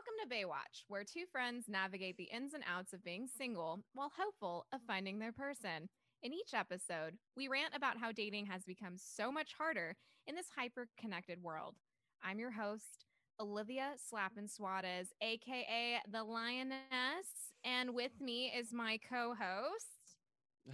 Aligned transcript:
Welcome 0.00 0.30
to 0.30 0.34
Baywatch, 0.34 0.84
where 0.88 1.04
two 1.04 1.26
friends 1.30 1.66
navigate 1.68 2.16
the 2.16 2.30
ins 2.34 2.54
and 2.54 2.64
outs 2.66 2.94
of 2.94 3.04
being 3.04 3.26
single 3.26 3.80
while 3.92 4.10
hopeful 4.16 4.64
of 4.72 4.80
finding 4.86 5.18
their 5.18 5.30
person. 5.30 5.90
In 6.22 6.32
each 6.32 6.54
episode, 6.54 7.18
we 7.36 7.48
rant 7.48 7.76
about 7.76 7.98
how 7.98 8.10
dating 8.10 8.46
has 8.46 8.64
become 8.64 8.94
so 8.96 9.30
much 9.30 9.52
harder 9.58 9.94
in 10.26 10.34
this 10.34 10.46
hyper 10.56 10.88
connected 10.98 11.42
world. 11.42 11.74
I'm 12.22 12.38
your 12.38 12.50
host, 12.50 13.04
Olivia 13.38 13.92
Slappin 13.98 14.48
Suarez, 14.48 15.12
aka 15.20 15.98
the 16.10 16.24
Lioness, 16.24 17.52
and 17.62 17.94
with 17.94 18.22
me 18.22 18.50
is 18.56 18.72
my 18.72 18.98
co 19.06 19.34
host. 19.38 20.16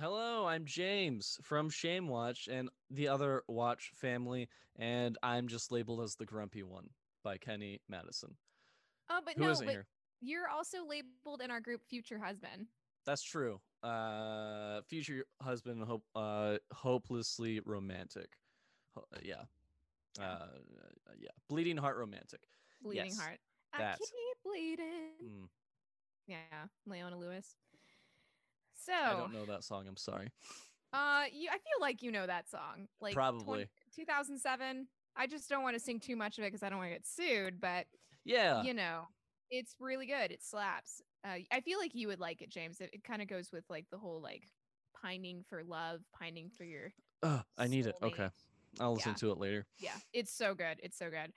Hello, 0.01 0.47
I'm 0.47 0.67
James 0.67 1.37
from 1.43 1.69
Shame 1.69 2.07
Watch 2.07 2.49
and 2.49 2.69
the 2.91 3.09
other 3.09 3.43
Watch 3.49 3.91
family, 3.97 4.49
and 4.77 5.19
I'm 5.21 5.49
just 5.49 5.73
labeled 5.73 6.03
as 6.03 6.15
the 6.15 6.27
grumpy 6.27 6.63
one 6.63 6.91
by 7.25 7.39
Kenny 7.39 7.81
Madison. 7.89 8.37
Oh, 9.11 9.21
but 9.25 9.35
Who 9.35 9.43
no, 9.45 9.55
but 9.55 9.69
here? 9.69 9.87
you're 10.21 10.49
also 10.49 10.79
labeled 10.87 11.41
in 11.43 11.51
our 11.51 11.61
group 11.61 11.83
future 11.89 12.19
husband. 12.19 12.67
That's 13.05 13.23
true. 13.23 13.61
Uh, 13.83 14.81
future 14.89 15.25
husband, 15.41 15.83
hope, 15.85 16.03
uh, 16.17 16.57
hopelessly 16.73 17.61
romantic. 17.65 18.31
Ho- 18.97 19.05
uh, 19.15 19.19
yeah, 19.23 19.43
uh, 20.21 20.47
yeah, 21.19 21.29
bleeding 21.49 21.77
heart 21.77 21.97
romantic. 21.99 22.41
Bleeding 22.83 23.07
Yes, 23.07 23.19
heart. 23.19 23.39
I 23.73 23.79
that. 23.79 23.99
keep 24.01 24.11
bleeding. 24.45 25.13
Mm, 25.25 25.49
Yeah, 26.27 26.37
Leona 26.87 27.17
Lewis. 27.17 27.55
So, 28.75 28.93
I 28.93 29.13
don't 29.13 29.33
know 29.33 29.45
that 29.47 29.65
song. 29.65 29.87
I'm 29.89 29.97
sorry. 29.97 30.31
uh, 30.93 31.25
you, 31.33 31.49
I 31.49 31.55
feel 31.59 31.81
like 31.81 32.03
you 32.03 32.11
know 32.11 32.27
that 32.27 32.49
song, 32.49 32.89
like 33.01 33.15
20 33.15 33.39
Probably. 33.39 33.69
2007. 33.95 34.89
I 35.17 35.27
just 35.27 35.49
don't 35.49 35.63
want 35.63 35.75
to 35.75 35.81
sing 35.81 35.99
too 36.01 36.17
much 36.17 36.39
of 36.39 36.45
it 36.45 36.49
because 36.49 36.63
I 36.63 36.69
don't 36.69 36.79
want 36.79 36.91
to 36.91 36.95
get 36.95 37.07
sued. 37.07 37.61
But 37.61 37.87
Yeah. 38.27 38.63
you 38.63 38.75
know, 38.75 39.03
it's 39.51 39.77
really 39.81 40.07
good. 40.07 40.31
It 40.31 40.43
slaps. 40.43 41.01
Uh, 41.25 41.39
I 41.53 41.61
feel 41.61 41.79
like 41.79 41.95
you 41.95 42.09
would 42.09 42.21
like 42.21 42.43
it, 42.43 42.51
James. 42.51 42.81
It, 42.81 42.91
it 42.93 43.05
kind 43.05 43.23
of 43.23 43.29
goes 43.29 43.51
with 43.53 43.65
like 43.71 43.87
the 43.91 43.99
whole 43.99 44.21
like 44.21 44.45
pining 45.01 45.45
for 45.49 45.63
love, 45.65 46.01
pining 46.19 46.51
for 46.51 46.65
your. 46.65 46.93
Ugh, 47.23 47.43
I 47.57 47.67
need 47.69 47.87
it. 47.87 47.95
Okay. 48.03 48.29
I'll 48.81 48.95
listen 48.95 49.13
Yeah. 49.13 49.17
to 49.21 49.31
it 49.33 49.39
later. 49.39 49.67
Yeah, 49.79 49.97
it's 50.13 50.33
so 50.33 50.55
good. 50.55 50.79
It's 50.83 50.99
so 50.99 51.09
good. 51.11 51.33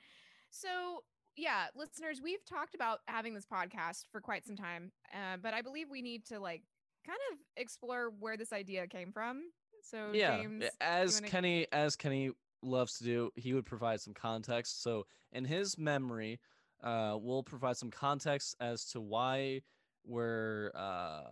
So 0.50 1.04
yeah, 1.38 1.68
listeners, 1.76 2.20
we've 2.22 2.44
talked 2.46 2.76
about 2.76 3.00
having 3.08 3.34
this 3.34 3.46
podcast 3.46 4.06
for 4.12 4.20
quite 4.20 4.46
some 4.46 4.58
time, 4.58 4.92
uh, 5.14 5.38
but 5.42 5.54
I 5.54 5.62
believe 5.62 5.88
we 5.90 6.02
need 6.02 6.26
to 6.26 6.40
like 6.40 6.64
kind 7.06 7.20
of 7.32 7.38
explore 7.56 8.12
where 8.20 8.36
this 8.36 8.52
idea 8.52 8.88
came 8.88 9.12
from. 9.14 9.44
So 9.82 10.10
yeah 10.14 10.38
James, 10.42 10.66
as 10.82 11.16
wanna- 11.16 11.30
kenny 11.30 11.68
as 11.72 11.96
kenny 11.96 12.32
loves 12.62 12.98
to 12.98 13.06
do 13.06 13.32
he 13.38 13.54
would 13.54 13.66
provide 13.66 14.02
some 14.02 14.14
context 14.14 14.84
so 14.84 15.06
in 15.32 15.46
his 15.46 15.78
memory 15.78 16.38
uh 16.84 17.18
we'll 17.20 17.44
provide 17.44 17.78
some 17.78 17.92
context 17.92 18.56
as 18.60 18.86
to 18.86 19.02
why 19.02 19.62
we're 20.06 20.72
uh 20.76 21.24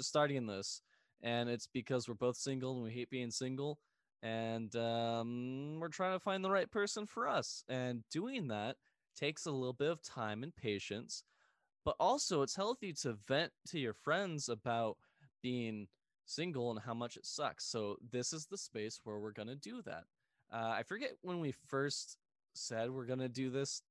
starting 0.00 0.46
this 0.46 0.82
and 1.22 1.48
it's 1.48 1.68
because 1.72 2.08
we're 2.08 2.14
both 2.14 2.36
single 2.36 2.74
and 2.74 2.84
we 2.84 2.90
hate 2.90 3.10
being 3.10 3.30
single 3.30 3.78
and 4.22 4.74
um 4.76 5.78
we're 5.80 5.88
trying 5.88 6.14
to 6.14 6.20
find 6.20 6.44
the 6.44 6.50
right 6.50 6.70
person 6.70 7.06
for 7.06 7.28
us 7.28 7.64
and 7.68 8.02
doing 8.10 8.48
that 8.48 8.76
takes 9.16 9.46
a 9.46 9.50
little 9.50 9.72
bit 9.72 9.90
of 9.90 10.02
time 10.02 10.42
and 10.42 10.54
patience 10.54 11.24
but 11.84 11.96
also 11.98 12.42
it's 12.42 12.56
healthy 12.56 12.92
to 12.92 13.16
vent 13.26 13.52
to 13.68 13.78
your 13.78 13.94
friends 13.94 14.48
about 14.48 14.96
being 15.42 15.88
single 16.24 16.70
and 16.70 16.80
how 16.80 16.94
much 16.94 17.16
it 17.16 17.26
sucks. 17.26 17.64
So 17.66 17.96
this 18.10 18.32
is 18.32 18.46
the 18.46 18.58
space 18.58 19.00
where 19.04 19.18
we're 19.18 19.32
gonna 19.32 19.56
do 19.56 19.82
that. 19.82 20.04
Uh, 20.52 20.74
I 20.76 20.82
forget 20.82 21.12
when 21.22 21.40
we 21.40 21.52
first 21.66 22.18
said 22.54 22.90
we're 22.90 23.06
gonna 23.06 23.28
do 23.28 23.50
this. 23.50 23.82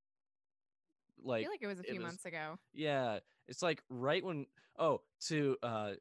I 1.23 1.27
Like, 1.27 1.41
feel 1.43 1.51
like 1.51 1.61
it 1.61 1.67
was 1.67 1.79
a 1.79 1.83
few 1.83 1.95
was- 1.95 2.03
months 2.03 2.25
ago. 2.25 2.57
yeah, 2.73 3.19
it's 3.47 3.61
like 3.61 3.83
right 3.89 4.23
when 4.23 4.45
oh 4.79 5.01
to 5.27 5.57
uh 5.63 5.93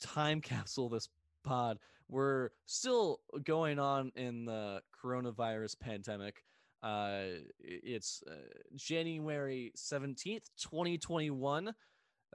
time 0.00 0.40
capsule 0.42 0.88
this 0.88 1.08
pod. 1.44 1.78
We're 2.08 2.50
still 2.66 3.20
going 3.44 3.78
on 3.78 4.12
in 4.16 4.44
the 4.44 4.82
coronavirus 5.02 5.80
pandemic. 5.80 6.44
Uh, 6.82 7.38
it's 7.60 8.22
uh, 8.28 8.34
January 8.74 9.72
seventeenth, 9.74 10.44
twenty 10.60 10.98
twenty 10.98 11.30
one. 11.30 11.68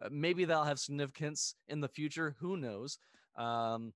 Uh, 0.02 0.10
maybe 0.12 0.46
that'll 0.46 0.64
have 0.64 0.80
significance 0.80 1.54
in 1.68 1.82
the 1.82 1.88
future. 1.88 2.36
Who 2.40 2.58
knows? 2.58 2.98
Um, 3.38 3.94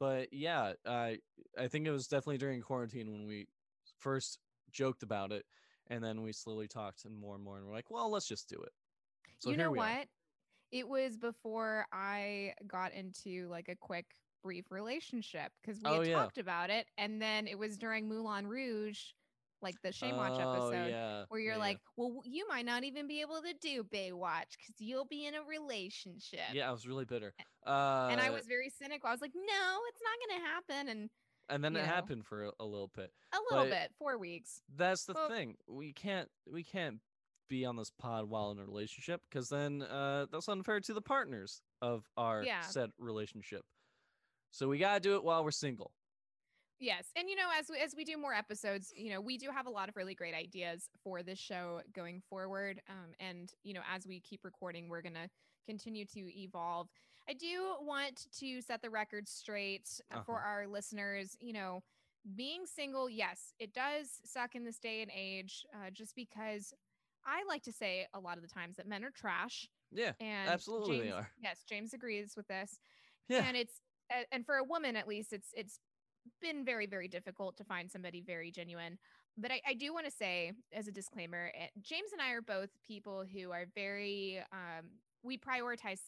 but 0.00 0.32
yeah, 0.32 0.72
I 0.86 1.18
I 1.58 1.68
think 1.68 1.86
it 1.86 1.90
was 1.92 2.08
definitely 2.08 2.38
during 2.38 2.60
quarantine 2.62 3.12
when 3.12 3.26
we 3.26 3.46
first 3.98 4.38
joked 4.72 5.02
about 5.02 5.32
it, 5.32 5.44
and 5.90 6.02
then 6.02 6.22
we 6.22 6.32
slowly 6.32 6.68
talked 6.68 7.04
and 7.04 7.18
more 7.18 7.34
and 7.34 7.44
more, 7.44 7.58
and 7.58 7.66
we're 7.66 7.74
like, 7.74 7.90
well, 7.90 8.10
let's 8.10 8.26
just 8.26 8.48
do 8.48 8.56
it. 8.62 8.72
So 9.40 9.50
you 9.50 9.56
here 9.56 9.66
know 9.66 9.72
what? 9.72 9.86
are. 9.86 10.04
It 10.72 10.88
was 10.88 11.16
before 11.16 11.86
I 11.92 12.54
got 12.66 12.92
into 12.92 13.48
like 13.48 13.68
a 13.68 13.76
quick 13.76 14.06
brief 14.42 14.70
relationship 14.70 15.52
because 15.60 15.82
we 15.82 15.90
Oh, 15.90 15.98
had 15.98 16.06
yeah. 16.06 16.14
talked 16.14 16.38
about 16.38 16.70
it, 16.70 16.86
and 16.96 17.20
then 17.20 17.46
it 17.46 17.58
was 17.58 17.76
during 17.76 18.08
Moulin 18.08 18.46
Rouge, 18.46 19.00
like 19.62 19.74
the 19.82 19.92
Shame 19.92 20.16
Watch 20.16 20.38
Oh, 20.38 20.52
episode. 20.52 20.90
yeah, 20.90 21.24
Where 21.28 21.40
you're 21.40 21.52
yeah, 21.52 21.56
yeah. 21.56 21.62
like, 21.64 21.78
well, 21.96 22.22
you 22.24 22.46
might 22.48 22.64
not 22.64 22.84
even 22.84 23.06
be 23.08 23.20
able 23.20 23.42
to 23.42 23.52
do 23.60 23.82
Baywatch 23.82 24.56
because 24.56 24.76
you'll 24.78 25.04
be 25.06 25.26
in 25.26 25.34
a 25.34 25.42
relationship. 25.42 26.40
yeah, 26.54 26.68
I 26.68 26.72
was 26.72 26.86
really 26.86 27.04
bitter. 27.04 27.34
Uh, 27.66 28.08
And 28.10 28.20
I 28.20 28.30
was 28.30 28.46
very 28.46 28.70
cynical. 28.70 29.08
I 29.08 29.12
was 29.12 29.20
like, 29.20 29.34
no, 29.34 29.78
it's 29.88 30.00
not 30.02 30.28
going 30.28 30.40
to 30.40 30.46
happen. 30.46 30.88
And 30.88 31.10
and 31.50 31.62
then 31.64 31.72
you 31.74 31.80
it 31.80 31.82
know. 31.82 31.88
happened 31.88 32.24
for 32.26 32.46
a, 32.46 32.50
a 32.60 32.64
little 32.64 32.90
bit. 32.94 33.12
a 33.32 33.38
little 33.50 33.66
But- 33.68 33.70
bit, 33.70 33.92
four 33.98 34.18
weeks. 34.18 34.60
That's 34.76 35.04
the 35.04 35.14
Well- 35.14 35.28
thing. 35.28 35.56
We 35.68 35.92
can't 35.92 36.28
we 36.46 36.62
can't 36.64 37.00
be 37.48 37.64
on 37.64 37.76
this 37.76 37.90
pod 37.90 38.26
while 38.26 38.52
in 38.52 38.58
a 38.58 38.64
relationship 38.64 39.20
because 39.28 39.48
then 39.48 39.82
uh, 39.82 40.26
that's 40.30 40.48
unfair 40.48 40.78
to 40.80 40.94
the 40.94 41.02
partners 41.02 41.62
of 41.82 42.08
our 42.16 42.44
Yeah. 42.44 42.60
said 42.62 42.90
relationship. 42.98 43.62
So 44.50 44.68
we 44.68 44.78
gotta 44.78 45.00
do 45.00 45.16
it 45.16 45.24
while 45.24 45.42
we're 45.44 45.50
single. 45.50 45.92
Yes, 46.78 47.10
and 47.14 47.28
you 47.28 47.36
know, 47.36 47.48
as 47.58 47.68
we, 47.68 47.76
as 47.78 47.94
we 47.94 48.04
do 48.04 48.16
more 48.16 48.32
episodes, 48.32 48.90
you 48.96 49.10
know, 49.10 49.20
we 49.20 49.36
do 49.36 49.50
have 49.50 49.66
a 49.66 49.70
lot 49.70 49.88
of 49.90 49.96
really 49.96 50.14
great 50.14 50.34
ideas 50.34 50.88
for 51.04 51.22
this 51.22 51.38
show 51.38 51.82
going 51.92 52.22
forward. 52.30 52.80
Um, 52.88 53.12
and 53.20 53.52
you 53.64 53.74
know, 53.74 53.82
as 53.92 54.06
we 54.06 54.20
keep 54.20 54.44
recording, 54.44 54.88
we're 54.88 55.02
gonna 55.02 55.28
continue 55.66 56.06
to 56.06 56.20
evolve. 56.40 56.88
I 57.28 57.32
do 57.34 57.74
want 57.80 58.26
to 58.38 58.60
set 58.60 58.82
the 58.82 58.90
record 58.90 59.28
straight 59.28 59.88
uh, 60.10 60.16
for 60.24 60.38
Uh-huh. 60.38 60.40
our 60.40 60.66
listeners. 60.66 61.36
You 61.40 61.52
know, 61.52 61.82
being 62.34 62.66
single, 62.66 63.08
yes, 63.08 63.52
it 63.58 63.72
does 63.72 64.20
suck 64.24 64.54
in 64.54 64.64
this 64.64 64.78
day 64.78 65.02
and 65.02 65.10
age. 65.14 65.64
Uh, 65.74 65.90
just 65.90 66.14
because 66.14 66.72
I 67.24 67.42
like 67.48 67.62
to 67.64 67.72
say 67.72 68.06
a 68.14 68.20
lot 68.20 68.36
of 68.36 68.42
the 68.42 68.48
times 68.48 68.76
that 68.76 68.86
men 68.88 69.04
are 69.04 69.10
trash, 69.10 69.68
Yeah, 69.92 70.12
and 70.20 70.60
absolutely 70.60 70.96
they 70.96 71.10
are. 71.10 71.30
Yes, 71.42 71.64
James 71.68 71.92
agrees 71.94 72.34
with 72.36 72.46
this 72.48 72.78
Yeah, 73.28 73.46
and 73.46 73.56
it's 73.56 73.80
and 74.32 74.44
for 74.44 74.56
a 74.56 74.64
woman 74.64 74.96
at 74.96 75.08
least 75.08 75.32
it's 75.32 75.48
it's 75.56 75.78
been 76.40 76.64
very 76.64 76.86
very 76.86 77.08
difficult 77.08 77.56
to 77.56 77.64
find 77.64 77.90
somebody 77.90 78.20
very 78.20 78.50
genuine 78.50 78.98
but 79.36 79.50
i, 79.50 79.60
I 79.68 79.74
do 79.74 79.92
want 79.92 80.06
to 80.06 80.10
say 80.12 80.52
as 80.72 80.86
a 80.88 80.92
disclaimer 80.92 81.50
eh, 81.54 81.66
james 81.82 82.12
and 82.12 82.20
i 82.20 82.30
are 82.32 82.42
both 82.42 82.70
people 82.86 83.24
who 83.32 83.50
are 83.52 83.66
very 83.74 84.40
um 84.52 84.90
we 85.22 85.38
prioritize 85.38 85.98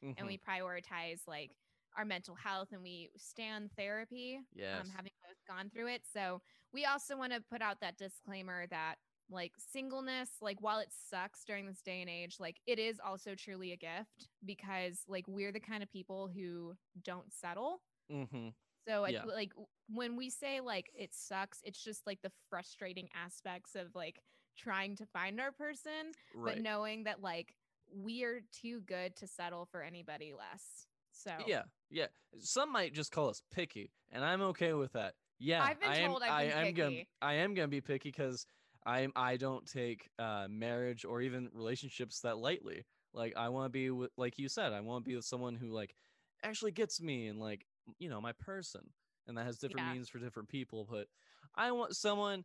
self-love 0.00 0.14
and 0.18 0.26
we 0.26 0.38
prioritize 0.38 1.20
like 1.26 1.50
our 1.96 2.04
mental 2.04 2.34
health 2.34 2.68
and 2.72 2.82
we 2.82 3.10
stand 3.16 3.70
therapy 3.76 4.40
yes. 4.54 4.80
um, 4.80 4.86
having 4.94 5.12
both 5.26 5.56
gone 5.56 5.70
through 5.70 5.88
it 5.88 6.02
so 6.12 6.40
we 6.72 6.84
also 6.84 7.16
want 7.16 7.32
to 7.32 7.40
put 7.50 7.62
out 7.62 7.80
that 7.80 7.96
disclaimer 7.96 8.66
that 8.68 8.96
like 9.30 9.52
singleness 9.58 10.30
like 10.40 10.56
while 10.60 10.78
it 10.78 10.88
sucks 11.10 11.44
during 11.44 11.66
this 11.66 11.82
day 11.82 12.00
and 12.00 12.08
age 12.08 12.36
like 12.38 12.56
it 12.66 12.78
is 12.78 12.98
also 13.04 13.34
truly 13.34 13.72
a 13.72 13.76
gift 13.76 14.28
because 14.44 15.00
like 15.08 15.24
we're 15.28 15.52
the 15.52 15.60
kind 15.60 15.82
of 15.82 15.90
people 15.90 16.30
who 16.34 16.74
don't 17.04 17.32
settle 17.32 17.82
mm-hmm. 18.10 18.48
so 18.86 19.04
I, 19.04 19.08
Yeah. 19.10 19.24
like 19.24 19.52
when 19.88 20.16
we 20.16 20.30
say 20.30 20.60
like 20.60 20.90
it 20.94 21.10
sucks 21.12 21.60
it's 21.62 21.82
just 21.82 22.06
like 22.06 22.20
the 22.22 22.32
frustrating 22.48 23.08
aspects 23.14 23.74
of 23.74 23.94
like 23.94 24.20
trying 24.56 24.96
to 24.96 25.06
find 25.06 25.40
our 25.40 25.52
person 25.52 26.12
Right. 26.34 26.54
but 26.54 26.62
knowing 26.62 27.04
that 27.04 27.22
like 27.22 27.54
we 27.94 28.24
are 28.24 28.40
too 28.52 28.80
good 28.80 29.16
to 29.16 29.26
settle 29.26 29.66
for 29.66 29.82
anybody 29.82 30.32
less 30.32 30.86
so 31.12 31.32
Yeah, 31.46 31.62
yeah. 31.90 32.06
Some 32.38 32.72
might 32.72 32.92
just 32.94 33.12
call 33.12 33.28
us 33.28 33.42
picky, 33.52 33.90
and 34.12 34.24
I'm 34.24 34.42
okay 34.42 34.72
with 34.72 34.92
that. 34.92 35.14
Yeah, 35.38 35.64
I've 35.64 35.80
been 35.80 35.90
I 35.90 35.96
am. 35.98 36.10
told 36.10 36.22
I've 36.22 36.32
I 36.32 36.42
been 36.44 36.52
am 36.68 36.74
gonna. 36.74 36.90
I 37.22 37.34
am 37.34 37.54
gonna 37.54 37.68
be 37.68 37.80
picky 37.80 38.10
because 38.10 38.46
I'm. 38.84 39.12
I 39.16 39.36
don't 39.36 39.66
take 39.66 40.08
uh, 40.18 40.46
marriage 40.48 41.04
or 41.04 41.20
even 41.22 41.48
relationships 41.52 42.20
that 42.20 42.38
lightly. 42.38 42.84
Like 43.14 43.34
I 43.36 43.48
want 43.48 43.66
to 43.66 43.70
be 43.70 43.90
with, 43.90 44.10
like 44.16 44.38
you 44.38 44.48
said, 44.48 44.72
I 44.72 44.80
want 44.80 45.04
to 45.04 45.08
be 45.08 45.16
with 45.16 45.24
someone 45.24 45.56
who 45.56 45.68
like 45.70 45.94
actually 46.42 46.72
gets 46.72 47.00
me 47.00 47.28
and 47.28 47.38
like 47.38 47.66
you 47.98 48.08
know 48.08 48.20
my 48.20 48.32
person, 48.32 48.82
and 49.26 49.36
that 49.38 49.46
has 49.46 49.58
different 49.58 49.86
Yeah. 49.86 49.92
means 49.92 50.08
for 50.08 50.18
different 50.18 50.48
people. 50.48 50.86
But 50.90 51.06
I 51.56 51.72
want 51.72 51.96
someone 51.96 52.44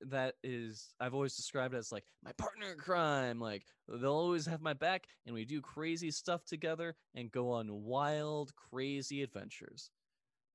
that 0.00 0.34
is 0.42 0.94
I've 1.00 1.14
always 1.14 1.36
described 1.36 1.74
it 1.74 1.78
as 1.78 1.92
like 1.92 2.04
my 2.22 2.32
partner 2.32 2.72
in 2.72 2.78
crime. 2.78 3.40
Like 3.40 3.64
they'll 3.88 4.12
always 4.12 4.46
have 4.46 4.60
my 4.60 4.72
back 4.74 5.06
and 5.26 5.34
we 5.34 5.44
do 5.44 5.60
crazy 5.60 6.10
stuff 6.10 6.44
together 6.44 6.94
and 7.14 7.30
go 7.30 7.50
on 7.50 7.84
wild, 7.84 8.54
crazy 8.56 9.22
adventures. 9.22 9.90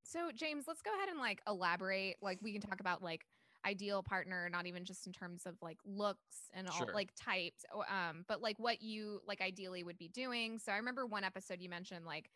So 0.03 0.31
James, 0.33 0.65
let's 0.67 0.81
go 0.81 0.91
ahead 0.95 1.09
and 1.09 1.19
like 1.19 1.41
elaborate. 1.47 2.17
Like 2.21 2.39
we 2.41 2.51
can 2.51 2.61
talk 2.61 2.79
about 2.79 3.03
like 3.03 3.25
ideal 3.65 4.01
partner 4.01 4.47
not 4.49 4.65
even 4.67 4.85
just 4.85 5.05
in 5.05 5.11
terms 5.11 5.45
of 5.45 5.55
like 5.61 5.77
looks 5.83 6.49
and 6.53 6.67
all 6.69 6.77
Sure. 6.77 6.93
like 6.93 7.09
types 7.15 7.65
um 7.91 8.23
but 8.25 8.41
like 8.41 8.57
what 8.57 8.81
you 8.81 9.19
like 9.27 9.41
ideally 9.41 9.83
would 9.83 9.97
be 9.97 10.07
doing 10.07 10.57
so 10.57 10.71
i 10.71 10.77
remember 10.77 11.05
one 11.05 11.25
episode 11.25 11.59
you 11.59 11.67
mentioned 11.67 12.05
like 12.05 12.29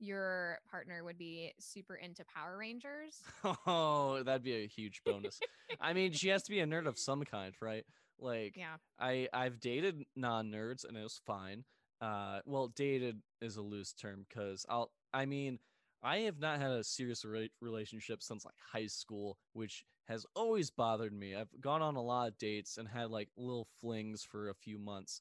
your 0.00 0.58
partner 0.70 1.04
would 1.04 1.18
be 1.18 1.52
super 1.60 1.94
into 1.94 2.24
power 2.24 2.56
rangers 2.56 3.20
Oh, 3.66 4.22
that'd 4.24 4.42
be 4.42 4.64
a 4.64 4.66
huge 4.66 5.02
bonus. 5.04 5.38
I 5.80 5.92
mean, 5.92 6.12
she 6.12 6.28
has 6.28 6.42
to 6.44 6.50
be 6.50 6.60
a 6.60 6.66
nerd 6.66 6.86
of 6.86 6.98
some 6.98 7.22
kind, 7.24 7.54
right? 7.60 7.84
Like, 8.18 8.54
yeah 8.56 8.76
I 8.98 9.28
I've 9.32 9.60
dated 9.60 10.04
non-nerds 10.16 10.84
and 10.86 10.96
it 10.96 11.02
was 11.02 11.20
fine. 11.26 11.64
Uh, 12.00 12.40
well, 12.46 12.68
dated 12.68 13.20
is 13.42 13.56
a 13.56 13.62
loose 13.62 13.92
term 13.92 14.24
because 14.28 14.64
I'll. 14.68 14.90
I 15.12 15.26
mean, 15.26 15.58
I 16.02 16.18
have 16.20 16.38
not 16.38 16.60
had 16.60 16.70
a 16.70 16.84
serious 16.84 17.24
re- 17.24 17.50
relationship 17.60 18.22
since 18.22 18.44
like 18.44 18.54
high 18.72 18.86
school, 18.86 19.36
which 19.52 19.84
has 20.08 20.24
always 20.34 20.70
bothered 20.70 21.12
me. 21.12 21.34
I've 21.34 21.48
gone 21.60 21.82
on 21.82 21.96
a 21.96 22.02
lot 22.02 22.28
of 22.28 22.38
dates 22.38 22.78
and 22.78 22.88
had 22.88 23.10
like 23.10 23.28
little 23.36 23.68
flings 23.80 24.22
for 24.22 24.48
a 24.48 24.54
few 24.54 24.78
months, 24.78 25.20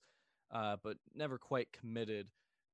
uh, 0.51 0.77
but 0.83 0.97
never 1.13 1.37
quite 1.37 1.71
committed 1.73 2.27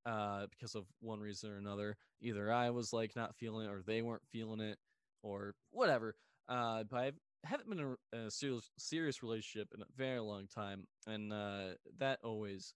uh, 0.06 0.48
because 0.52 0.76
of 0.76 0.86
one 1.00 1.20
reason 1.20 1.52
or 1.52 1.58
another. 1.58 1.98
Either 2.22 2.52
I 2.52 2.70
was 2.70 2.94
like 2.94 3.16
not 3.16 3.36
feeling 3.36 3.68
it, 3.68 3.72
or 3.72 3.82
they 3.86 4.02
weren't 4.02 4.28
feeling 4.32 4.62
it, 4.62 4.78
or 5.24 5.56
whatever. 5.72 6.16
Uh, 6.48 6.84
but 6.84 6.98
I 6.98 7.12
haven't 7.44 7.70
been 7.70 7.80
in 7.80 7.96
a, 8.14 8.26
a 8.28 8.32
serious 8.32 8.70
serious 8.78 9.24
relationship 9.24 9.70
in 9.76 9.82
a 9.82 9.86
very 9.96 10.20
long 10.20 10.48
time, 10.48 10.88
and 11.08 11.34
uh, 11.34 11.76
that 12.00 12.20
always 12.24 12.74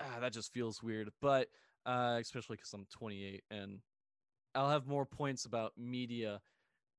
ah, 0.00 0.18
that 0.20 0.32
just 0.32 0.52
feels 0.52 0.82
weird. 0.82 1.10
But 1.20 1.48
uh, 1.86 2.18
especially 2.20 2.56
because 2.56 2.72
I'm 2.72 2.86
28, 2.90 3.42
and 3.50 3.80
I'll 4.54 4.70
have 4.70 4.86
more 4.86 5.06
points 5.06 5.44
about 5.44 5.72
media, 5.76 6.40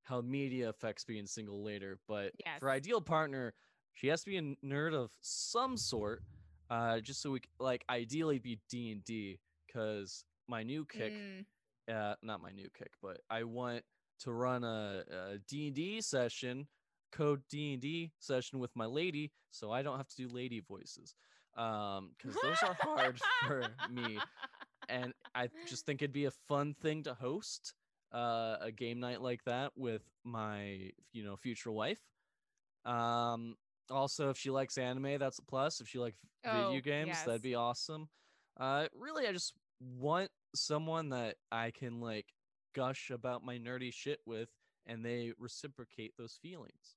how 0.03 0.21
media 0.21 0.69
affects 0.69 1.03
being 1.03 1.25
single 1.25 1.63
later. 1.63 1.99
But 2.07 2.33
for 2.59 2.69
ideal 2.69 3.01
partner, 3.01 3.53
she 3.93 4.07
has 4.07 4.23
to 4.23 4.29
be 4.29 4.37
a 4.37 4.65
nerd 4.65 4.93
of 4.93 5.11
some 5.21 5.77
sort, 5.77 6.23
uh, 6.71 7.01
just 7.01 7.21
so 7.21 7.31
we 7.31 7.41
like 7.59 7.85
ideally 7.89 8.39
be 8.39 8.59
D 8.69 8.91
and 8.91 9.03
D, 9.05 9.39
because 9.67 10.25
my 10.47 10.63
new 10.63 10.85
kick 10.85 11.15
Mm, 11.15 11.45
uh 11.93 12.15
not 12.23 12.41
my 12.41 12.51
new 12.51 12.69
kick 12.77 12.91
but 13.01 13.21
i 13.29 13.43
want 13.43 13.83
to 14.19 14.31
run 14.31 14.63
a, 14.63 15.03
a 15.11 15.39
d&d 15.47 16.01
session 16.01 16.67
code 17.11 17.41
d&d 17.49 18.11
session 18.19 18.59
with 18.59 18.71
my 18.75 18.85
lady 18.85 19.31
so 19.51 19.71
i 19.71 19.81
don't 19.83 19.97
have 19.97 20.07
to 20.07 20.15
do 20.17 20.29
lady 20.29 20.61
voices 20.61 21.15
um 21.57 22.11
because 22.17 22.39
those 22.39 22.63
are 22.63 22.77
hard 22.95 23.19
for 23.39 23.75
me 23.87 24.23
and 24.89 25.13
i 25.35 25.49
just 25.65 25.85
think 25.85 26.01
it'd 26.01 26.13
be 26.13 26.25
a 26.25 26.31
fun 26.47 26.73
thing 26.73 27.03
to 27.03 27.13
host 27.15 27.73
uh 28.13 28.57
a 28.61 28.71
game 28.71 28.99
night 28.99 29.21
like 29.21 29.43
that 29.45 29.71
with 29.75 30.03
my 30.23 30.91
you 31.13 31.23
know 31.23 31.35
future 31.37 31.71
wife 31.71 31.99
um 32.85 33.55
also 33.91 34.29
if 34.29 34.37
she 34.37 34.49
likes 34.49 34.77
anime 34.77 35.19
that's 35.19 35.39
a 35.39 35.43
plus. 35.43 35.81
If 35.81 35.87
she 35.87 35.99
likes 35.99 36.17
Oh, 36.43 36.69
video 36.69 36.81
games 36.81 37.17
that'd 37.23 37.41
be 37.41 37.55
awesome. 37.55 38.09
Uh 38.59 38.87
really 38.97 39.27
i 39.27 39.31
just 39.31 39.53
want 39.79 40.29
someone 40.55 41.09
that 41.09 41.35
i 41.51 41.71
can 41.71 41.99
like 42.01 42.25
gush 42.73 43.11
about 43.11 43.43
my 43.43 43.57
nerdy 43.57 43.93
shit 43.93 44.19
with 44.25 44.49
and 44.87 45.05
they 45.05 45.33
reciprocate 45.37 46.13
those 46.17 46.37
feelings. 46.41 46.95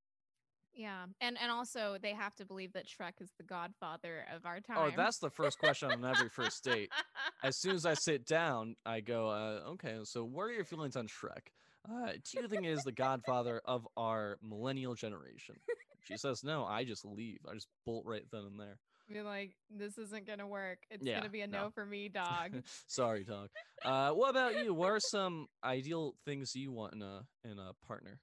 Yeah 0.73 1.05
and 1.21 1.37
and 1.41 1.53
also 1.53 1.99
they 2.03 2.15
have 2.15 2.35
to 2.37 2.45
believe 2.47 2.73
that 2.73 2.87
shrek 2.89 3.21
is 3.21 3.31
the 3.39 3.45
godfather 3.45 4.25
of 4.35 4.45
our 4.47 4.61
time. 4.61 4.77
oh 4.79 4.91
that's 4.97 5.19
the 5.19 5.31
first 5.31 5.59
question 5.59 5.93
on 5.93 6.05
every 6.05 6.29
first 6.29 6.65
date. 6.65 6.91
As 7.45 7.57
soon 7.57 7.75
as 7.75 7.85
I 7.85 7.93
sit 7.95 8.25
down, 8.25 8.75
I 8.87 9.01
go, 9.01 9.29
uh, 9.29 9.71
okay, 9.73 9.99
so 10.05 10.25
what 10.25 10.45
are 10.45 10.53
your 10.53 10.65
feelings 10.65 10.97
on 10.97 11.07
Shrek? 11.07 11.49
Uh, 11.87 12.13
do 12.13 12.41
you 12.41 12.49
think 12.49 12.65
it 12.65 12.71
is 12.71 12.83
the 12.85 12.93
godfather 12.93 13.61
of 13.67 13.87
our 13.99 14.39
millennial 14.43 14.95
generation? 14.95 15.57
She 16.05 16.17
says 16.17 16.43
no. 16.45 16.65
I 16.65 16.85
just 16.85 17.05
leave. 17.05 17.39
I 17.49 17.55
just 17.55 17.69
bolt 17.87 18.05
right 18.07 18.25
then 18.31 18.43
and 18.45 18.61
there. 18.61 18.79
be 19.13 19.21
like 19.21 19.55
this 19.71 19.99
isn't 19.99 20.27
gonna 20.27 20.47
work 20.47 20.79
it's 20.91 21.05
Yeah, 21.05 21.19
gonna 21.19 21.29
be 21.29 21.43
a 21.43 21.47
no, 21.47 21.65
no. 21.65 21.71
for 21.71 21.85
me 21.85 22.09
dog 22.15 22.63
Sorry, 22.87 23.25
dog. 23.25 23.49
Uh, 23.85 24.11
what 24.13 24.31
about 24.31 24.65
you? 24.65 24.73
What 24.73 24.91
are 24.93 25.01
some 25.01 25.47
ideal 25.63 26.15
things 26.25 26.55
you 26.55 26.73
want 26.73 26.95
in 26.95 27.03
a 27.03 27.27
in 27.45 27.59
a 27.59 27.73
partner? 27.87 28.19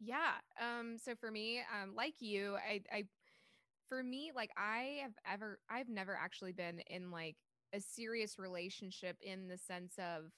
Yeah. 0.00 0.32
Um 0.60 0.96
so 0.98 1.14
for 1.14 1.30
me, 1.30 1.60
um 1.74 1.94
like 1.94 2.14
you, 2.20 2.56
I 2.56 2.82
I 2.92 3.04
for 3.88 4.02
me 4.02 4.32
like 4.34 4.50
I 4.56 5.00
have 5.02 5.12
ever 5.30 5.58
I've 5.70 5.88
never 5.88 6.14
actually 6.16 6.52
been 6.52 6.80
in 6.90 7.10
like 7.10 7.36
a 7.74 7.80
serious 7.80 8.38
relationship 8.38 9.16
in 9.20 9.48
the 9.48 9.58
sense 9.58 9.94
of 9.98 10.30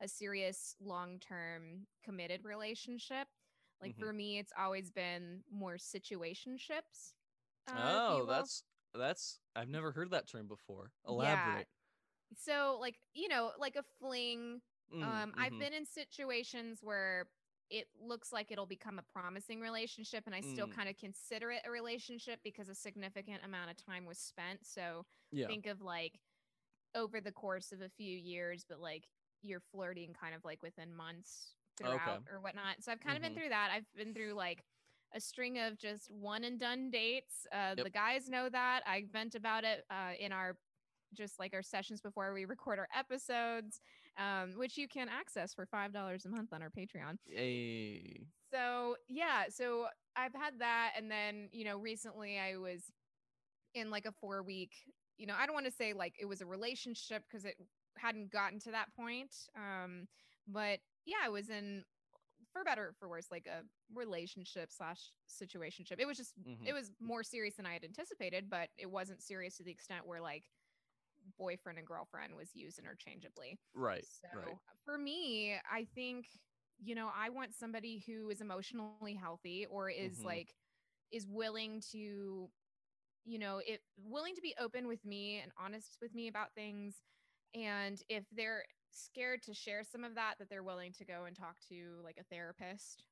a 0.00 0.08
serious 0.08 0.74
long-term 0.80 1.86
committed 2.04 2.44
relationship. 2.44 3.26
Like 3.80 3.92
Mhm. 3.92 3.98
for 3.98 4.12
me 4.12 4.38
it's 4.38 4.52
always 4.56 4.90
been 4.90 5.42
more 5.50 5.74
situationships. 5.76 7.14
uh, 7.68 8.00
oh, 8.22 8.26
that's 8.26 8.64
that's 8.94 9.40
I've 9.56 9.68
never 9.68 9.92
heard 9.92 10.10
that 10.10 10.26
term 10.28 10.46
before. 10.48 10.92
Elaborate. 11.06 11.68
Yeah. 12.30 12.34
So 12.36 12.78
like, 12.80 13.00
you 13.14 13.28
know, 13.28 13.52
like 13.58 13.76
a 13.76 13.84
fling 14.00 14.62
Mm, 14.92 15.00
Um, 15.02 15.34
I've 15.38 15.52
mhm. 15.52 15.58
been 15.58 15.72
in 15.74 15.86
situations 15.86 16.80
where 16.82 17.30
it 17.70 17.88
looks 18.00 18.32
like 18.32 18.50
it'll 18.52 18.66
become 18.66 18.98
a 18.98 19.02
promising 19.02 19.60
relationship, 19.60 20.24
and 20.26 20.34
I 20.34 20.40
still 20.42 20.66
Mm. 20.66 20.74
kind 20.76 20.88
of 20.88 20.96
consider 20.96 21.50
it 21.52 21.62
a 21.66 21.70
relationship 21.70 22.40
because 22.44 22.68
a 22.68 22.74
significant 22.74 23.44
amount 23.44 23.70
of 23.70 23.76
time 23.76 24.06
was 24.06 24.18
spent. 24.18 24.66
So 24.66 25.06
yeah. 25.30 25.48
think 25.48 25.66
of 25.66 25.80
like 25.82 26.20
over 26.94 27.20
the 27.20 27.32
course 27.32 27.72
of 27.72 27.82
a 27.82 27.88
few 27.90 28.16
years, 28.18 28.64
but 28.68 28.80
like 28.80 29.08
you're 29.42 29.60
flirting 29.60 30.14
kind 30.14 30.34
of 30.34 30.44
like 30.44 30.62
within 30.62 30.94
months 30.94 31.53
throughout 31.76 32.22
or 32.30 32.40
whatnot. 32.40 32.82
So 32.82 32.92
I've 32.92 33.00
kind 33.00 33.16
of 33.16 33.22
Mhm. 33.22 33.26
been 33.26 33.34
through 33.34 33.48
that. 33.50 33.70
I've 33.72 33.92
been 33.94 34.14
through 34.14 34.34
like 34.34 34.64
a 35.12 35.20
string 35.20 35.58
of 35.58 35.78
just 35.78 36.10
one 36.10 36.44
and 36.44 36.58
done 36.58 36.90
dates. 36.90 37.46
Uh, 37.52 37.74
Yep. 37.76 37.84
The 37.84 37.90
guys 37.90 38.28
know 38.28 38.48
that. 38.48 38.82
I 38.86 39.04
vent 39.12 39.34
about 39.34 39.64
it 39.64 39.84
uh, 39.90 40.12
in 40.18 40.32
our 40.32 40.56
just 41.12 41.38
like 41.38 41.54
our 41.54 41.62
sessions 41.62 42.00
before 42.00 42.32
we 42.34 42.44
record 42.44 42.78
our 42.78 42.88
episodes, 42.92 43.80
um, 44.16 44.54
which 44.56 44.76
you 44.76 44.88
can 44.88 45.08
access 45.08 45.54
for 45.54 45.64
five 45.66 45.92
dollars 45.92 46.24
a 46.26 46.28
month 46.28 46.52
on 46.52 46.62
our 46.62 46.70
Patreon. 46.70 47.18
Yay. 47.26 48.26
So 48.50 48.96
yeah, 49.08 49.44
so 49.48 49.88
I've 50.16 50.34
had 50.34 50.58
that, 50.58 50.94
and 50.96 51.10
then 51.10 51.48
you 51.52 51.64
know 51.64 51.76
recently 51.78 52.38
I 52.38 52.56
was 52.56 52.90
in 53.74 53.90
like 53.90 54.06
a 54.06 54.12
four 54.12 54.42
week. 54.42 54.72
You 55.18 55.26
know, 55.26 55.34
I 55.38 55.46
don't 55.46 55.54
want 55.54 55.66
to 55.66 55.72
say 55.72 55.92
like 55.92 56.16
it 56.18 56.26
was 56.26 56.40
a 56.40 56.46
relationship 56.46 57.24
because 57.28 57.44
it 57.44 57.56
hadn't 57.96 58.30
gotten 58.32 58.58
to 58.60 58.72
that 58.72 58.92
point. 58.96 59.34
Um, 59.56 60.08
but 60.48 60.80
yeah, 61.06 61.18
I 61.22 61.28
was 61.28 61.50
in 61.50 61.84
for 62.52 62.64
better 62.64 62.88
or 62.88 62.94
for 62.94 63.08
worse 63.08 63.30
like 63.30 63.46
a 63.46 63.64
relationship 63.94 64.72
slash 64.72 65.12
situationship. 65.28 66.00
It 66.00 66.06
was 66.06 66.18
just 66.18 66.34
Mhm. 66.44 66.66
it 66.66 66.74
was 66.74 66.92
more 67.00 67.24
serious 67.24 67.56
than 67.56 67.66
I 67.66 67.74
had 67.74 67.84
anticipated, 67.84 68.50
but 68.50 68.70
it 68.78 68.90
wasn't 68.90 69.22
serious 69.22 69.56
to 69.58 69.64
the 69.64 69.72
extent 69.72 70.06
where 70.06 70.20
like 70.20 70.44
boyfriend 71.38 71.78
and 71.78 71.86
girlfriend 71.86 72.34
was 72.36 72.54
used 72.54 72.78
interchangeably. 72.78 73.58
Right. 73.74 74.08
So 74.08 74.28
Right. 74.32 74.58
for 74.84 74.98
me, 74.98 75.56
I 75.70 75.86
think, 75.94 76.28
you 76.78 76.94
know, 76.94 77.10
I 77.14 77.30
want 77.30 77.54
somebody 77.54 77.98
who 78.06 78.30
is 78.30 78.40
emotionally 78.40 79.14
healthy 79.14 79.66
or 79.66 79.88
is 79.90 80.22
Mhm. 80.22 80.24
like 80.24 80.54
is 81.10 81.26
willing 81.28 81.80
to, 81.92 82.50
you 83.24 83.38
know, 83.38 83.58
it 83.58 83.82
willing 83.96 84.34
to 84.36 84.42
be 84.42 84.54
open 84.58 84.88
with 84.88 85.04
me 85.04 85.38
and 85.40 85.52
honest 85.58 85.98
with 86.00 86.14
me 86.14 86.28
about 86.28 86.54
things. 86.54 87.02
And 87.54 88.02
if 88.08 88.26
they're 88.32 88.64
scared 88.96 89.42
to 89.44 89.54
share 89.54 89.82
some 89.84 90.04
of 90.04 90.14
that, 90.14 90.34
that 90.38 90.48
they're 90.48 90.62
willing 90.62 90.92
to 90.94 91.04
go 91.04 91.24
and 91.26 91.36
talk 91.36 91.56
to 91.68 92.00
like 92.04 92.16
a 92.18 92.24
therapist 92.24 93.04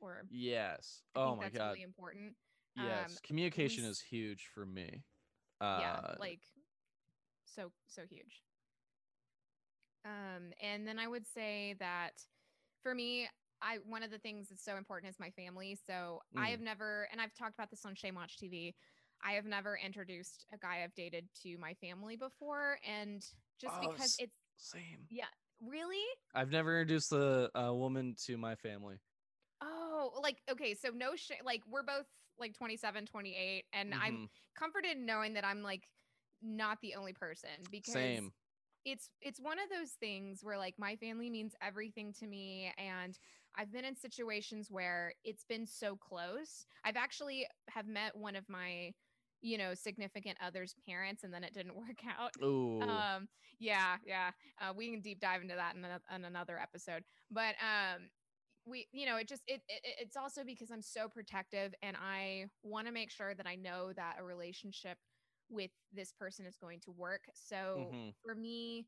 or 0.00 0.24
Yes. 0.30 1.02
I 1.14 1.20
oh 1.20 1.36
my 1.36 1.44
that's 1.44 1.58
god. 1.58 1.68
really 1.68 1.82
important. 1.82 2.34
Yes. 2.74 3.12
um, 3.12 3.18
Communication 3.26 3.84
s- 3.84 3.90
is 3.90 4.00
huge 4.00 4.48
for 4.54 4.66
me. 4.66 5.02
Uh, 5.60 5.80
yeah 5.80 6.00
like 6.18 6.40
so 7.46 7.72
so 7.86 8.02
huge 8.08 8.42
um 10.04 10.52
and 10.62 10.86
then 10.86 10.98
i 10.98 11.06
would 11.08 11.26
say 11.26 11.74
that 11.78 12.12
for 12.82 12.94
me 12.94 13.26
i 13.62 13.78
one 13.88 14.02
of 14.02 14.10
the 14.10 14.18
things 14.18 14.48
that's 14.48 14.64
so 14.64 14.76
important 14.76 15.10
is 15.10 15.18
my 15.18 15.30
family 15.30 15.76
so 15.86 16.20
i 16.36 16.48
Mm. 16.48 16.50
have 16.50 16.60
never 16.60 17.08
and 17.12 17.20
i've 17.20 17.34
talked 17.34 17.54
about 17.54 17.70
this 17.70 17.84
on 17.84 17.94
shame 17.94 18.14
watch 18.14 18.36
tv 18.36 18.74
i 19.24 19.32
have 19.32 19.44
never 19.44 19.78
introduced 19.84 20.46
a 20.52 20.58
guy 20.58 20.82
i've 20.84 20.94
dated 20.94 21.26
to 21.42 21.56
my 21.58 21.74
family 21.74 22.16
before 22.16 22.78
and 22.86 23.24
just 23.60 23.74
Oh, 23.80 23.90
because 23.90 24.16
it's 24.18 24.36
same. 24.56 25.06
yeah 25.10 25.24
really 25.60 26.02
I've 26.34 26.50
never 26.50 26.80
introduced 26.80 27.12
a, 27.12 27.50
a 27.54 27.74
woman 27.74 28.14
to 28.26 28.36
my 28.36 28.56
family. 28.56 28.96
oh 29.62 30.12
like 30.22 30.42
okay 30.50 30.74
so 30.74 30.90
no 30.94 31.16
shame 31.16 31.38
like 31.44 31.62
we're 31.68 31.82
both 31.82 32.06
like 32.38 32.52
27 32.54 33.06
28 33.06 33.64
and 33.72 33.94
i'm 33.94 34.14
Mhm. 34.14 34.28
comforted 34.54 34.98
knowing 34.98 35.32
that 35.34 35.44
i'm 35.44 35.62
like 35.62 35.88
not 36.42 36.78
the 36.82 36.94
only 36.94 37.14
person 37.14 37.48
because 37.70 37.94
Same. 37.94 38.32
it's 38.84 39.08
it's 39.22 39.40
one 39.40 39.58
of 39.58 39.70
those 39.70 39.92
things 39.92 40.44
where 40.44 40.58
like 40.58 40.74
my 40.78 40.96
family 40.96 41.30
means 41.30 41.54
everything 41.62 42.12
to 42.12 42.26
me 42.26 42.70
and 42.76 43.18
i've 43.56 43.72
been 43.72 43.86
in 43.86 43.96
situations 43.96 44.70
where 44.70 45.14
it's 45.24 45.44
been 45.44 45.66
so 45.66 45.96
close 45.96 46.66
i've 46.84 46.96
actually 46.96 47.46
have 47.70 47.86
met 47.86 48.14
one 48.14 48.36
of 48.36 48.46
my 48.50 48.92
you 49.42 49.58
know 49.58 49.74
significant 49.74 50.36
other's 50.44 50.74
parents 50.88 51.24
and 51.24 51.32
then 51.32 51.44
it 51.44 51.54
didn't 51.54 51.76
work 51.76 52.00
out 52.18 52.32
Ooh. 52.42 53.04
um 53.16 53.28
yeah 53.58 53.96
yeah 54.06 54.30
uh, 54.60 54.72
we 54.76 54.90
can 54.90 55.00
deep 55.00 55.20
dive 55.20 55.42
into 55.42 55.54
that 55.54 55.74
in, 55.76 55.84
ano- 55.84 56.00
in 56.14 56.24
another 56.24 56.58
episode 56.58 57.02
but 57.30 57.54
um 57.60 58.02
we 58.66 58.86
you 58.92 59.06
know 59.06 59.16
it 59.16 59.28
just 59.28 59.42
it, 59.46 59.62
it 59.68 59.80
it's 60.00 60.16
also 60.16 60.42
because 60.44 60.70
i'm 60.70 60.82
so 60.82 61.08
protective 61.08 61.74
and 61.82 61.96
i 61.96 62.46
want 62.62 62.86
to 62.86 62.92
make 62.92 63.10
sure 63.10 63.34
that 63.34 63.46
i 63.46 63.54
know 63.56 63.92
that 63.94 64.16
a 64.18 64.24
relationship 64.24 64.98
with 65.48 65.70
this 65.92 66.12
person 66.12 66.46
is 66.46 66.56
going 66.56 66.80
to 66.80 66.90
work 66.92 67.22
so 67.34 67.92
Mhm. 67.92 68.14
for 68.24 68.34
me 68.34 68.86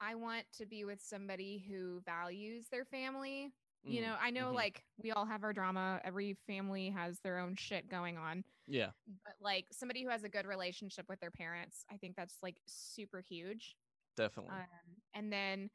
i 0.00 0.14
want 0.14 0.44
to 0.56 0.66
be 0.66 0.84
with 0.84 1.00
somebody 1.00 1.64
who 1.68 2.00
values 2.04 2.66
their 2.70 2.84
family 2.84 3.52
you 3.88 4.00
Mm, 4.02 4.06
know 4.06 4.16
i 4.20 4.30
know 4.30 4.46
mhm. 4.52 4.54
like 4.54 4.84
we 5.02 5.10
all 5.12 5.24
have 5.26 5.42
our 5.44 5.52
drama 5.52 6.00
every 6.04 6.36
family 6.46 6.90
has 6.90 7.20
their 7.20 7.38
own 7.38 7.54
shit 7.56 7.88
going 7.88 8.16
on 8.18 8.44
Yeah. 8.66 8.90
but 9.24 9.34
like 9.40 9.66
somebody 9.72 10.02
who 10.02 10.10
has 10.10 10.24
a 10.24 10.28
good 10.28 10.46
relationship 10.46 11.06
with 11.08 11.20
their 11.20 11.30
parents 11.30 11.84
i 11.90 11.96
think 11.96 12.16
that's 12.16 12.36
like 12.42 12.56
super 12.66 13.20
huge 13.20 13.76
Definitely. 14.16 14.52
um, 14.54 14.66
and 15.14 15.32
then 15.32 15.70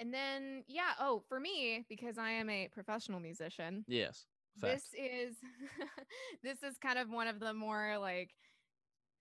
and 0.00 0.12
then 0.12 0.64
yeah 0.66 0.92
oh 1.00 1.22
for 1.28 1.38
me 1.38 1.84
because 1.88 2.18
i 2.18 2.30
am 2.30 2.50
a 2.50 2.68
professional 2.72 3.20
musician 3.20 3.84
yes. 3.86 4.26
Fact. 4.60 4.74
this 4.74 4.84
is 4.96 5.36
this 6.42 6.62
is 6.62 6.78
kind 6.78 6.98
of 6.98 7.10
one 7.10 7.26
of 7.26 7.40
the 7.40 7.52
more 7.52 7.96
like 7.98 8.30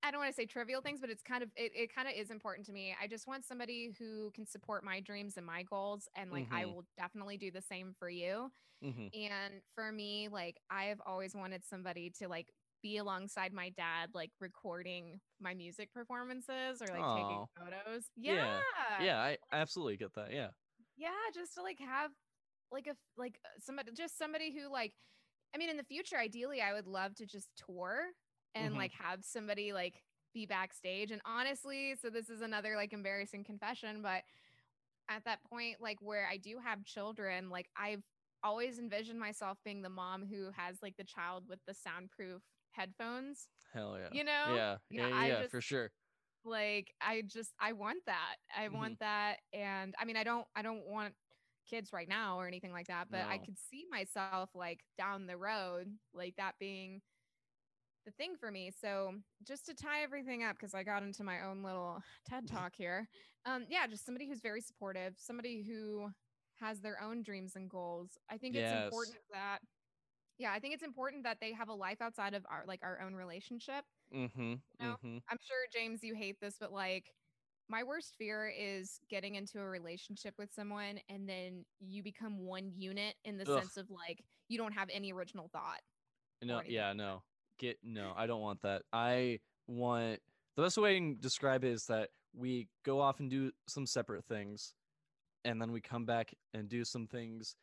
i 0.03 0.11
don't 0.11 0.19
want 0.19 0.29
to 0.31 0.35
say 0.35 0.45
trivial 0.45 0.81
things 0.81 0.99
but 1.01 1.09
it's 1.09 1.23
kind 1.23 1.43
of 1.43 1.49
it, 1.55 1.71
it 1.75 1.93
kind 1.95 2.07
of 2.07 2.13
is 2.15 2.29
important 2.31 2.65
to 2.65 2.73
me 2.73 2.95
i 3.01 3.07
just 3.07 3.27
want 3.27 3.45
somebody 3.45 3.91
who 3.97 4.31
can 4.31 4.45
support 4.45 4.83
my 4.83 4.99
dreams 4.99 5.37
and 5.37 5.45
my 5.45 5.63
goals 5.63 6.07
and 6.15 6.31
like 6.31 6.47
i 6.51 6.65
Mhm. 6.65 6.73
will 6.73 6.85
definitely 6.97 7.37
do 7.37 7.51
the 7.51 7.61
same 7.61 7.93
for 7.97 8.09
you 8.09 8.51
hmm 8.81 9.07
and 9.13 9.61
for 9.75 9.91
me 9.91 10.27
like 10.29 10.57
i've 10.69 11.01
always 11.05 11.35
wanted 11.35 11.63
somebody 11.63 12.09
to 12.09 12.27
like 12.27 12.47
be 12.81 12.97
alongside 12.97 13.53
my 13.53 13.69
dad 13.69 14.09
like 14.13 14.31
recording 14.41 15.19
my 15.39 15.53
music 15.53 15.91
performances 15.93 16.81
or 16.81 16.87
like 16.93 17.03
Aw. 17.03 17.15
taking 17.15 17.45
photos 17.57 18.03
Yeah. 18.17 18.59
yeah 18.99 19.05
Yeah, 19.05 19.19
I 19.19 19.37
absolutely 19.51 19.97
get 19.97 20.13
that. 20.15 20.33
Yeah. 20.33 20.49
yeah 20.97 21.09
just 21.33 21.53
to 21.55 21.61
like 21.61 21.79
have 21.79 22.11
like 22.71 22.87
a 22.87 22.95
like 23.17 23.39
somebody 23.59 23.91
just 23.95 24.17
somebody 24.17 24.53
who 24.53 24.71
like 24.71 24.93
i 25.55 25.57
mean 25.57 25.69
in 25.69 25.77
the 25.77 25.83
future 25.83 26.17
ideally 26.17 26.61
i 26.61 26.73
would 26.73 26.87
love 26.87 27.15
to 27.15 27.25
just 27.25 27.47
tour 27.55 28.05
and 28.55 28.73
Mhm. 28.73 28.77
like 28.77 28.91
have 28.93 29.23
somebody 29.23 29.73
like 29.73 30.03
be 30.33 30.45
backstage 30.45 31.11
and 31.11 31.21
honestly 31.25 31.95
so 31.95 32.09
this 32.09 32.29
is 32.29 32.41
another 32.41 32.75
like 32.75 32.91
embarrassing 32.93 33.43
confession 33.43 34.01
but 34.01 34.23
at 35.09 35.23
that 35.25 35.43
point 35.43 35.79
like 35.79 35.99
where 36.01 36.27
i 36.27 36.37
do 36.37 36.57
have 36.57 36.83
children 36.85 37.49
like 37.49 37.69
i've 37.77 38.03
always 38.43 38.79
envisioned 38.79 39.19
myself 39.19 39.57
being 39.63 39.81
the 39.81 39.89
mom 39.89 40.25
who 40.25 40.49
has 40.55 40.81
like 40.81 40.95
the 40.97 41.03
child 41.03 41.47
with 41.47 41.59
the 41.67 41.73
soundproof 41.73 42.41
headphones 42.71 43.47
Hell 43.73 43.97
yeah. 43.99 44.09
you 44.11 44.23
know 44.23 44.55
Yeah. 44.55 44.77
Yeah, 44.89 45.07
Yeah. 45.07 45.25
Yeah. 45.25 45.39
just- 45.41 45.51
for 45.51 45.61
sure. 45.61 45.91
like 46.45 46.93
i 46.99 47.21
just 47.21 47.53
i 47.59 47.71
want 47.71 48.03
that 48.05 48.35
i 48.57 48.67
Mhm. 48.67 48.73
want 48.73 48.99
that 48.99 49.39
and 49.53 49.95
i 49.99 50.03
mean 50.05 50.17
i 50.17 50.23
don't 50.23 50.45
i 50.55 50.61
don't 50.61 50.85
want 50.87 51.15
kids 51.69 51.93
right 51.93 52.09
now 52.09 52.37
or 52.37 52.47
anything 52.47 52.73
like 52.73 52.87
that 52.87 53.09
but 53.09 53.21
i 53.21 53.37
could 53.37 53.57
see 53.57 53.85
myself 53.89 54.49
like 54.53 54.83
down 54.97 55.25
the 55.27 55.37
road 55.37 55.97
like 56.13 56.35
that 56.35 56.57
being 56.59 57.01
the 58.05 58.11
thing 58.11 58.35
for 58.39 58.51
me 58.51 58.71
so 58.81 59.13
just 59.47 59.65
to 59.65 59.73
tie 59.73 60.01
everything 60.03 60.43
up 60.43 60.55
because 60.55 60.73
i 60.73 60.83
got 60.83 61.03
into 61.03 61.23
my 61.23 61.41
own 61.43 61.63
little 61.63 62.01
ted 62.29 62.47
talk 62.47 62.73
here 62.75 63.07
um 63.45 63.65
yeah 63.69 63.87
just 63.87 64.05
somebody 64.05 64.27
who's 64.27 64.41
very 64.41 64.61
supportive 64.61 65.13
somebody 65.17 65.63
who 65.63 66.09
has 66.59 66.79
their 66.79 67.01
own 67.01 67.21
dreams 67.21 67.55
and 67.55 67.69
goals 67.69 68.11
i 68.29 68.37
think 68.37 68.55
it's 68.55 68.71
important 68.85 69.17
that 69.31 69.59
yeah 70.37 70.51
i 70.51 70.59
think 70.59 70.73
it's 70.73 70.83
important 70.83 71.23
that 71.23 71.37
they 71.41 71.51
have 71.53 71.69
a 71.69 71.73
life 71.73 72.01
outside 72.01 72.33
of 72.33 72.45
our 72.49 72.63
like 72.67 72.79
our 72.83 73.01
own 73.01 73.13
relationship 73.15 73.83
Mm-hmm. 74.13 74.53
know, 74.79 74.95
Mm-hmm. 74.95 75.17
I'm 75.29 75.37
sure 75.41 75.57
James, 75.73 76.03
you 76.03 76.15
hate 76.15 76.39
this, 76.39 76.55
but 76.59 76.71
like 76.71 77.11
my 77.69 77.83
worst 77.83 78.15
fear 78.17 78.51
is 78.55 78.99
getting 79.09 79.35
into 79.35 79.59
a 79.59 79.65
relationship 79.65 80.35
with 80.37 80.53
someone 80.53 80.99
and 81.09 81.27
then 81.27 81.65
you 81.79 82.03
become 82.03 82.39
one 82.39 82.71
unit 82.75 83.15
in 83.25 83.37
the 83.37 83.49
Ugh. 83.49 83.59
sense 83.59 83.77
of 83.77 83.89
like 83.89 84.23
you 84.49 84.57
don't 84.57 84.73
have 84.73 84.89
any 84.93 85.11
original 85.13 85.49
thought. 85.51 85.81
No, 86.43 86.61
yeah, 86.67 86.93
no. 86.93 87.23
Get 87.59 87.77
no, 87.83 88.13
I 88.15 88.25
don't 88.27 88.41
want 88.41 88.61
that. 88.61 88.83
I 88.91 89.39
want 89.67 90.19
the 90.55 90.63
best 90.63 90.77
way 90.77 90.95
I 90.95 90.97
can 90.97 91.17
describe 91.19 91.63
it 91.63 91.71
is 91.71 91.85
that 91.87 92.09
we 92.35 92.67
go 92.83 92.99
off 92.99 93.19
and 93.19 93.29
do 93.29 93.51
some 93.67 93.85
separate 93.85 94.25
things 94.25 94.73
and 95.45 95.61
then 95.61 95.71
we 95.71 95.81
come 95.81 96.05
back 96.05 96.33
and 96.53 96.67
do 96.67 96.83
some 96.83 97.07
things 97.07 97.55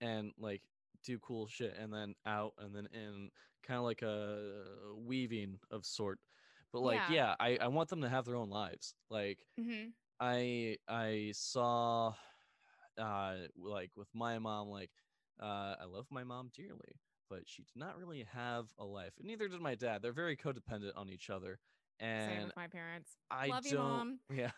and 0.00 0.32
like 0.38 0.62
do 1.04 1.18
cool 1.18 1.46
shit 1.46 1.74
and 1.80 1.92
then 1.92 2.14
out 2.26 2.52
and 2.58 2.74
then 2.74 2.88
in 2.92 3.30
kind 3.66 3.78
of 3.78 3.84
like 3.84 4.02
a 4.02 4.64
weaving 4.96 5.58
of 5.70 5.84
sort. 5.86 6.18
But 6.72 6.80
like 6.80 7.00
Yeah. 7.08 7.14
yeah, 7.14 7.34
I, 7.40 7.58
I 7.60 7.68
want 7.68 7.88
them 7.88 8.02
to 8.02 8.08
have 8.08 8.24
their 8.24 8.36
own 8.36 8.50
lives. 8.50 8.94
Like 9.10 9.38
Mm-hmm. 9.60 9.90
I 10.20 10.76
I 10.88 11.30
saw 11.34 12.14
uh 12.98 13.34
like 13.56 13.90
with 13.96 14.08
my 14.14 14.38
mom 14.38 14.68
like 14.68 14.90
uh 15.40 15.76
I 15.80 15.84
love 15.88 16.06
my 16.10 16.24
mom 16.24 16.50
dearly 16.54 17.00
but 17.28 17.40
she 17.46 17.62
did 17.62 17.76
not 17.76 17.98
really 17.98 18.24
have 18.32 18.66
a 18.78 18.84
life 18.84 19.12
and 19.18 19.26
neither 19.26 19.48
did 19.48 19.60
my 19.60 19.74
dad 19.74 20.02
they're 20.02 20.12
very 20.12 20.36
codependent 20.36 20.92
on 20.96 21.08
each 21.10 21.30
other 21.30 21.58
Same 22.00 22.08
and 22.38 22.44
with 22.46 22.56
my 22.56 22.66
parents. 22.68 23.16
I 23.30 23.48
Love 23.48 23.66
you, 23.66 23.72
don't 23.74 23.78
Mom. 23.78 24.18
yeah 24.34 24.50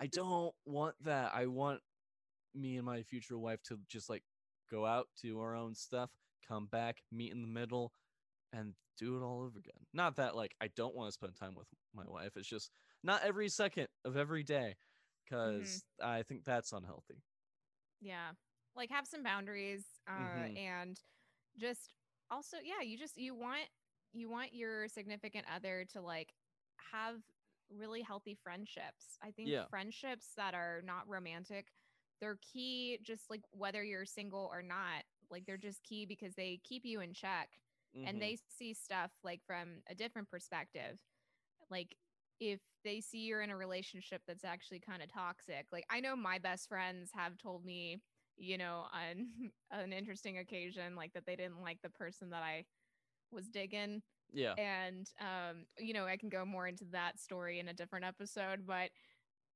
I 0.00 0.06
don't 0.06 0.54
want 0.66 0.94
that 1.04 1.32
I 1.34 1.46
want 1.46 1.80
me 2.54 2.76
and 2.76 2.86
my 2.86 3.02
future 3.02 3.38
wife 3.38 3.62
to 3.64 3.78
just 3.88 4.08
like 4.10 4.22
go 4.70 4.84
out 4.86 5.08
do 5.22 5.38
our 5.40 5.54
own 5.54 5.74
stuff 5.74 6.10
come 6.46 6.66
back 6.66 6.98
meet 7.10 7.32
in 7.32 7.42
the 7.42 7.48
middle 7.48 7.92
and 8.52 8.74
do 8.98 9.16
it 9.16 9.22
all 9.22 9.40
over 9.42 9.58
again 9.58 9.86
not 9.92 10.16
that 10.16 10.36
like 10.36 10.54
I 10.60 10.68
don't 10.76 10.94
want 10.94 11.08
to 11.08 11.12
spend 11.12 11.34
time 11.36 11.54
with 11.54 11.66
my 11.94 12.04
wife 12.06 12.32
it's 12.36 12.48
just 12.48 12.70
not 13.02 13.22
every 13.24 13.48
second 13.48 13.88
of 14.04 14.16
every 14.16 14.42
day 14.42 14.76
Mm-hmm. 15.32 15.60
because 15.60 15.84
I 16.02 16.22
think 16.22 16.44
that's 16.44 16.72
unhealthy. 16.72 17.22
Yeah. 18.00 18.30
Like 18.76 18.90
have 18.90 19.06
some 19.06 19.22
boundaries 19.22 19.84
uh 20.08 20.12
Mhm. 20.22 20.56
and 20.56 21.00
just 21.58 21.90
also 22.32 22.58
yeah, 22.64 22.82
you 22.82 22.98
just 22.98 23.18
you 23.18 23.34
want 23.34 23.68
you 24.12 24.30
want 24.30 24.54
your 24.54 24.88
significant 24.88 25.46
other 25.54 25.86
to 25.92 26.02
like 26.02 26.34
have 26.92 27.16
really 27.70 28.02
healthy 28.02 28.34
friendships. 28.42 29.18
I 29.22 29.32
think 29.32 29.54
Yeah. 29.54 29.66
friendships 29.70 30.28
that 30.36 30.54
are 30.54 30.82
not 30.84 31.08
romantic, 31.08 31.68
they're 32.20 32.38
key 32.42 32.98
just 33.02 33.30
like 33.30 33.42
whether 33.52 33.84
you're 33.84 34.06
single 34.06 34.50
or 34.52 34.62
not. 34.62 35.04
Like 35.30 35.46
they're 35.46 35.58
just 35.58 35.84
key 35.84 36.06
because 36.06 36.34
they 36.36 36.60
keep 36.64 36.84
you 36.86 37.00
in 37.00 37.14
check 37.14 37.50
Mhm. 37.94 38.06
and 38.08 38.20
they 38.22 38.38
see 38.48 38.74
stuff 38.74 39.12
like 39.24 39.42
from 39.46 39.82
a 39.90 39.94
different 39.94 40.30
perspective. 40.30 40.98
Like 41.70 41.96
if 42.40 42.60
they 42.84 43.00
see 43.00 43.20
you're 43.20 43.42
in 43.42 43.50
a 43.50 43.56
relationship 43.56 44.22
that's 44.26 44.44
actually 44.44 44.80
kind 44.80 45.02
of 45.02 45.12
toxic. 45.12 45.66
Like 45.72 45.84
I 45.90 46.00
know 46.00 46.16
my 46.16 46.38
best 46.38 46.68
friends 46.68 47.10
have 47.14 47.38
told 47.38 47.64
me, 47.64 48.02
you 48.42 48.58
know, 48.58 48.84
on 48.92 49.50
an 49.70 49.92
interesting 49.92 50.38
occasion 50.38 50.96
like 50.96 51.12
that 51.14 51.24
they 51.26 51.36
didn't 51.36 51.62
like 51.62 51.78
the 51.82 51.90
person 51.90 52.30
that 52.30 52.42
I 52.42 52.64
was 53.30 53.48
digging. 53.48 54.02
Yeah, 54.32 54.54
and 54.56 55.08
um 55.20 55.66
you 55.78 55.92
know, 55.94 56.06
I 56.06 56.16
can 56.16 56.28
go 56.28 56.44
more 56.44 56.66
into 56.66 56.84
that 56.92 57.18
story 57.18 57.58
in 57.58 57.68
a 57.68 57.74
different 57.74 58.04
episode, 58.04 58.66
but 58.66 58.90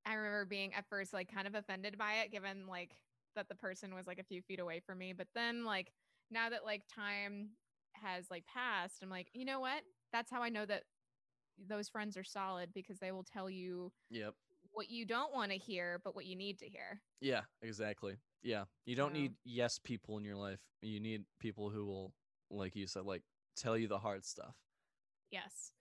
I 0.07 0.15
remember 0.15 0.45
being 0.45 0.73
at 0.75 0.89
first 0.89 1.13
like 1.13 1.33
kind 1.33 1.47
of 1.47 1.55
offended 1.55 1.99
by 1.99 2.15
it 2.25 2.31
given 2.31 2.67
like 2.67 2.97
that 3.35 3.49
the 3.49 3.55
person 3.55 3.95
was 3.95 4.07
like 4.07 4.19
a 4.19 4.25
few 4.25 4.41
feet 4.43 4.61
away 4.61 4.81
from 4.87 4.99
me, 4.99 5.13
but 5.13 5.27
then 5.35 5.65
like 5.65 5.93
now 6.31 6.49
that 6.51 6.65
like 6.65 6.83
time 6.95 7.51
has 7.95 8.27
like 8.31 8.45
passed, 8.47 9.03
I'm 9.03 9.11
like, 9.11 9.29
you 9.33 9.45
know 9.45 9.61
what? 9.61 9.83
That's 10.13 10.31
how 10.31 10.43
I 10.43 10.49
know 10.49 10.67
that 10.67 10.85
those 11.69 11.89
friends 11.89 12.17
are 12.17 12.25
solid 12.25 12.71
because 12.75 12.99
they 12.99 13.13
will 13.13 13.25
tell 13.25 13.49
you 13.49 13.93
yep, 14.11 14.35
what 14.77 14.91
you 14.91 15.05
don't 15.07 15.33
want 15.35 15.51
to 15.51 15.59
hear, 15.59 16.01
but 16.05 16.15
what 16.15 16.27
you 16.27 16.37
need 16.37 16.59
to 16.61 16.67
hear. 16.69 17.01
yeah, 17.21 17.43
exactly. 17.63 18.17
Yeah, 18.43 18.65
you 18.85 18.95
don't 18.95 19.11
So- 19.13 19.19
need 19.21 19.33
yes 19.45 19.79
people 19.83 20.19
in 20.19 20.25
your 20.25 20.37
life. 20.37 20.61
You 20.83 21.01
need 21.01 21.25
people 21.41 21.71
who 21.71 21.85
will, 21.87 22.13
like 22.51 22.77
you 22.77 22.87
said, 22.87 23.05
like 23.05 23.23
tell 23.57 23.77
you 23.77 23.89
the 23.89 23.99
hard 23.99 24.25
stuff. 24.25 24.55
Yes. 25.33 25.73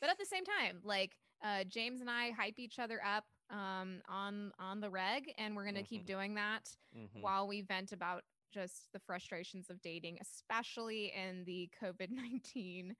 But 0.00 0.10
at 0.10 0.18
the 0.18 0.26
same 0.26 0.44
time, 0.44 0.80
like 0.84 1.16
uh 1.42 1.64
James 1.64 2.00
and 2.02 2.10
I 2.10 2.32
hype 2.32 2.58
each 2.58 2.78
other 2.78 3.00
up 3.04 3.24
um 3.50 4.02
on 4.08 4.52
on 4.58 4.80
the 4.80 4.90
reg 4.90 5.32
and 5.38 5.56
we're 5.56 5.62
going 5.64 5.74
to 5.76 5.82
keep 5.82 6.04
doing 6.04 6.34
that 6.34 6.76
Mhm. 6.94 7.22
while 7.22 7.46
we 7.48 7.62
vent 7.62 7.92
about 7.92 8.24
just 8.52 8.92
the 8.92 8.98
frustrations 8.98 9.70
of 9.70 9.80
dating, 9.80 10.18
especially 10.20 11.12
in 11.14 11.44
the 11.44 11.70
COVID-19 11.80 12.94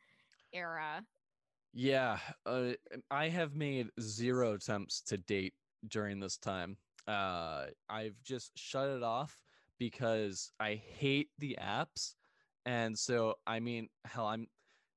era. 0.52 1.04
Yeah, 1.72 2.18
uh, 2.46 2.72
I 3.10 3.28
have 3.28 3.54
made 3.54 3.88
zero 4.00 4.54
attempts 4.54 5.02
to 5.02 5.16
date 5.18 5.54
during 5.86 6.20
this 6.20 6.36
time. 6.36 6.76
Uh, 7.06 7.66
I've 7.88 8.20
just 8.24 8.52
shut 8.56 8.88
it 8.88 9.02
off 9.02 9.36
because 9.78 10.52
I 10.58 10.74
hate 10.74 11.28
the 11.38 11.58
apps, 11.60 12.14
and 12.66 12.98
so 12.98 13.36
I 13.46 13.60
mean, 13.60 13.88
hell, 14.04 14.26
I'm 14.26 14.48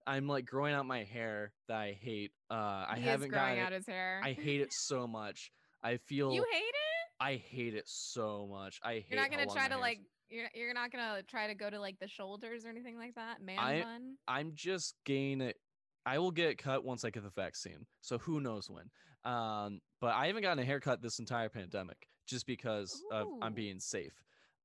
I'm 0.08 0.27
like 0.27 0.46
growing 0.46 0.74
out 0.74 0.86
my 0.86 1.03
hair 1.03 1.53
that 1.68 1.77
I 1.77 1.98
hate. 2.00 2.32
Uh, 2.50 2.86
I 2.89 2.96
he 2.98 3.03
haven't 3.03 3.30
growing 3.30 3.56
gotten 3.56 3.65
out 3.65 3.74
it. 3.74 3.77
his 3.77 3.88
hair. 3.88 4.22
I 4.24 4.34
hate 4.34 4.62
it 4.62 4.74
so 4.74 5.08
much. 5.08 5.51
I 5.84 5.98
feel 5.98 6.34
You 6.34 6.46
hate 6.51 6.60
it? 6.60 6.74
I 7.20 7.36
hate 7.36 7.75
it 7.75 7.88
so 7.88 8.48
much. 8.51 8.80
I 8.84 8.96
hate. 8.96 9.06
You're 9.12 9.22
not 9.22 9.32
gonna 9.32 9.46
try 9.46 9.70
to 9.70 9.77
like 9.77 10.01
you're 10.30 10.50
you're 10.53 10.74
not 10.74 10.92
gonna 10.92 11.22
try 11.24 11.48
to 11.48 11.56
go 11.56 11.70
to 11.70 11.80
like 11.80 12.00
the 12.00 12.08
shoulders 12.08 12.65
or 12.65 12.70
anything 12.70 12.98
like 12.98 13.15
that. 13.15 13.42
Man 13.42 13.60
I- 13.60 13.82
bun. 13.82 14.15
I'm 14.27 14.51
just 14.56 14.96
gain 15.06 15.42
it. 15.42 15.58
I 16.05 16.19
will 16.19 16.31
get 16.31 16.57
cut 16.57 16.83
once 16.83 17.05
I 17.05 17.10
get 17.10 17.24
the 17.24 17.29
vaccine. 17.29 17.86
So 18.01 18.17
who 18.17 18.41
knows 18.41 18.69
when? 18.69 18.89
Um, 19.25 19.79
but 20.01 20.13
I 20.13 20.27
haven't 20.27 20.41
gotten 20.41 20.60
a 20.60 20.65
haircut 20.65 21.01
this 21.01 21.19
entire 21.19 21.50
pandemic 21.50 22.07
just 22.27 22.45
because 22.45 23.01
of 23.12 23.27
I'm 23.41 23.53
being 23.53 23.79
safe. 23.79 24.13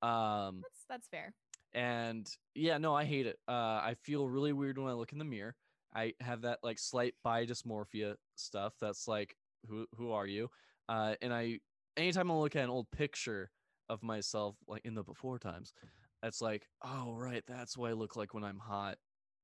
Um, 0.02 0.62
That's 0.62 0.84
that's 0.88 1.08
fair. 1.08 1.34
and 1.74 2.28
yeah, 2.54 2.78
no, 2.78 2.94
I 2.94 3.04
hate 3.04 3.26
it. 3.26 3.38
Uh, 3.48 3.52
I 3.82 3.94
feel 4.02 4.28
really 4.28 4.52
weird 4.52 4.78
when 4.78 4.88
I 4.88 4.94
look 4.94 5.12
in 5.12 5.18
the 5.18 5.24
mirror. 5.24 5.54
I 5.94 6.14
have 6.20 6.42
that 6.42 6.58
like 6.62 6.78
slight 6.78 7.14
body 7.24 7.46
dysmorphia 7.46 8.14
stuff. 8.36 8.74
That's 8.80 9.08
like, 9.08 9.36
who 9.68 9.86
who 9.96 10.12
are 10.12 10.26
you? 10.26 10.50
Uh, 10.88 11.14
and 11.22 11.32
I 11.32 11.60
anytime 11.96 12.30
I 12.30 12.34
look 12.34 12.56
at 12.56 12.64
an 12.64 12.70
old 12.70 12.90
picture 12.90 13.50
of 13.88 14.02
myself, 14.02 14.56
like 14.66 14.84
in 14.84 14.94
the 14.94 15.02
before 15.02 15.38
times, 15.38 15.72
it's 16.22 16.40
like, 16.40 16.66
oh 16.82 17.14
right, 17.14 17.42
that's 17.46 17.76
what 17.76 17.90
I 17.90 17.94
look 17.94 18.16
like 18.16 18.34
when 18.34 18.44
I'm 18.44 18.58
hot. 18.58 18.98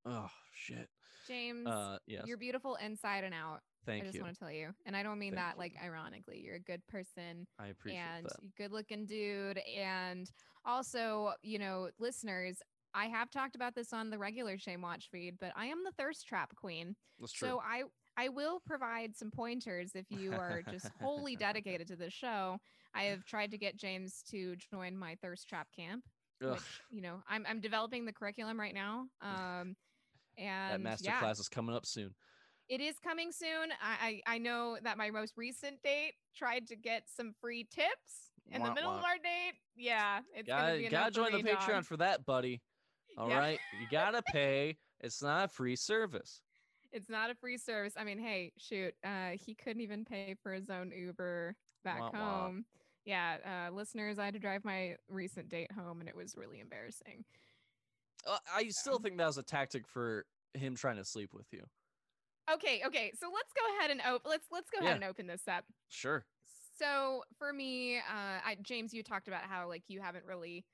Oh 0.04 0.30
shit. 0.52 0.88
James, 1.26 1.66
Uh, 1.66 1.98
yes. 2.06 2.24
you're 2.26 2.36
beautiful 2.38 2.76
inside 2.76 3.24
and 3.24 3.34
out. 3.34 3.60
Thank 3.86 4.02
I 4.02 4.06
just 4.06 4.16
you. 4.16 4.22
want 4.22 4.34
to 4.34 4.40
tell 4.40 4.50
you. 4.50 4.70
And 4.86 4.96
I 4.96 5.02
don't 5.02 5.18
mean 5.18 5.34
Thank 5.34 5.44
that 5.46 5.54
you. 5.56 5.58
like 5.60 5.74
ironically. 5.84 6.40
You're 6.40 6.56
a 6.56 6.60
good 6.60 6.86
person 6.86 7.46
I 7.58 7.68
appreciate 7.68 8.00
and 8.00 8.26
that. 8.26 8.56
good 8.56 8.72
looking 8.72 9.04
dude. 9.06 9.58
And 9.76 10.30
also, 10.64 11.32
you 11.42 11.58
know, 11.58 11.90
listeners, 11.98 12.56
I 12.94 13.06
have 13.06 13.30
talked 13.30 13.56
about 13.56 13.74
this 13.74 13.92
on 13.92 14.08
the 14.10 14.18
regular 14.18 14.56
Shame 14.56 14.80
Watch 14.80 15.08
feed, 15.10 15.34
but 15.38 15.52
I 15.56 15.66
am 15.66 15.82
the 15.84 15.92
thirst 15.98 16.26
trap 16.26 16.54
queen. 16.56 16.96
That's 17.18 17.32
true. 17.32 17.48
So 17.48 17.60
I 17.60 17.82
I 18.16 18.28
will 18.28 18.60
provide 18.64 19.16
some 19.16 19.30
pointers 19.30 19.90
if 19.94 20.06
you 20.10 20.32
are 20.32 20.62
just 20.70 20.88
wholly 21.00 21.34
dedicated 21.36 21.88
to 21.88 21.96
the 21.96 22.08
show. 22.10 22.58
I 22.94 23.04
have 23.04 23.24
tried 23.24 23.50
to 23.50 23.58
get 23.58 23.76
James 23.76 24.22
to 24.30 24.54
join 24.70 24.96
my 24.96 25.16
thirst 25.20 25.48
trap 25.48 25.66
camp, 25.76 26.04
Ugh, 26.42 26.52
which 26.52 26.62
you 26.90 27.02
know 27.02 27.22
I'm 27.28 27.44
I'm 27.48 27.60
developing 27.60 28.04
the 28.06 28.12
curriculum 28.12 28.58
right 28.58 28.74
now. 28.74 29.08
Um, 29.20 29.74
that 30.38 30.74
and 30.74 30.82
master 30.82 31.10
yeah, 31.10 31.18
class 31.20 31.38
is 31.38 31.48
coming 31.48 31.74
up 31.74 31.86
soon. 31.86 32.14
it 32.68 32.80
is 32.80 32.98
coming 32.98 33.30
soon. 33.32 33.70
I, 33.82 34.20
I 34.26 34.34
I 34.34 34.38
know 34.38 34.78
that 34.82 34.96
my 34.98 35.10
most 35.10 35.34
recent 35.36 35.82
date 35.82 36.14
tried 36.36 36.66
to 36.68 36.76
get 36.76 37.04
some 37.08 37.32
free 37.40 37.64
tips 37.70 38.30
in 38.50 38.62
the 38.62 38.72
middle 38.74 38.92
womp. 38.92 38.98
of 38.98 39.04
our 39.04 39.16
date. 39.18 39.54
Yeah, 39.76 40.20
it's 40.34 40.48
gonna 40.48 40.62
Gotta, 40.62 40.78
be 40.78 40.88
gotta 40.88 41.10
join 41.10 41.32
the 41.32 41.42
Patreon 41.42 41.66
dog. 41.68 41.84
for 41.86 41.96
that, 41.98 42.24
buddy. 42.26 42.62
All 43.16 43.28
right, 43.28 43.58
Yeah. 43.72 43.80
you 43.80 43.86
gotta 43.90 44.22
pay. 44.32 44.76
It's 45.00 45.22
not 45.22 45.46
a 45.46 45.48
free 45.48 45.76
service. 45.76 46.40
It's 46.92 47.08
not 47.10 47.30
a 47.30 47.34
free 47.34 47.58
service. 47.58 47.94
I 47.96 48.04
mean, 48.04 48.18
hey, 48.18 48.52
shoot, 48.56 48.94
uh, 49.04 49.30
he 49.30 49.54
couldn't 49.54 49.82
even 49.82 50.04
pay 50.04 50.34
for 50.42 50.52
his 50.52 50.70
own 50.70 50.92
Uber 50.92 51.56
back 51.84 52.00
Wah, 52.00 52.10
wah. 52.12 52.42
home. 52.42 52.64
Yeah, 53.04 53.66
uh, 53.68 53.74
listeners, 53.74 54.18
I 54.18 54.24
had 54.26 54.34
to 54.34 54.40
drive 54.40 54.64
my 54.64 54.96
recent 55.08 55.48
date 55.50 55.70
home, 55.72 56.00
and 56.00 56.08
it 56.08 56.16
was 56.16 56.36
really 56.36 56.60
embarrassing. 56.60 57.24
I 58.54 58.68
still 58.68 58.98
think 58.98 59.18
that 59.18 59.26
was 59.26 59.38
a 59.38 59.42
tactic 59.42 59.86
for 59.86 60.24
him 60.54 60.74
trying 60.76 60.96
to 60.96 61.04
sleep 61.04 61.30
with 61.34 61.46
you. 61.52 61.62
Okay, 62.52 62.82
okay, 62.86 63.12
so 63.18 63.30
let's 63.34 63.52
go 63.52 63.78
ahead 63.78 63.90
and 63.90 64.00
open. 64.02 64.30
let's 64.30 64.46
let's 64.52 64.70
go 64.70 64.78
Yeah. 64.80 64.88
ahead 64.90 64.96
and 64.96 65.04
open 65.04 65.26
this 65.26 65.48
up. 65.48 65.64
Sure. 65.88 66.24
So 66.78 67.22
for 67.38 67.52
me, 67.52 67.98
uh, 67.98 68.40
I, 68.44 68.56
James, 68.62 68.92
you 68.92 69.02
talked 69.02 69.28
about 69.28 69.42
how 69.42 69.68
like 69.68 69.84
you 69.88 70.00
haven't 70.00 70.24
really 70.26 70.64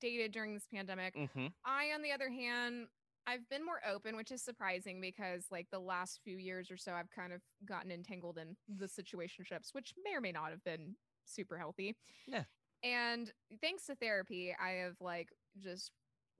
dated 0.00 0.32
during 0.32 0.54
this 0.54 0.66
pandemic. 0.72 1.14
Mm-hmm. 1.14 1.48
I, 1.64 1.92
on 1.94 2.02
the 2.02 2.12
other 2.12 2.30
hand, 2.30 2.86
I've 3.26 3.48
been 3.48 3.64
more 3.64 3.80
open, 3.88 4.16
which 4.16 4.32
is 4.32 4.42
surprising 4.42 5.00
because 5.00 5.46
like 5.50 5.66
the 5.70 5.78
last 5.78 6.20
few 6.24 6.36
years 6.36 6.70
or 6.70 6.76
so, 6.76 6.92
I've 6.92 7.10
kind 7.10 7.32
of 7.32 7.40
gotten 7.66 7.90
entangled 7.90 8.38
in 8.38 8.56
the 8.68 8.86
situationships, 8.86 9.72
which 9.72 9.92
may 10.04 10.14
or 10.16 10.20
may 10.20 10.32
not 10.32 10.50
have 10.50 10.64
been 10.64 10.96
super 11.26 11.58
healthy. 11.58 11.96
Yeah. 12.26 12.44
And 12.82 13.30
thanks 13.60 13.86
to 13.86 13.94
therapy, 13.94 14.54
I 14.60 14.70
have 14.82 14.96
like 15.00 15.28
just 15.62 15.90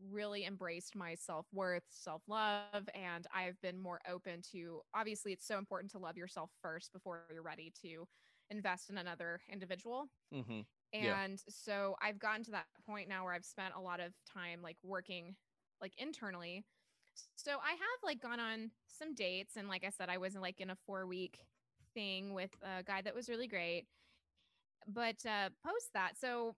really 0.01 0.45
embraced 0.45 0.97
my 0.97 1.15
self 1.15 1.47
worth, 1.53 1.85
self 1.91 2.23
love, 2.29 2.89
and 2.95 3.27
I've 3.35 3.61
been 3.61 3.79
more 3.79 4.01
open 4.09 4.43
to 4.53 4.81
obviously, 4.95 5.33
it's 5.33 5.47
so 5.47 5.59
important 5.59 5.91
to 5.93 5.99
love 5.99 6.17
yourself 6.17 6.51
first 6.63 6.93
before 6.93 7.23
you're 7.33 7.43
ready 7.43 7.73
to 7.83 8.07
invest 8.51 8.91
in 8.91 8.99
another 8.99 9.41
individual. 9.51 10.07
Mm-hmm. 10.33 10.61
Yeah. 10.93 11.23
And 11.23 11.41
so 11.49 11.97
I've 12.01 12.19
gotten 12.19 12.45
to 12.45 12.51
that 12.53 12.67
point 12.87 13.09
now 13.09 13.25
where 13.25 13.35
I've 13.35 13.45
spent 13.45 13.75
a 13.77 13.81
lot 13.81 14.01
of 14.01 14.13
time 14.33 14.63
like 14.63 14.77
working 14.83 15.37
like 15.81 15.93
internally. 15.99 16.65
So 17.37 17.53
I 17.53 17.71
have 17.71 18.01
like 18.03 18.21
gone 18.21 18.41
on 18.41 18.71
some 18.87 19.15
dates 19.15 19.57
and 19.57 19.69
like 19.69 19.85
I 19.85 19.91
said 19.91 20.09
I 20.09 20.19
was 20.19 20.35
in 20.35 20.41
like 20.41 20.61
in 20.61 20.71
a 20.71 20.77
4 20.87 21.07
week 21.07 21.47
thing 21.95 22.35
with 22.35 22.51
a 22.63 22.83
guy 22.83 23.03
that 23.03 23.15
was 23.15 23.29
really 23.29 23.49
great. 23.49 23.87
But 24.87 25.25
uh 25.27 25.51
post 25.65 25.93
that. 25.95 26.17
So 26.19 26.55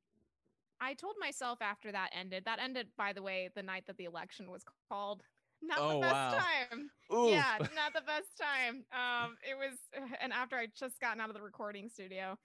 I 0.81 0.95
told 0.95 1.17
myself 1.19 1.63
after 1.63 1.91
that 1.93 2.11
ended. 2.13 2.45
That 2.45 2.59
ended 2.59 2.93
by 2.97 3.13
the 3.13 3.23
way 3.23 3.49
the 3.55 3.63
night 3.63 3.87
that 3.87 3.97
the 3.97 4.05
election 4.05 4.51
was 4.51 4.65
called. 4.89 5.23
Not 5.63 5.83
Oh, 5.83 5.89
the 5.89 5.97
best 5.97 6.21
wow. 6.29 6.41
time. 6.71 6.91
Oof. 7.13 7.33
Yeah, 7.33 7.59
not 7.75 7.95
the 7.95 8.03
best 8.03 8.37
time. 8.37 8.85
Um 8.93 9.39
it 9.43 9.57
was 9.57 9.79
and 10.21 10.33
after 10.33 10.57
I 10.57 10.67
just 10.67 11.01
gotten 11.01 11.21
out 11.21 11.31
of 11.31 11.35
the 11.35 11.43
recording 11.43 11.89
studio. 11.89 12.39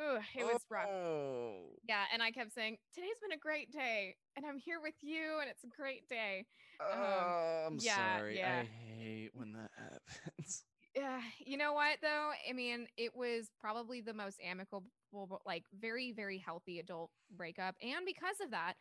Ooh, 0.00 0.20
it 0.36 0.44
was 0.44 0.66
rough. 0.70 0.90
Oh. 0.90 1.76
Yeah, 1.88 2.06
and 2.12 2.22
I 2.22 2.30
kept 2.32 2.52
saying, 2.52 2.78
"Today's 2.92 3.18
been 3.20 3.32
a 3.32 3.38
great 3.38 3.70
day, 3.72 4.16
and 4.36 4.46
I'm 4.46 4.58
here 4.58 4.80
with 4.80 5.02
you, 5.02 5.38
and 5.40 5.50
it's 5.50 5.64
a 5.64 5.68
great 5.68 6.08
day." 6.08 6.46
Oh, 6.80 7.64
I'm 7.66 7.78
yeah, 7.78 7.78
sorry. 7.78 8.34
yeah. 8.34 8.62
I 8.62 8.64
hate 8.64 9.34
when 9.34 9.52
that 9.52 9.70
happens. 9.76 10.64
Yeah, 10.94 11.22
you 11.38 11.56
know 11.56 11.72
what 11.72 12.00
though? 12.02 12.32
I 12.48 12.52
mean, 12.52 12.88
it 12.96 13.14
was 13.14 13.50
probably 13.58 14.00
the 14.02 14.12
most 14.14 14.38
amicable, 14.42 14.90
but, 15.12 15.40
like 15.46 15.64
very, 15.78 16.12
very 16.12 16.38
healthy 16.38 16.78
adult 16.78 17.10
breakup, 17.36 17.74
and 17.82 18.04
because 18.06 18.36
of 18.42 18.50
that, 18.52 18.74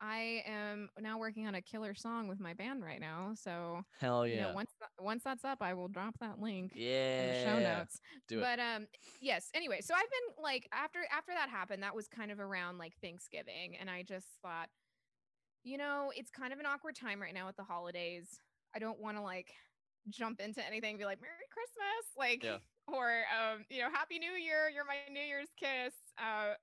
I 0.00 0.44
am 0.46 0.88
now 1.00 1.18
working 1.18 1.48
on 1.48 1.56
a 1.56 1.60
killer 1.62 1.92
song 1.94 2.28
with 2.28 2.38
my 2.38 2.54
band 2.54 2.84
right 2.84 3.00
now. 3.00 3.32
So 3.34 3.82
Hell 4.00 4.26
you 4.28 4.36
yeah. 4.36 4.42
know, 4.48 4.54
once 4.54 4.70
tha- 4.80 5.02
once 5.04 5.24
that's 5.24 5.44
up, 5.44 5.58
I 5.60 5.74
will 5.74 5.88
drop 5.88 6.14
that 6.20 6.40
link 6.40 6.72
in 6.76 6.82
yeah. 6.82 7.32
the 7.32 7.44
show 7.44 7.58
notes. 7.58 8.00
Do 8.28 8.38
it. 8.38 8.42
but 8.42 8.60
um 8.60 8.86
yes 9.20 9.50
anyway 9.54 9.80
so 9.80 9.94
i've 9.94 10.10
been 10.10 10.42
like 10.42 10.68
after 10.72 11.00
after 11.16 11.32
that 11.32 11.48
happened 11.48 11.82
that 11.82 11.94
was 11.96 12.06
kind 12.08 12.30
of 12.30 12.38
around 12.38 12.78
like 12.78 12.92
thanksgiving 13.02 13.76
and 13.80 13.90
i 13.90 14.02
just 14.02 14.26
thought 14.42 14.68
you 15.64 15.76
know 15.78 16.12
it's 16.14 16.30
kind 16.30 16.52
of 16.52 16.58
an 16.60 16.66
awkward 16.66 16.94
time 16.94 17.20
right 17.20 17.34
now 17.34 17.46
with 17.46 17.56
the 17.56 17.64
holidays 17.64 18.38
i 18.76 18.78
don't 18.78 19.00
want 19.00 19.16
to 19.16 19.22
like 19.22 19.50
jump 20.10 20.40
into 20.40 20.64
anything 20.64 20.90
and 20.90 20.98
be 20.98 21.04
like 21.04 21.20
merry 21.20 21.32
christmas 21.52 22.04
like 22.16 22.44
Yeah. 22.44 22.58
Or 22.92 23.22
um 23.36 23.64
you 23.70 23.80
know 23.80 23.90
happy 23.90 24.18
new 24.18 24.32
year 24.32 24.70
you're 24.72 24.84
my 24.84 24.96
new 25.12 25.20
year's 25.20 25.48
kiss 25.58 25.94
uh 26.18 26.54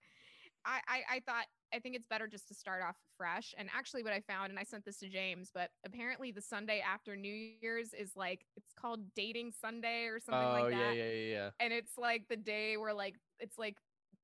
I, 0.66 0.80
I 0.88 1.04
i 1.10 1.20
thought 1.26 1.46
i 1.74 1.80
think 1.80 1.96
it's 1.96 2.08
better 2.08 2.28
just 2.28 2.48
to 2.50 2.54
start 2.54 2.82
off 2.84 2.98
fresh 3.18 3.54
and 3.58 3.70
actually 3.76 4.04
what 4.04 4.14
i 4.14 4.22
found 4.22 4.50
and 4.50 4.60
i 4.60 4.64
sent 4.64 4.86
this 4.86 4.98
to 5.00 5.10
james 5.10 5.52
but 5.54 5.70
apparently 5.86 6.32
the 6.32 6.42
sunday 6.42 6.80
after 6.82 7.16
new 7.16 7.34
year's 7.62 7.94
is 7.94 8.16
like 8.16 8.46
it's 8.56 8.74
called 8.74 9.14
dating 9.16 9.52
sunday 9.52 10.06
or 10.06 10.20
something 10.20 10.48
oh 10.48 10.52
like 10.54 10.72
that 10.72 10.96
yeah, 10.96 11.04
yeah, 11.04 11.32
yeah. 11.34 11.50
and 11.60 11.74
it's 11.74 11.98
like 11.98 12.28
the 12.30 12.38
day 12.38 12.78
where 12.78 12.94
like 12.94 13.16
it's 13.40 13.58
like 13.58 13.78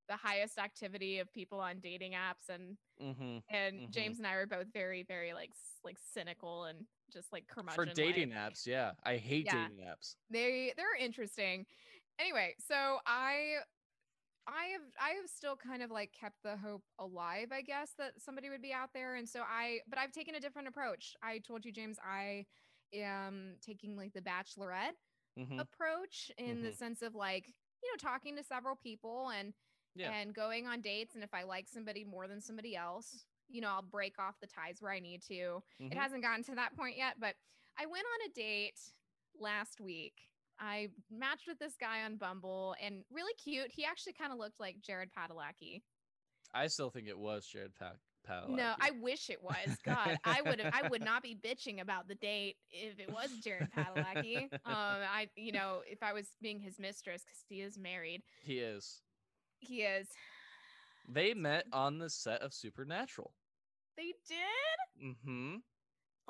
the 0.09 0.15
highest 0.17 0.57
activity 0.57 1.19
of 1.19 1.31
people 1.33 1.59
on 1.59 1.79
dating 1.79 2.13
apps 2.13 2.49
and 2.53 2.77
Mm-hmm. 3.01 3.37
and 3.49 3.79
Mhm. 3.79 3.91
James 3.91 4.19
and 4.19 4.27
I 4.27 4.35
were 4.35 4.45
both 4.45 4.67
very 4.73 5.01
very 5.01 5.33
like 5.33 5.49
like 5.83 5.97
cynical 5.97 6.65
and 6.65 6.85
just 7.11 7.31
like 7.33 7.45
For 7.73 7.85
dating 7.85 8.29
apps, 8.29 8.67
yeah. 8.67 8.91
I 9.03 9.17
hate 9.17 9.45
Yeah. 9.45 9.67
dating 9.69 9.83
apps. 9.85 10.15
they 10.29 10.73
they're 10.77 10.95
interesting 10.95 11.65
anyway 12.21 12.53
so 12.67 12.97
I 13.05 13.55
I 14.47 14.65
have 14.73 14.81
I 15.01 15.09
have 15.21 15.29
still 15.29 15.55
kind 15.55 15.81
of 15.83 15.91
like 15.91 16.11
kept 16.13 16.41
the 16.43 16.57
hope 16.57 16.83
alive 16.99 17.47
I 17.51 17.61
guess 17.61 17.91
that 17.97 18.13
somebody 18.23 18.49
would 18.49 18.61
be 18.61 18.73
out 18.73 18.89
there 18.93 19.15
and 19.15 19.27
so 19.27 19.41
I 19.41 19.79
but 19.89 19.97
I've 19.99 20.11
taken 20.11 20.35
a 20.35 20.39
different 20.39 20.67
approach 20.67 21.15
I 21.23 21.39
told 21.39 21.65
you 21.65 21.71
James 21.71 21.97
I 22.03 22.45
am 22.93 23.55
taking 23.61 23.95
like 23.97 24.13
the 24.13 24.21
bachelorette 24.21 24.95
Mm-hmm. 25.39 25.59
approach 25.59 26.29
in 26.37 26.61
the 26.61 26.71
Mhm. 26.71 26.75
sense 26.77 27.01
of 27.01 27.15
like 27.15 27.47
you 27.81 27.89
know 27.89 27.95
talking 27.97 28.35
to 28.35 28.43
several 28.43 28.75
people 28.75 29.29
and 29.29 29.53
Yeah. 29.95 30.11
and 30.11 30.35
going 30.35 30.67
on 30.67 30.81
dates 30.81 31.15
and 31.15 31.23
if 31.23 31.33
i 31.33 31.43
like 31.43 31.69
somebody 31.69 32.03
more 32.03 32.27
than 32.27 32.41
somebody 32.41 32.75
else 32.75 33.25
you 33.47 33.61
know 33.61 33.69
i'll 33.69 33.81
break 33.81 34.19
off 34.19 34.35
the 34.41 34.47
ties 34.47 34.81
where 34.81 34.91
i 34.91 34.99
need 34.99 35.21
to 35.29 35.63
Mhm. 35.79 35.89
it 35.93 35.97
hasn't 35.97 36.21
gotten 36.21 36.43
to 36.43 36.55
that 36.55 36.75
point 36.75 36.97
yet 36.97 37.17
but 37.17 37.37
i 37.77 37.85
went 37.85 38.05
on 38.13 38.29
a 38.29 38.33
date 38.33 38.77
last 39.39 39.79
week 39.79 40.29
i 40.61 40.87
matched 41.09 41.47
with 41.47 41.59
this 41.59 41.73
guy 41.79 42.03
on 42.03 42.15
bumble 42.15 42.75
and 42.81 43.03
really 43.11 43.33
cute 43.33 43.69
he 43.71 43.83
actually 43.83 44.13
kind 44.13 44.31
of 44.31 44.37
looked 44.39 44.59
like 44.59 44.77
jared 44.81 45.09
padalecki 45.17 45.81
I 46.53 46.67
still 46.67 46.89
think 46.89 47.07
it 47.07 47.17
was 47.17 47.47
Jared 47.47 47.71
Pack. 47.75 47.95
no 48.49 48.73
i 48.81 48.91
wish 49.01 49.29
it 49.29 49.41
was 49.41 49.77
god 49.85 50.17
i 50.25 50.41
would 50.41 50.59
have 50.59 50.73
i 50.75 50.87
would 50.89 51.03
not 51.03 51.23
be 51.23 51.33
bitching 51.35 51.81
about 51.81 52.07
the 52.07 52.15
date 52.15 52.57
if 52.69 52.99
it 52.99 53.09
was 53.11 53.29
jared 53.43 53.69
padalecki 53.75 54.43
um 54.53 54.59
i 54.65 55.27
you 55.35 55.51
know 55.51 55.79
if 55.87 56.03
i 56.03 56.11
was 56.13 56.27
being 56.41 56.59
his 56.59 56.77
mistress 56.77 57.23
because 57.23 57.39
he 57.47 57.61
is 57.61 57.77
married 57.79 58.21
He 58.41 58.59
is. 58.59 59.01
he 59.59 59.81
is 59.83 60.07
They 61.07 61.33
met 61.33 61.65
on 61.73 61.97
the 61.99 62.09
set 62.09 62.41
of 62.41 62.53
Supernatural. 62.53 63.31
they 63.97 64.13
did 64.27 65.03
Mm-hmm. 65.03 65.55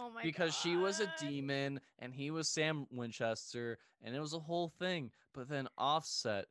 Oh 0.02 0.10
my 0.10 0.24
because 0.24 0.54
she 0.56 0.76
was 0.76 1.00
a 1.00 1.12
demon 1.20 1.80
and 2.00 2.14
he 2.14 2.32
was 2.32 2.50
Sam 2.50 2.88
Winchester, 2.92 3.78
and 4.04 4.16
it 4.16 4.20
was 4.20 4.34
a 4.34 4.40
whole 4.40 4.70
thing. 4.70 5.12
But 5.34 5.48
then 5.50 5.68
offset, 5.78 6.46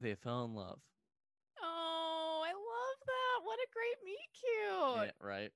they 0.00 0.14
fell 0.14 0.44
in 0.44 0.54
love. 0.54 0.80
oh 1.62 2.42
i 2.44 2.50
love 2.50 2.98
that 3.06 3.44
what 3.44 3.58
a 3.58 3.66
great 3.72 4.04
meet 4.04 4.28
cute 4.34 5.12
Yeah, 5.20 5.26
right? 5.26 5.50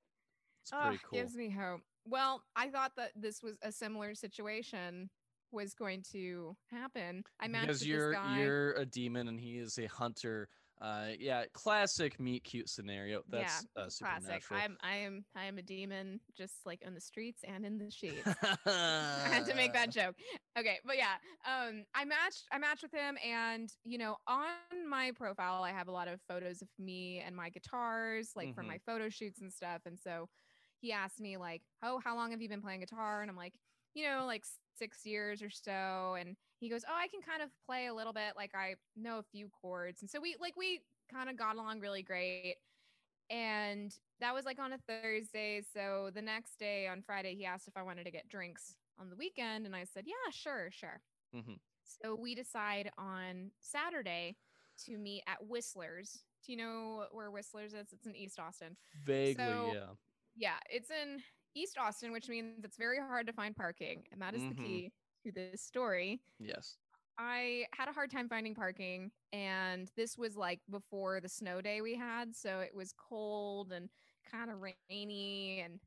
It's 0.62 0.72
Oh, 0.72 0.82
pretty 0.82 1.00
cool. 1.08 1.18
gives 1.18 1.34
me 1.36 1.50
hope 1.50 1.80
well 2.06 2.42
i 2.56 2.68
thought 2.68 2.92
that 2.96 3.10
this 3.16 3.42
was 3.42 3.56
a 3.62 3.70
similar 3.72 4.14
situation 4.14 5.10
was 5.52 5.74
going 5.74 6.02
to 6.12 6.56
happen 6.70 7.22
i 7.40 7.46
matched 7.48 7.66
because 7.68 7.86
you're 7.86 8.16
you're 8.36 8.72
a 8.72 8.86
demon 8.86 9.28
and 9.28 9.38
he 9.38 9.58
is 9.58 9.78
a 9.78 9.86
hunter 9.86 10.48
Uh, 10.82 11.12
yeah, 11.18 11.46
classic 11.54 12.18
meet 12.20 12.44
cute 12.44 12.68
scenario. 12.68 13.22
That's 13.28 13.62
yeah, 13.62 13.62
uh, 13.76 13.88
classic. 13.90 14.44
I'm 14.50 14.76
I 14.80 14.96
am 14.96 15.24
I 15.34 15.44
am 15.44 15.58
a 15.58 15.62
demon, 15.62 16.20
just 16.36 16.66
like 16.66 16.82
in 16.82 16.94
the 16.94 17.00
streets 17.00 17.44
and 17.44 17.64
in 17.64 17.78
the 17.78 17.90
sheets. 17.90 18.36
I 19.24 19.28
had 19.30 19.46
to 19.46 19.54
make 19.54 19.72
that 19.74 19.90
joke. 19.90 20.16
Okay, 20.58 20.80
but 20.84 20.96
yeah, 20.98 21.16
um, 21.46 21.84
I 21.94 22.04
matched 22.04 22.46
I 22.52 22.58
matched 22.58 22.82
with 22.82 22.92
him, 22.94 23.18
and 23.24 23.70
you 23.84 23.98
know, 23.98 24.18
on 24.26 24.56
my 24.88 25.12
profile, 25.12 25.62
I 25.64 25.70
have 25.72 25.88
a 25.88 25.92
lot 25.92 26.08
of 26.08 26.20
photos 26.28 26.62
of 26.62 26.68
me 26.78 27.20
and 27.20 27.36
my 27.36 27.50
guitars, 27.50 28.32
like 28.36 28.52
for 28.54 28.62
Mhm. 28.62 28.64
my 28.64 28.78
photo 28.86 29.08
shoots 29.10 29.40
and 29.40 29.52
stuff. 29.52 29.82
And 29.86 29.98
so 30.00 30.28
he 30.80 30.92
asked 30.92 31.20
me 31.20 31.36
like, 31.38 31.62
"Oh, 31.82 32.00
how 32.00 32.16
long 32.16 32.32
have 32.32 32.42
you 32.42 32.48
been 32.48 32.62
playing 32.62 32.80
guitar?" 32.80 33.22
And 33.22 33.30
I'm 33.30 33.36
like, 33.36 33.54
you 33.94 34.04
know, 34.06 34.26
like 34.26 34.44
six 34.74 35.04
years 35.06 35.42
or 35.42 35.50
so. 35.50 36.16
And 36.18 36.36
he 36.60 36.68
goes, 36.68 36.84
"Oh, 36.88 36.94
I 36.94 37.08
can 37.08 37.20
kind 37.22 37.42
of 37.42 37.50
play 37.66 37.86
a 37.86 37.94
little 37.94 38.12
bit. 38.12 38.34
Like 38.36 38.54
I 38.54 38.74
know 38.96 39.18
a 39.18 39.22
few 39.22 39.48
chords." 39.60 40.00
And 40.02 40.10
so 40.10 40.20
we 40.20 40.36
like 40.40 40.56
we 40.56 40.80
kind 41.12 41.28
of 41.28 41.36
got 41.36 41.56
along 41.56 41.80
really 41.80 42.02
great. 42.02 42.56
And 43.30 43.94
that 44.20 44.34
was 44.34 44.44
like 44.44 44.58
on 44.58 44.72
a 44.72 44.78
Thursday. 44.78 45.62
So 45.74 46.10
the 46.14 46.22
next 46.22 46.58
day 46.58 46.86
on 46.86 47.02
Friday, 47.02 47.34
he 47.34 47.44
asked 47.46 47.68
if 47.68 47.76
I 47.76 47.82
wanted 47.82 48.04
to 48.04 48.10
get 48.10 48.28
drinks 48.28 48.74
on 48.98 49.08
the 49.10 49.16
weekend. 49.16 49.64
And 49.66 49.74
I 49.74 49.84
said, 49.84 50.04
yeah, 50.06 50.30
sure, 50.30 50.70
sure. 50.70 51.00
Mhm. 51.34 51.58
So 51.84 52.14
we 52.14 52.34
decide 52.34 52.90
on 52.98 53.50
Saturday 53.60 54.36
to 54.84 54.98
meet 54.98 55.22
at 55.26 55.46
Whistler's. 55.46 56.24
Do 56.44 56.52
you 56.52 56.58
know 56.58 57.06
where 57.12 57.30
Whistler's 57.30 57.72
is? 57.72 57.92
It's 57.92 58.06
in 58.06 58.14
East 58.16 58.38
Austin. 58.38 58.76
Vaguely, 59.04 59.44
So- 59.44 59.70
yeah. 59.72 59.94
Yeah, 60.34 60.58
it's 60.70 60.90
in 60.90 61.22
East 61.54 61.78
Austin, 61.78 62.12
which 62.12 62.28
means 62.28 62.64
it's 62.64 62.76
very 62.76 62.98
hard 62.98 63.26
to 63.26 63.32
find 63.32 63.54
parking. 63.54 64.06
And 64.12 64.20
that 64.22 64.34
is 64.34 64.42
Mhm. 64.42 64.48
the 64.48 64.54
key 64.62 64.92
to 65.24 65.32
this 65.32 65.62
story. 65.62 66.22
Yes. 66.38 66.78
I 67.18 67.66
had 67.74 67.88
a 67.88 67.92
hard 67.92 68.10
time 68.10 68.28
finding 68.28 68.54
parking, 68.54 69.12
and 69.32 69.88
this 69.96 70.16
was 70.16 70.36
like 70.36 70.60
before 70.70 71.20
the 71.20 71.28
snow 71.28 71.60
day 71.60 71.80
we 71.82 71.94
had. 71.94 72.34
So 72.34 72.60
it 72.60 72.74
was 72.74 72.92
cold 72.92 73.70
and 73.72 73.90
kind 74.24 74.50
of 74.50 74.60
rainy. 74.60 75.60
And 75.60 75.78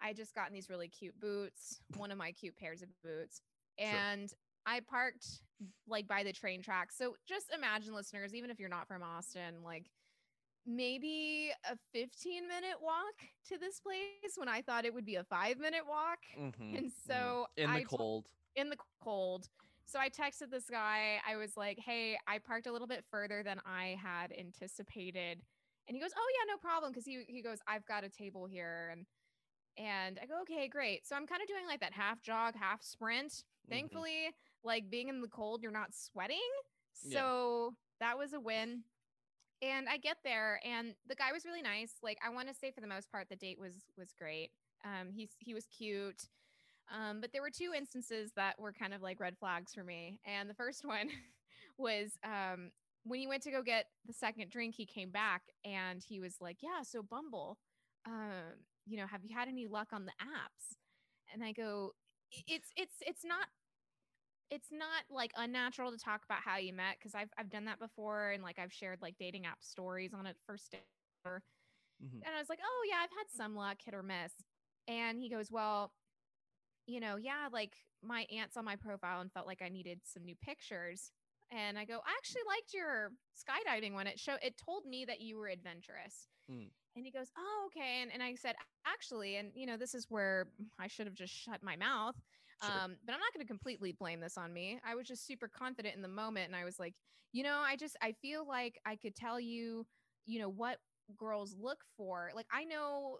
I 0.00 0.12
just 0.12 0.34
gotten 0.34 0.54
these 0.54 0.70
really 0.70 0.88
cute 0.88 1.18
boots, 1.18 1.82
one 1.96 2.10
of 2.10 2.18
my 2.18 2.32
cute 2.32 2.56
pairs 2.56 2.82
of 2.82 2.88
boots. 3.02 3.42
And 3.78 4.32
I 4.64 4.80
parked 4.80 5.42
like 5.86 6.06
by 6.06 6.22
the 6.22 6.32
train 6.32 6.62
tracks. 6.62 6.96
So 6.96 7.16
just 7.26 7.52
imagine, 7.52 7.92
listeners, 7.92 8.34
even 8.34 8.50
if 8.50 8.58
you're 8.60 8.68
not 8.68 8.86
from 8.86 9.02
Austin, 9.02 9.62
like 9.62 9.90
maybe 10.66 11.52
a 11.64 11.76
15 11.92 12.48
minute 12.48 12.80
walk 12.80 13.14
to 13.48 13.58
this 13.58 13.80
place 13.80 14.34
when 14.36 14.48
I 14.48 14.62
thought 14.62 14.84
it 14.84 14.94
would 14.94 15.04
be 15.04 15.16
a 15.16 15.24
five 15.24 15.58
minute 15.58 15.86
walk. 15.86 16.20
Mhm, 16.34 16.52
And 16.76 16.92
mhm. 17.06 17.06
so 17.06 17.46
in 17.56 17.72
the 17.72 17.80
I 17.80 17.84
t- 17.84 17.96
cold. 17.96 18.32
in 18.56 18.70
the 18.70 18.76
cold. 19.02 19.48
So 19.86 19.98
I 19.98 20.08
texted 20.10 20.50
this 20.50 20.70
guy. 20.70 21.20
I 21.26 21.36
was 21.36 21.56
like, 21.56 21.78
"Hey, 21.78 22.18
I 22.26 22.38
parked 22.38 22.66
a 22.66 22.72
little 22.72 22.86
bit 22.86 23.04
further 23.10 23.42
than 23.42 23.60
I 23.66 23.96
had 24.00 24.32
anticipated." 24.32 25.42
And 25.88 25.96
he 25.96 26.00
goes, 26.02 26.12
"Oh 26.16 26.28
yeah, 26.38 26.52
no 26.52 26.58
problem." 26.58 26.92
Because 26.92 27.06
he 27.06 27.24
he 27.28 27.42
goes, 27.42 27.58
"I've 27.66 27.84
got 27.86 28.04
a 28.04 28.08
table 28.10 28.46
here," 28.46 28.90
and 28.90 29.06
and 29.76 30.18
I 30.22 30.26
go, 30.26 30.40
"Okay, 30.42 30.68
great." 30.68 31.06
So 31.06 31.16
I'm 31.16 31.26
kind 31.26 31.42
of 31.42 31.48
doing 31.48 31.66
like 31.66 31.80
that 31.80 31.92
half 31.94 32.22
jog, 32.22 32.54
half 32.56 32.82
sprint. 32.82 33.44
Mhm. 33.68 33.70
Thankfully, 33.70 34.34
like 34.64 34.90
being 34.90 35.08
in 35.08 35.20
the 35.22 35.28
cold, 35.28 35.62
you're 35.62 35.72
not 35.72 35.94
sweating, 35.94 36.50
Yeah. 37.02 37.28
so 37.28 37.76
that 38.00 38.18
was 38.18 38.32
a 38.32 38.40
win. 38.40 38.84
And 39.62 39.88
I 39.88 39.98
get 39.98 40.18
there, 40.24 40.60
and 40.64 40.94
the 41.06 41.14
guy 41.14 41.32
was 41.32 41.44
really 41.44 41.62
nice. 41.62 41.92
Like 42.02 42.18
I 42.26 42.30
want 42.30 42.48
to 42.48 42.54
say, 42.54 42.70
for 42.70 42.80
the 42.80 42.86
most 42.86 43.10
part, 43.12 43.28
the 43.28 43.36
date 43.36 43.58
was 43.58 43.74
was 43.98 44.14
great. 44.18 44.50
Um, 44.84 45.12
he's 45.12 45.30
he 45.38 45.54
was 45.54 45.66
cute. 45.66 46.28
Um, 46.90 47.20
but 47.20 47.32
there 47.32 47.42
were 47.42 47.50
two 47.50 47.72
instances 47.76 48.32
that 48.36 48.58
were 48.58 48.72
kind 48.72 48.92
of 48.92 49.00
like 49.02 49.20
red 49.20 49.38
flags 49.38 49.72
for 49.72 49.84
me. 49.84 50.18
And 50.24 50.50
the 50.50 50.54
first 50.54 50.84
one 50.84 51.08
was 51.78 52.18
um, 52.24 52.70
when 53.04 53.20
he 53.20 53.26
went 53.26 53.42
to 53.44 53.50
go 53.50 53.62
get 53.62 53.86
the 54.06 54.12
second 54.12 54.50
drink, 54.50 54.74
he 54.74 54.86
came 54.86 55.10
back 55.10 55.42
and 55.64 56.02
he 56.02 56.20
was 56.20 56.36
like, 56.40 56.58
Yeah, 56.62 56.82
so 56.82 57.02
Bumble, 57.02 57.58
um, 58.06 58.64
you 58.86 58.96
know, 58.96 59.06
have 59.06 59.24
you 59.24 59.34
had 59.34 59.48
any 59.48 59.66
luck 59.66 59.88
on 59.92 60.04
the 60.04 60.12
apps? 60.20 60.76
And 61.32 61.44
I 61.44 61.52
go, 61.52 61.92
It's 62.46 62.70
it's 62.76 62.96
it's 63.00 63.24
not 63.24 63.46
it's 64.50 64.68
not 64.72 65.04
like 65.10 65.32
unnatural 65.36 65.92
to 65.92 65.98
talk 65.98 66.22
about 66.24 66.40
how 66.44 66.56
you 66.56 66.72
met 66.72 66.96
because 66.98 67.14
I've 67.14 67.30
I've 67.38 67.50
done 67.50 67.64
that 67.66 67.78
before 67.78 68.30
and 68.30 68.42
like 68.42 68.58
I've 68.58 68.72
shared 68.72 69.00
like 69.00 69.16
dating 69.18 69.46
app 69.46 69.62
stories 69.62 70.12
on 70.12 70.26
it 70.26 70.36
first 70.46 70.72
day. 70.72 70.78
Mhm. 71.26 72.22
And 72.24 72.34
I 72.34 72.38
was 72.38 72.48
like, 72.48 72.60
oh, 72.64 72.86
yeah, 72.88 72.96
I've 73.02 73.10
had 73.10 73.30
some 73.30 73.54
luck, 73.54 73.78
hit 73.84 73.94
or 73.94 74.02
miss. 74.02 74.32
And 74.88 75.18
he 75.18 75.28
goes, 75.28 75.50
well, 75.50 75.92
you 76.86 76.98
know, 77.00 77.16
yeah, 77.16 77.48
like 77.52 77.74
my 78.02 78.26
aunt's 78.32 78.56
on 78.56 78.64
my 78.64 78.76
profile 78.76 79.20
and 79.20 79.30
felt 79.30 79.46
like 79.46 79.62
I 79.62 79.68
needed 79.68 80.00
some 80.04 80.24
new 80.24 80.34
pictures. 80.34 81.12
And 81.52 81.78
I 81.78 81.84
go, 81.84 81.94
I 81.94 82.12
actually 82.16 82.42
liked 82.46 82.72
your 82.72 83.12
skydiving 83.36 83.92
one. 83.92 84.06
It 84.06 84.18
showed, 84.18 84.38
it 84.42 84.56
told 84.56 84.86
me 84.86 85.04
that 85.04 85.20
you 85.20 85.36
were 85.36 85.48
adventurous. 85.48 86.28
Mm. 86.50 86.70
And 86.96 87.04
he 87.04 87.10
goes, 87.10 87.28
oh, 87.36 87.66
okay. 87.66 88.02
And, 88.02 88.10
and 88.12 88.22
I 88.22 88.34
said, 88.34 88.54
actually, 88.86 89.36
and 89.36 89.50
you 89.54 89.66
know, 89.66 89.76
this 89.76 89.94
is 89.94 90.06
where 90.08 90.48
I 90.78 90.86
should 90.86 91.06
have 91.06 91.14
just 91.14 91.32
shut 91.32 91.62
my 91.62 91.76
mouth. 91.76 92.16
Sure. 92.60 92.82
Um, 92.82 92.96
but 93.04 93.12
I'm 93.14 93.20
not 93.20 93.32
going 93.34 93.44
to 93.44 93.48
completely 93.50 93.92
blame 93.92 94.20
this 94.20 94.36
on 94.36 94.52
me. 94.52 94.80
I 94.84 94.94
was 94.94 95.06
just 95.06 95.26
super 95.26 95.48
confident 95.48 95.96
in 95.96 96.02
the 96.02 96.08
moment. 96.08 96.46
And 96.46 96.56
I 96.56 96.64
was 96.64 96.78
like, 96.78 96.94
you 97.32 97.42
know, 97.42 97.58
I 97.58 97.76
just, 97.76 97.96
I 98.02 98.12
feel 98.12 98.46
like 98.46 98.78
I 98.84 98.96
could 98.96 99.14
tell 99.16 99.40
you, 99.40 99.86
you 100.26 100.40
know, 100.40 100.48
what 100.48 100.78
girls 101.16 101.54
look 101.58 101.84
for. 101.96 102.30
Like, 102.34 102.46
I 102.52 102.64
know, 102.64 103.18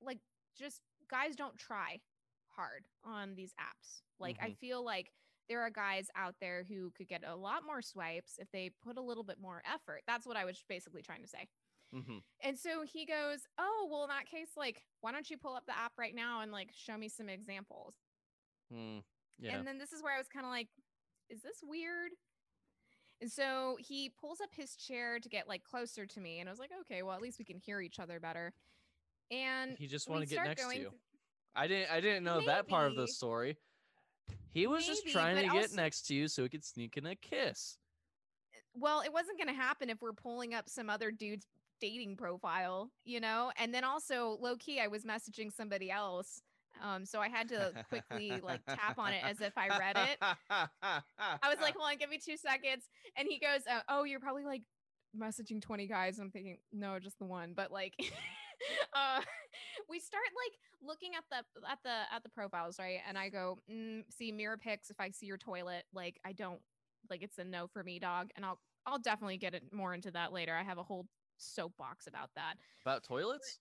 like, 0.00 0.18
just 0.56 0.82
guys 1.10 1.36
don't 1.36 1.56
try 1.58 2.00
hard 2.48 2.86
on 3.04 3.34
these 3.34 3.54
apps. 3.60 4.02
Like, 4.20 4.38
I 4.42 4.50
Mhm. 4.50 4.56
feel 4.60 4.84
like 4.84 5.12
there 5.48 5.62
are 5.62 5.70
guys 5.70 6.08
out 6.16 6.36
there 6.40 6.64
who 6.64 6.92
could 6.92 7.08
get 7.08 7.24
a 7.26 7.36
lot 7.36 7.64
more 7.66 7.82
swipes 7.82 8.38
if 8.38 8.50
they 8.52 8.70
put 8.82 8.98
a 8.98 9.02
little 9.02 9.24
bit 9.24 9.40
more 9.40 9.62
effort. 9.66 10.02
That's 10.06 10.26
what 10.26 10.36
I 10.36 10.44
was 10.44 10.64
basically 10.68 11.02
trying 11.02 11.22
to 11.22 11.28
say. 11.28 11.48
Mhm. 11.92 12.22
And 12.42 12.58
so 12.58 12.82
he 12.82 13.06
goes, 13.06 13.46
Oh, 13.58 13.88
well, 13.90 14.04
in 14.04 14.08
that 14.10 14.26
case, 14.26 14.50
like, 14.56 14.84
why 15.00 15.12
don't 15.12 15.30
you 15.30 15.38
pull 15.38 15.54
up 15.54 15.66
the 15.66 15.76
app 15.76 15.92
right 15.98 16.14
now 16.14 16.40
and 16.40 16.52
like 16.52 16.72
show 16.74 16.96
me 16.98 17.08
some 17.08 17.28
examples? 17.28 18.01
Mm. 18.72 19.02
Yeah. 19.38 19.56
And 19.56 19.66
then 19.66 19.78
this 19.78 19.92
is 19.92 20.02
where 20.02 20.14
I 20.14 20.18
was 20.18 20.28
kind 20.28 20.46
of 20.46 20.50
like, 20.50 20.68
Is 21.28 21.42
this 21.42 21.58
weird? 21.62 22.12
And 23.20 23.30
so 23.30 23.76
he 23.78 24.10
pulls 24.20 24.40
up 24.40 24.50
his 24.52 24.74
chair 24.74 25.18
to 25.20 25.28
get 25.28 25.48
like 25.48 25.62
closer 25.62 26.06
to 26.06 26.20
me. 26.20 26.40
And 26.40 26.48
I 26.48 26.52
was 26.52 26.58
like, 26.58 26.70
Okay, 26.82 27.02
well, 27.02 27.14
at 27.14 27.22
least 27.22 27.38
we 27.38 27.44
can 27.44 27.58
hear 27.58 27.80
each 27.80 27.98
other 28.00 28.18
better. 28.20 28.52
And 29.30 29.76
he 29.78 29.86
just 29.86 30.08
wanted 30.08 30.28
to 30.28 30.34
get 30.34 30.44
next 30.46 30.68
to 30.68 30.74
you. 30.76 30.88
th- 30.90 30.92
I 31.54 31.66
didn't. 31.66 31.90
I 31.90 32.00
didn't 32.00 32.24
know 32.24 32.40
that 32.46 32.68
part 32.68 32.90
of 32.90 32.96
the 32.96 33.06
story. 33.08 33.56
He 34.50 34.66
was 34.66 34.86
just 34.86 35.06
trying 35.08 35.36
to 35.36 35.42
get 35.48 35.72
next 35.74 36.06
to 36.06 36.14
you 36.14 36.28
so 36.28 36.42
he 36.42 36.48
could 36.48 36.64
sneak 36.64 36.96
in 36.96 37.06
a 37.06 37.14
kiss. 37.16 37.78
well, 38.74 39.00
it 39.02 39.12
wasn't 39.12 39.38
going 39.38 39.48
to 39.48 39.54
happen 39.54 39.90
if 39.90 40.00
we're 40.00 40.12
pulling 40.12 40.54
up 40.54 40.68
some 40.68 40.88
other 40.88 41.10
dude's 41.10 41.46
dating 41.80 42.16
profile, 42.16 42.90
you 43.04 43.20
know? 43.20 43.50
And 43.56 43.74
then 43.74 43.84
also, 43.84 44.38
low 44.40 44.56
key, 44.56 44.80
I 44.80 44.86
was 44.86 45.04
messaging 45.04 45.52
somebody 45.52 45.90
else. 45.90 46.40
Um, 46.82 47.04
so 47.04 47.20
I 47.20 47.28
had 47.28 47.48
to 47.50 47.72
quickly 47.88 48.40
like 48.42 48.60
tap 48.66 48.98
on 48.98 49.12
it 49.12 49.22
as 49.24 49.40
if 49.40 49.52
I 49.56 49.68
read 49.68 49.96
it. 49.96 50.18
I 50.50 51.48
was 51.48 51.58
like, 51.60 51.74
hold 51.76 51.90
on, 51.90 51.96
give 51.98 52.10
me 52.10 52.18
two 52.18 52.36
seconds. 52.36 52.88
And 53.16 53.28
he 53.28 53.38
goes, 53.38 53.60
uh, 53.70 53.80
oh, 53.88 54.04
you're 54.04 54.20
probably 54.20 54.44
like 54.44 54.62
messaging 55.18 55.60
20 55.60 55.86
guys. 55.86 56.18
I'm 56.18 56.30
thinking, 56.30 56.58
no, 56.72 56.98
just 56.98 57.18
the 57.18 57.24
one. 57.24 57.52
But 57.54 57.70
like, 57.70 57.94
uh, 58.94 59.20
we 59.88 59.98
start 59.98 60.24
like 60.46 60.58
looking 60.86 61.12
at 61.14 61.24
the 61.30 61.70
at 61.70 61.78
the 61.84 62.14
at 62.14 62.22
the 62.22 62.28
profiles, 62.28 62.78
right? 62.78 62.98
And 63.08 63.18
I 63.18 63.28
go, 63.28 63.58
mm, 63.70 64.02
see 64.10 64.32
mirror 64.32 64.56
pics. 64.56 64.90
If 64.90 65.00
I 65.00 65.10
see 65.10 65.26
your 65.26 65.38
toilet, 65.38 65.84
like 65.92 66.18
I 66.24 66.32
don't 66.32 66.60
like 67.10 67.22
it's 67.22 67.38
a 67.38 67.44
no 67.44 67.66
for 67.66 67.82
me, 67.82 67.98
dog. 67.98 68.30
And 68.36 68.44
I'll 68.44 68.58
I'll 68.86 68.98
definitely 68.98 69.36
get 69.36 69.54
it 69.54 69.64
more 69.72 69.94
into 69.94 70.10
that 70.12 70.32
later. 70.32 70.54
I 70.54 70.62
have 70.62 70.78
a 70.78 70.82
whole 70.82 71.06
soapbox 71.36 72.06
about 72.06 72.30
that. 72.36 72.54
About 72.84 73.04
toilets? 73.04 73.58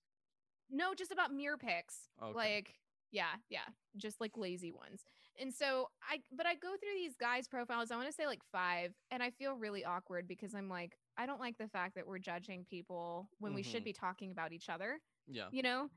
No, 0.69 0.93
just 0.93 1.11
about 1.11 1.33
mirror 1.33 1.57
pics. 1.57 1.95
Okay. 2.23 2.33
Like, 2.33 2.75
yeah, 3.11 3.35
yeah, 3.49 3.67
just 3.97 4.19
like 4.21 4.37
lazy 4.37 4.71
ones. 4.71 5.03
And 5.39 5.53
so 5.53 5.87
I, 6.09 6.21
but 6.35 6.45
I 6.45 6.55
go 6.55 6.69
through 6.69 6.95
these 6.95 7.15
guys' 7.15 7.47
profiles. 7.47 7.91
I 7.91 7.95
want 7.95 8.07
to 8.07 8.13
say 8.13 8.27
like 8.27 8.41
five, 8.51 8.93
and 9.11 9.21
I 9.23 9.31
feel 9.31 9.55
really 9.55 9.83
awkward 9.85 10.27
because 10.27 10.53
I'm 10.53 10.69
like, 10.69 10.97
I 11.17 11.25
don't 11.25 11.39
like 11.39 11.57
the 11.57 11.67
fact 11.67 11.95
that 11.95 12.07
we're 12.07 12.19
judging 12.19 12.65
people 12.69 13.29
when 13.39 13.53
we 13.53 13.63
should 13.63 13.81
Mhm. 13.81 13.85
be 13.85 13.93
talking 13.93 14.31
about 14.31 14.51
each 14.53 14.69
other, 14.69 14.99
Yeah. 15.27 15.49
you 15.51 15.61
know? 15.61 15.89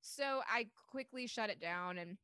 So 0.00 0.42
I 0.46 0.70
quickly 0.90 1.26
shut 1.26 1.50
it 1.50 1.60
down. 1.60 1.98
And 1.98 2.18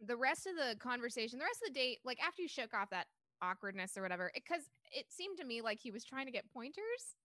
the 0.00 0.16
rest 0.16 0.46
of 0.46 0.54
the 0.56 0.76
conversation, 0.78 1.38
the 1.38 1.44
rest 1.44 1.62
of 1.62 1.72
the 1.72 1.78
date, 1.78 1.98
like 2.04 2.22
after 2.22 2.42
you 2.42 2.48
shook 2.48 2.72
off 2.74 2.90
that 2.90 3.08
awkwardness 3.42 3.96
or 3.96 4.02
whatever, 4.02 4.30
because 4.34 4.68
it, 4.92 5.06
seemed 5.10 5.38
to 5.38 5.44
me 5.44 5.60
like 5.62 5.80
he 5.80 5.90
was 5.90 6.04
trying 6.04 6.26
to 6.26 6.32
get 6.32 6.48
pointers 6.52 7.16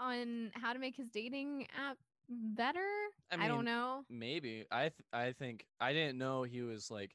on 0.00 0.50
how 0.54 0.72
to 0.72 0.78
make 0.78 0.96
his 0.96 1.08
dating 1.08 1.66
app 1.76 1.98
better. 2.28 2.84
I 3.30 3.44
I, 3.44 3.48
don't 3.48 3.64
know. 3.64 4.04
Maybe. 4.10 4.64
I 4.70 4.82
th- 4.82 4.94
I 5.12 5.32
think 5.32 5.64
I 5.80 5.92
didn't 5.92 6.18
know 6.18 6.42
he 6.42 6.62
was 6.62 6.90
like 6.90 7.14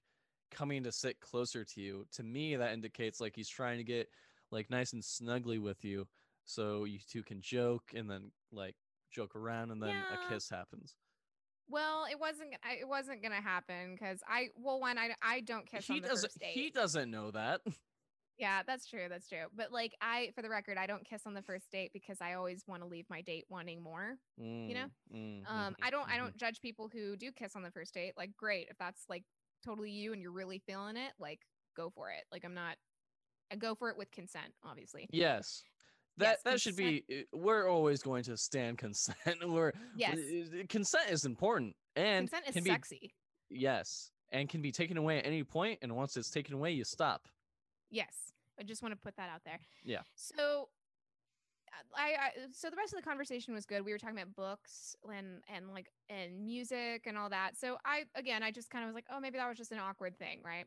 coming 0.51 0.83
to 0.83 0.91
sit 0.91 1.19
closer 1.19 1.63
to 1.65 1.81
you. 1.81 2.05
To 2.13 2.23
me, 2.23 2.55
that 2.55 2.73
indicates 2.73 3.19
like 3.19 3.33
he's 3.35 3.49
trying 3.49 3.77
to 3.77 3.83
get 3.83 4.09
like 4.51 4.69
nice 4.69 4.93
and 4.93 5.01
snuggly 5.01 5.59
with 5.61 5.83
you, 5.83 6.07
so 6.45 6.83
you 6.85 6.99
two 7.09 7.23
can 7.23 7.41
joke 7.41 7.91
and 7.95 8.09
then 8.09 8.31
like 8.51 8.75
joke 9.11 9.35
around, 9.35 9.71
and 9.71 9.81
then 9.81 9.89
Yeah. 9.89 10.25
a 10.27 10.29
kiss 10.31 10.49
happens. 10.49 10.95
Well, 11.69 12.05
it 12.11 12.19
wasn't. 12.19 12.55
It 12.79 12.87
wasn't 12.87 13.23
gonna 13.23 13.41
happen 13.41 13.95
because 13.95 14.19
I. 14.27 14.49
Well, 14.55 14.79
one, 14.79 14.97
I 14.97 15.15
I 15.21 15.39
don't 15.39 15.65
kiss 15.65 15.87
he 15.87 15.93
on 15.95 16.01
the 16.01 16.07
doesn't. 16.09 16.29
first 16.29 16.39
date. 16.39 16.51
He 16.53 16.69
doesn't 16.69 17.09
know 17.09 17.31
that. 17.31 17.61
Yeah, 18.37 18.61
that's 18.65 18.87
true. 18.87 19.05
That's 19.09 19.27
true. 19.29 19.45
But 19.55 19.71
like 19.71 19.93
I 20.01 20.31
for 20.35 20.41
the 20.41 20.49
record, 20.49 20.77
I 20.77 20.87
don't 20.87 21.05
kiss 21.05 21.21
on 21.25 21.33
the 21.33 21.41
first 21.41 21.69
date 21.71 21.91
because 21.93 22.19
I 22.19 22.33
always 22.33 22.63
want 22.67 22.81
to 22.81 22.87
leave 22.87 23.05
my 23.09 23.21
date 23.21 23.45
wanting 23.49 23.81
more. 23.81 24.17
Mm, 24.41 24.73
know? 24.73 24.85
mm, 25.13 25.45
Um 25.47 25.73
mhm, 25.73 25.75
I 25.83 25.89
don't 25.91 26.09
I 26.09 26.13
mhm. 26.13 26.17
don't 26.17 26.37
judge 26.37 26.59
people 26.61 26.89
who 26.91 27.15
do 27.15 27.31
kiss 27.31 27.55
on 27.55 27.61
the 27.63 27.71
first 27.71 27.93
date. 27.93 28.13
Like 28.17 28.35
great, 28.35 28.67
if 28.69 28.77
that's 28.77 29.03
like 29.09 29.23
totally 29.65 29.91
you 29.91 30.13
and 30.13 30.21
you're 30.21 30.31
really 30.31 30.59
feeling 30.59 30.97
it, 30.97 31.13
like 31.19 31.39
go 31.75 31.89
for 31.89 32.09
it. 32.09 32.23
Like 32.31 32.43
I'm 32.43 32.55
not 32.55 32.77
I 33.51 33.55
go 33.55 33.75
for 33.75 33.89
it 33.89 33.97
with 33.97 34.09
consent, 34.11 34.53
obviously. 34.63 35.07
Yes. 35.11 35.63
That 36.17 36.25
Yes, 36.25 36.41
that 36.43 36.61
should 36.61 36.75
be. 36.75 37.03
uh, 37.11 37.37
We're 37.37 37.67
always 37.69 38.01
going 38.01 38.23
to 38.23 38.37
stand 38.37 38.77
consent. 38.79 39.17
We're 39.47 39.73
Yes. 39.95 40.17
uh, 40.17 40.63
consent 40.69 41.09
is 41.11 41.25
important 41.25 41.75
and 41.95 42.29
consent 42.29 42.47
is 42.47 42.53
can 42.55 42.63
be 42.63 42.71
sexy. 42.71 43.13
yes 43.49 44.09
and 44.31 44.49
can 44.49 44.61
be 44.61 44.71
taken 44.71 44.97
away 44.97 45.19
at 45.19 45.25
any 45.27 45.43
point. 45.43 45.79
And 45.83 45.95
once 45.95 46.17
it's 46.17 46.31
taken 46.31 46.55
away, 46.55 46.71
you 46.71 46.83
stop. 46.83 47.27
Yes. 47.93 48.31
I 48.59 48.63
just 48.63 48.81
want 48.81 48.93
to 48.93 48.99
put 48.99 49.15
that 49.17 49.29
out 49.29 49.41
there. 49.45 49.59
Yeah. 49.83 50.01
So 50.15 50.69
I, 51.95 52.15
I 52.19 52.29
so 52.51 52.69
the 52.69 52.75
rest 52.75 52.93
of 52.93 52.99
the 52.99 53.07
conversation 53.07 53.53
was 53.53 53.65
good. 53.65 53.83
We 53.85 53.91
were 53.91 53.97
talking 53.99 54.17
about 54.17 54.35
books 54.35 54.95
and 55.11 55.43
and 55.47 55.71
like 55.73 55.89
and 56.09 56.43
music 56.45 57.03
and 57.05 57.17
all 57.17 57.29
that. 57.29 57.57
So 57.57 57.77
I 57.85 58.05
again 58.15 58.43
I 58.43 58.51
just 58.51 58.69
kind 58.69 58.83
of 58.83 58.89
was 58.89 58.95
like, 58.95 59.05
"Oh, 59.11 59.19
maybe 59.19 59.37
that 59.37 59.47
was 59.47 59.57
just 59.57 59.71
an 59.71 59.79
awkward 59.79 60.17
thing, 60.17 60.41
right?" 60.43 60.65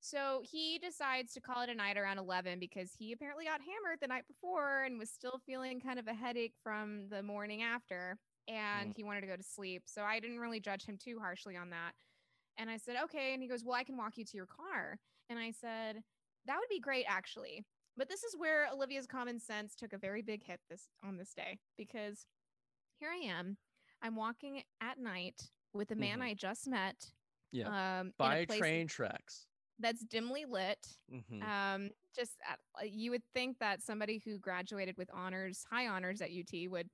So 0.00 0.40
he 0.44 0.78
decides 0.78 1.32
to 1.34 1.40
call 1.40 1.62
it 1.62 1.68
a 1.68 1.74
night 1.74 1.98
around 1.98 2.18
11 2.18 2.58
because 2.58 2.92
he 2.92 3.12
apparently 3.12 3.44
got 3.44 3.60
hammered 3.60 4.00
the 4.00 4.06
night 4.08 4.26
before 4.26 4.84
and 4.84 4.98
was 4.98 5.10
still 5.10 5.40
feeling 5.44 5.80
kind 5.80 5.98
of 5.98 6.06
a 6.08 6.14
headache 6.14 6.54
from 6.62 7.08
the 7.08 7.22
morning 7.22 7.62
after 7.62 8.18
and 8.48 8.92
Mm. 8.92 8.96
he 8.96 9.04
wanted 9.04 9.20
to 9.22 9.26
go 9.26 9.36
to 9.36 9.42
sleep. 9.42 9.82
So 9.86 10.02
I 10.02 10.18
didn't 10.20 10.40
really 10.40 10.60
judge 10.60 10.84
him 10.84 10.96
too 10.96 11.18
harshly 11.20 11.56
on 11.56 11.70
that. 11.70 11.92
And 12.56 12.70
I 12.70 12.78
said, 12.78 12.96
"Okay." 13.04 13.34
And 13.34 13.42
he 13.42 13.48
goes, 13.48 13.64
"Well, 13.64 13.74
I 13.76 13.84
can 13.84 13.96
walk 13.96 14.16
you 14.18 14.24
to 14.24 14.36
your 14.36 14.46
car." 14.46 14.98
And 15.28 15.38
I 15.38 15.52
said, 15.52 16.02
that 16.46 16.56
would 16.58 16.68
be 16.68 16.80
great 16.80 17.04
actually. 17.08 17.64
But 17.96 18.08
this 18.08 18.24
is 18.24 18.36
where 18.36 18.68
Olivia's 18.72 19.06
common 19.06 19.38
sense 19.40 19.74
took 19.74 19.92
a 19.92 19.98
very 19.98 20.22
big 20.22 20.44
hit 20.44 20.60
this 20.70 20.88
on 21.04 21.16
this 21.16 21.34
day 21.34 21.58
because 21.76 22.26
here 22.98 23.10
I 23.10 23.16
am. 23.26 23.56
I'm 24.02 24.16
walking 24.16 24.62
at 24.80 24.98
night 24.98 25.50
with 25.74 25.90
a 25.90 25.94
man 25.96 26.20
Mhm. 26.20 26.22
I 26.24 26.34
just 26.34 26.66
met. 26.68 27.12
Yeah. 27.52 28.00
Um, 28.00 28.14
By 28.16 28.44
train 28.46 28.86
tracks. 28.86 29.46
that's 29.78 30.04
dimly 30.04 30.44
lit. 30.44 30.98
Mhm. 31.10 31.42
Um, 31.42 31.90
just 32.14 32.36
uh, 32.48 32.84
you 32.84 33.10
would 33.10 33.24
think 33.34 33.58
that 33.58 33.82
somebody 33.82 34.18
who 34.18 34.38
graduated 34.38 34.96
with 34.96 35.10
honors, 35.12 35.64
high 35.70 35.88
honors 35.88 36.20
at 36.22 36.30
UT, 36.30 36.68
would 36.68 36.90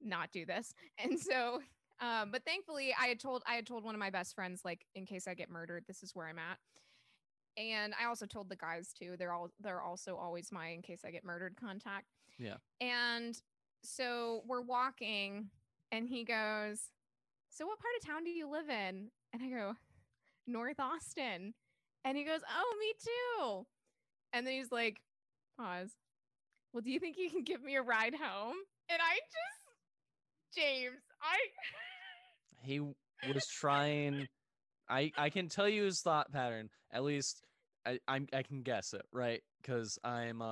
not 0.00 0.30
do 0.32 0.46
this. 0.46 0.74
And 0.98 1.18
so, 1.20 1.60
um, 2.00 2.30
but 2.30 2.44
thankfully, 2.44 2.94
I 2.98 3.06
had 3.08 3.20
told 3.20 3.42
I 3.46 3.54
had 3.54 3.66
told 3.66 3.84
one 3.84 3.94
of 3.94 3.98
my 3.98 4.10
best 4.10 4.34
friends, 4.34 4.64
like, 4.64 4.86
in 4.94 5.04
case 5.06 5.26
I 5.28 5.34
get 5.34 5.50
murdered, 5.50 5.84
this 5.86 6.02
is 6.02 6.14
where 6.14 6.28
I'm 6.28 6.38
at. 6.38 6.58
And 7.56 7.94
I 8.00 8.06
also 8.06 8.26
told 8.26 8.48
the 8.48 8.56
guys 8.56 8.92
too. 8.92 9.16
They're 9.18 9.32
all 9.32 9.50
they're 9.60 9.82
also 9.82 10.16
always 10.16 10.52
my 10.52 10.68
in 10.68 10.82
case 10.82 11.00
I 11.04 11.10
get 11.10 11.24
murdered 11.24 11.56
contact. 11.56 12.06
Yeah. 12.38 12.56
And 12.80 13.36
so 13.82 14.42
we're 14.46 14.62
walking, 14.62 15.50
and 15.92 16.08
he 16.08 16.24
goes, 16.24 16.90
"So 17.50 17.66
what 17.66 17.78
part 17.78 17.94
of 18.00 18.06
town 18.06 18.24
do 18.24 18.30
you 18.30 18.48
live 18.48 18.68
in?" 18.68 19.10
And 19.32 19.42
I 19.42 19.48
go, 19.48 19.74
"North 20.46 20.80
Austin." 20.80 21.54
And 22.04 22.16
he 22.16 22.24
goes, 22.24 22.40
"Oh, 22.48 22.76
me 22.78 22.92
too." 23.04 23.66
And 24.32 24.46
then 24.46 24.54
he's 24.54 24.72
like, 24.72 25.00
"Pause. 25.58 25.90
Well, 26.72 26.80
do 26.82 26.90
you 26.90 27.00
think 27.00 27.18
you 27.18 27.30
can 27.30 27.42
give 27.42 27.62
me 27.62 27.76
a 27.76 27.82
ride 27.82 28.14
home?" 28.14 28.56
And 28.88 29.00
I 29.02 29.14
just, 29.16 30.56
James, 30.56 31.02
I, 31.20 31.38
He 32.62 32.80
was 32.80 33.46
trying. 33.46 34.28
I 34.90 35.12
I 35.16 35.30
can 35.30 35.48
tell 35.48 35.68
you 35.68 35.84
his 35.84 36.00
thought 36.00 36.32
pattern. 36.32 36.70
At 36.92 37.04
least 37.04 37.42
I 37.86 37.98
I'm, 38.08 38.26
I 38.32 38.42
can 38.42 38.62
guess 38.62 38.92
it 38.92 39.06
right 39.12 39.42
because 39.62 39.98
I'm 40.04 40.42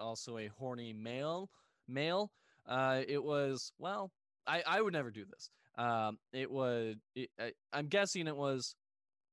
also 0.00 0.38
a 0.38 0.48
horny 0.48 0.92
male 0.92 1.50
male. 1.86 2.32
Uh, 2.66 3.02
it 3.06 3.22
was 3.22 3.72
well. 3.78 4.10
I 4.46 4.62
I 4.66 4.80
would 4.80 4.92
never 4.92 5.10
do 5.10 5.24
this. 5.24 5.50
Um, 5.76 6.18
it 6.32 6.50
would. 6.50 7.00
It, 7.14 7.30
I, 7.38 7.52
I'm 7.72 7.86
guessing 7.86 8.26
it 8.26 8.36
was. 8.36 8.74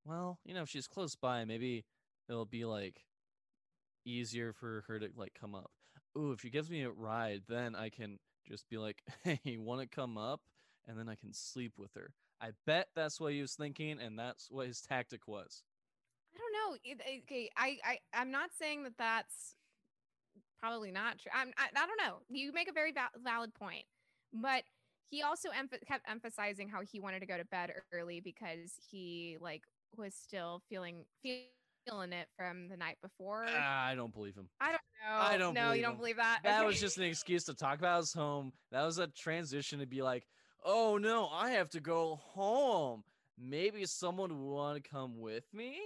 Well, 0.05 0.39
you 0.45 0.53
know, 0.53 0.61
if 0.61 0.69
she's 0.69 0.87
close 0.87 1.15
by, 1.15 1.45
maybe 1.45 1.83
it'll 2.29 2.45
be 2.45 2.65
like 2.65 3.01
easier 4.05 4.53
for 4.53 4.83
her 4.87 4.99
to 4.99 5.09
like 5.15 5.33
come 5.39 5.55
up. 5.55 5.71
Ooh, 6.17 6.31
if 6.31 6.41
she 6.41 6.49
gives 6.49 6.69
me 6.69 6.83
a 6.83 6.91
ride, 6.91 7.41
then 7.49 7.75
I 7.75 7.89
can 7.89 8.19
just 8.47 8.69
be 8.69 8.77
like, 8.77 9.01
"Hey, 9.23 9.57
want 9.57 9.81
to 9.81 9.87
come 9.87 10.17
up?" 10.17 10.41
and 10.87 10.99
then 10.99 11.09
I 11.09 11.15
can 11.15 11.33
sleep 11.33 11.73
with 11.77 11.93
her. 11.95 12.13
I 12.41 12.51
bet 12.65 12.87
that's 12.95 13.19
what 13.19 13.33
he 13.33 13.41
was 13.41 13.55
thinking, 13.55 13.99
and 13.99 14.17
that's 14.19 14.49
what 14.51 14.67
his 14.67 14.81
tactic 14.81 15.27
was. 15.27 15.63
I 16.35 16.37
don't 16.37 16.51
know. 16.53 16.93
Okay, 17.23 17.49
I, 17.57 17.77
I, 17.83 17.99
I'm 18.13 18.31
not 18.31 18.49
saying 18.57 18.83
that 18.83 18.97
that's 18.97 19.55
probably 20.59 20.91
not 20.91 21.19
true. 21.19 21.31
I'm, 21.33 21.53
I, 21.57 21.67
I 21.75 21.85
don't 21.85 21.99
know. 22.05 22.17
You 22.29 22.51
make 22.51 22.69
a 22.69 22.73
very 22.73 22.91
val- 22.91 23.07
valid 23.23 23.53
point, 23.53 23.85
but 24.33 24.63
he 25.09 25.21
also 25.21 25.49
emph- 25.49 25.85
kept 25.87 26.09
emphasizing 26.09 26.67
how 26.67 26.81
he 26.81 26.99
wanted 26.99 27.21
to 27.21 27.25
go 27.25 27.37
to 27.37 27.45
bed 27.45 27.71
early 27.93 28.19
because 28.19 28.73
he 28.89 29.37
like 29.39 29.61
was 29.95 30.13
still 30.13 30.61
feeling 30.69 31.05
feeling 31.21 32.11
it 32.11 32.27
from 32.37 32.67
the 32.67 32.75
night 32.75 32.97
before. 33.01 33.45
Ah, 33.47 33.85
I 33.85 33.95
don't 33.95 34.13
believe 34.13 34.35
him. 34.35 34.49
I 34.59 34.71
don't 34.71 34.81
know. 35.07 35.21
I 35.21 35.37
don't 35.37 35.53
No, 35.53 35.71
you 35.71 35.81
don't 35.83 35.91
him. 35.91 35.97
believe 35.97 36.17
that. 36.17 36.39
That 36.43 36.59
Okay. 36.59 36.67
was 36.67 36.79
just 36.79 36.97
an 36.97 37.03
excuse 37.03 37.43
to 37.45 37.53
talk 37.53 37.79
about 37.79 37.99
his 37.99 38.11
home. 38.13 38.51
That 38.71 38.83
was 38.83 38.97
a 38.97 39.07
transition 39.07 39.79
to 39.79 39.85
be 39.85 40.01
like, 40.01 40.25
oh 40.65 40.97
no, 40.97 41.29
I 41.31 41.51
have 41.51 41.69
to 41.71 41.79
go 41.79 42.19
home. 42.33 43.03
Maybe 43.37 43.85
someone 43.85 44.29
would 44.29 44.53
want 44.53 44.83
to 44.83 44.89
come 44.89 45.19
with 45.19 45.43
me? 45.53 45.77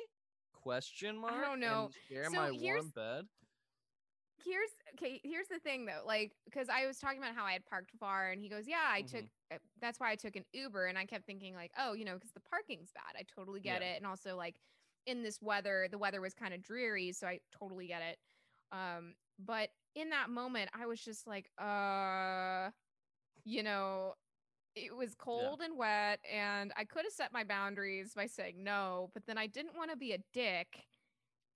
Question 0.53 1.17
mark. 1.17 1.33
I 1.33 1.41
don't 1.41 1.59
know. 1.59 1.89
Share 2.09 2.25
So 2.25 2.31
my 2.31 2.51
here's- 2.51 2.81
warm 2.83 2.91
bed. 2.95 3.25
here's 4.45 4.69
okay 4.93 5.19
here's 5.25 5.49
the 5.49 5.59
thing 5.59 5.85
though 5.85 6.01
like 6.07 6.31
because 6.45 6.69
i 6.69 6.85
was 6.87 6.97
talking 6.97 7.17
about 7.17 7.35
how 7.35 7.43
i 7.43 7.51
had 7.51 7.65
parked 7.65 7.91
far 7.99 8.31
and 8.31 8.41
he 8.41 8.47
goes 8.47 8.63
yeah 8.69 8.85
i 8.89 9.01
took 9.01 9.25
uh, 9.53 9.57
that's 9.81 9.99
why 9.99 10.09
i 10.11 10.15
took 10.15 10.37
an 10.37 10.45
uber 10.53 10.85
and 10.85 10.97
i 10.97 11.03
kept 11.05 11.25
thinking 11.25 11.53
like 11.53 11.71
oh 11.77 11.91
you 11.91 12.05
know 12.05 12.13
because 12.13 12.31
the 12.31 12.39
parking's 12.49 12.89
bad 12.93 13.19
i 13.19 13.23
totally 13.35 13.59
get 13.59 13.81
Yeah. 13.81 13.89
it 13.89 13.97
and 13.97 14.07
also 14.07 14.37
like 14.37 14.55
in 15.05 15.23
this 15.23 15.41
weather 15.41 15.89
the 15.91 15.97
weather 15.97 16.21
was 16.21 16.33
kind 16.33 16.53
of 16.53 16.61
dreary 16.63 17.11
so 17.11 17.27
i 17.27 17.41
totally 17.51 17.87
get 17.87 18.01
it 18.01 18.17
um 18.71 19.13
but 19.45 19.71
in 19.95 20.11
that 20.11 20.29
moment 20.29 20.69
i 20.73 20.85
was 20.85 21.01
just 21.01 21.27
like 21.27 21.49
uh 21.61 22.69
you 23.43 23.61
know 23.61 24.13
it 24.75 24.95
was 24.95 25.15
cold 25.15 25.61
and 25.61 25.77
wet 25.77 26.19
and 26.31 26.71
i 26.77 26.83
could 26.83 27.03
have 27.05 27.11
set 27.13 27.33
my 27.33 27.43
boundaries 27.43 28.13
by 28.15 28.25
saying 28.25 28.63
no 28.63 29.09
but 29.13 29.25
then 29.25 29.37
i 29.37 29.47
didn't 29.47 29.75
want 29.75 29.89
to 29.91 29.97
be 29.97 30.11
a 30.13 30.19
dick 30.33 30.67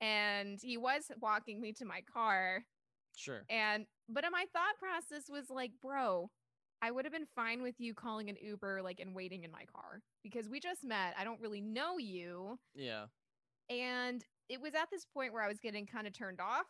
and 0.01 0.59
he 0.61 0.77
was 0.77 1.03
walking 1.21 1.61
me 1.61 1.71
to 1.73 1.85
my 1.85 2.01
car 2.01 2.63
Sure. 3.15 3.43
and 3.49 3.85
but 4.09 4.25
my 4.31 4.45
thought 4.51 4.77
process 4.79 5.29
was 5.29 5.49
like, 5.49 5.71
bro, 5.81 6.29
I 6.81 6.91
would 6.91 7.05
have 7.05 7.13
been 7.13 7.27
fine 7.35 7.61
with 7.61 7.75
you 7.79 7.93
calling 7.93 8.29
an 8.29 8.35
Uber 8.41 8.81
like 8.81 8.99
and 8.99 9.15
waiting 9.15 9.43
in 9.43 9.51
my 9.51 9.63
car 9.73 10.01
because 10.23 10.49
we 10.49 10.59
just 10.59 10.83
met. 10.83 11.13
I 11.17 11.23
don't 11.23 11.39
really 11.39 11.61
know 11.61 11.97
you. 11.97 12.59
Yeah. 12.75 13.05
And 13.69 14.23
it 14.49 14.59
was 14.61 14.73
at 14.75 14.89
this 14.91 15.05
point 15.05 15.31
where 15.31 15.41
I 15.41 15.47
was 15.47 15.59
getting 15.59 15.85
kind 15.85 16.05
of 16.05 16.13
turned 16.13 16.41
off. 16.41 16.65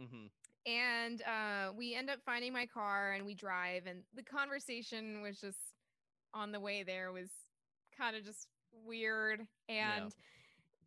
Mm-hmm. 0.00 0.26
And 0.66 1.22
uh, 1.22 1.72
we 1.76 1.94
end 1.94 2.10
up 2.10 2.18
finding 2.26 2.52
my 2.52 2.66
car 2.66 3.12
and 3.12 3.24
we 3.24 3.34
drive. 3.34 3.86
And 3.86 4.00
the 4.14 4.22
conversation 4.22 5.22
was 5.22 5.40
just 5.40 5.58
on 6.34 6.50
the 6.52 6.60
way 6.60 6.82
there 6.82 7.12
was 7.12 7.28
kind 7.96 8.16
of 8.16 8.24
just 8.24 8.48
weird. 8.84 9.46
And 9.68 10.12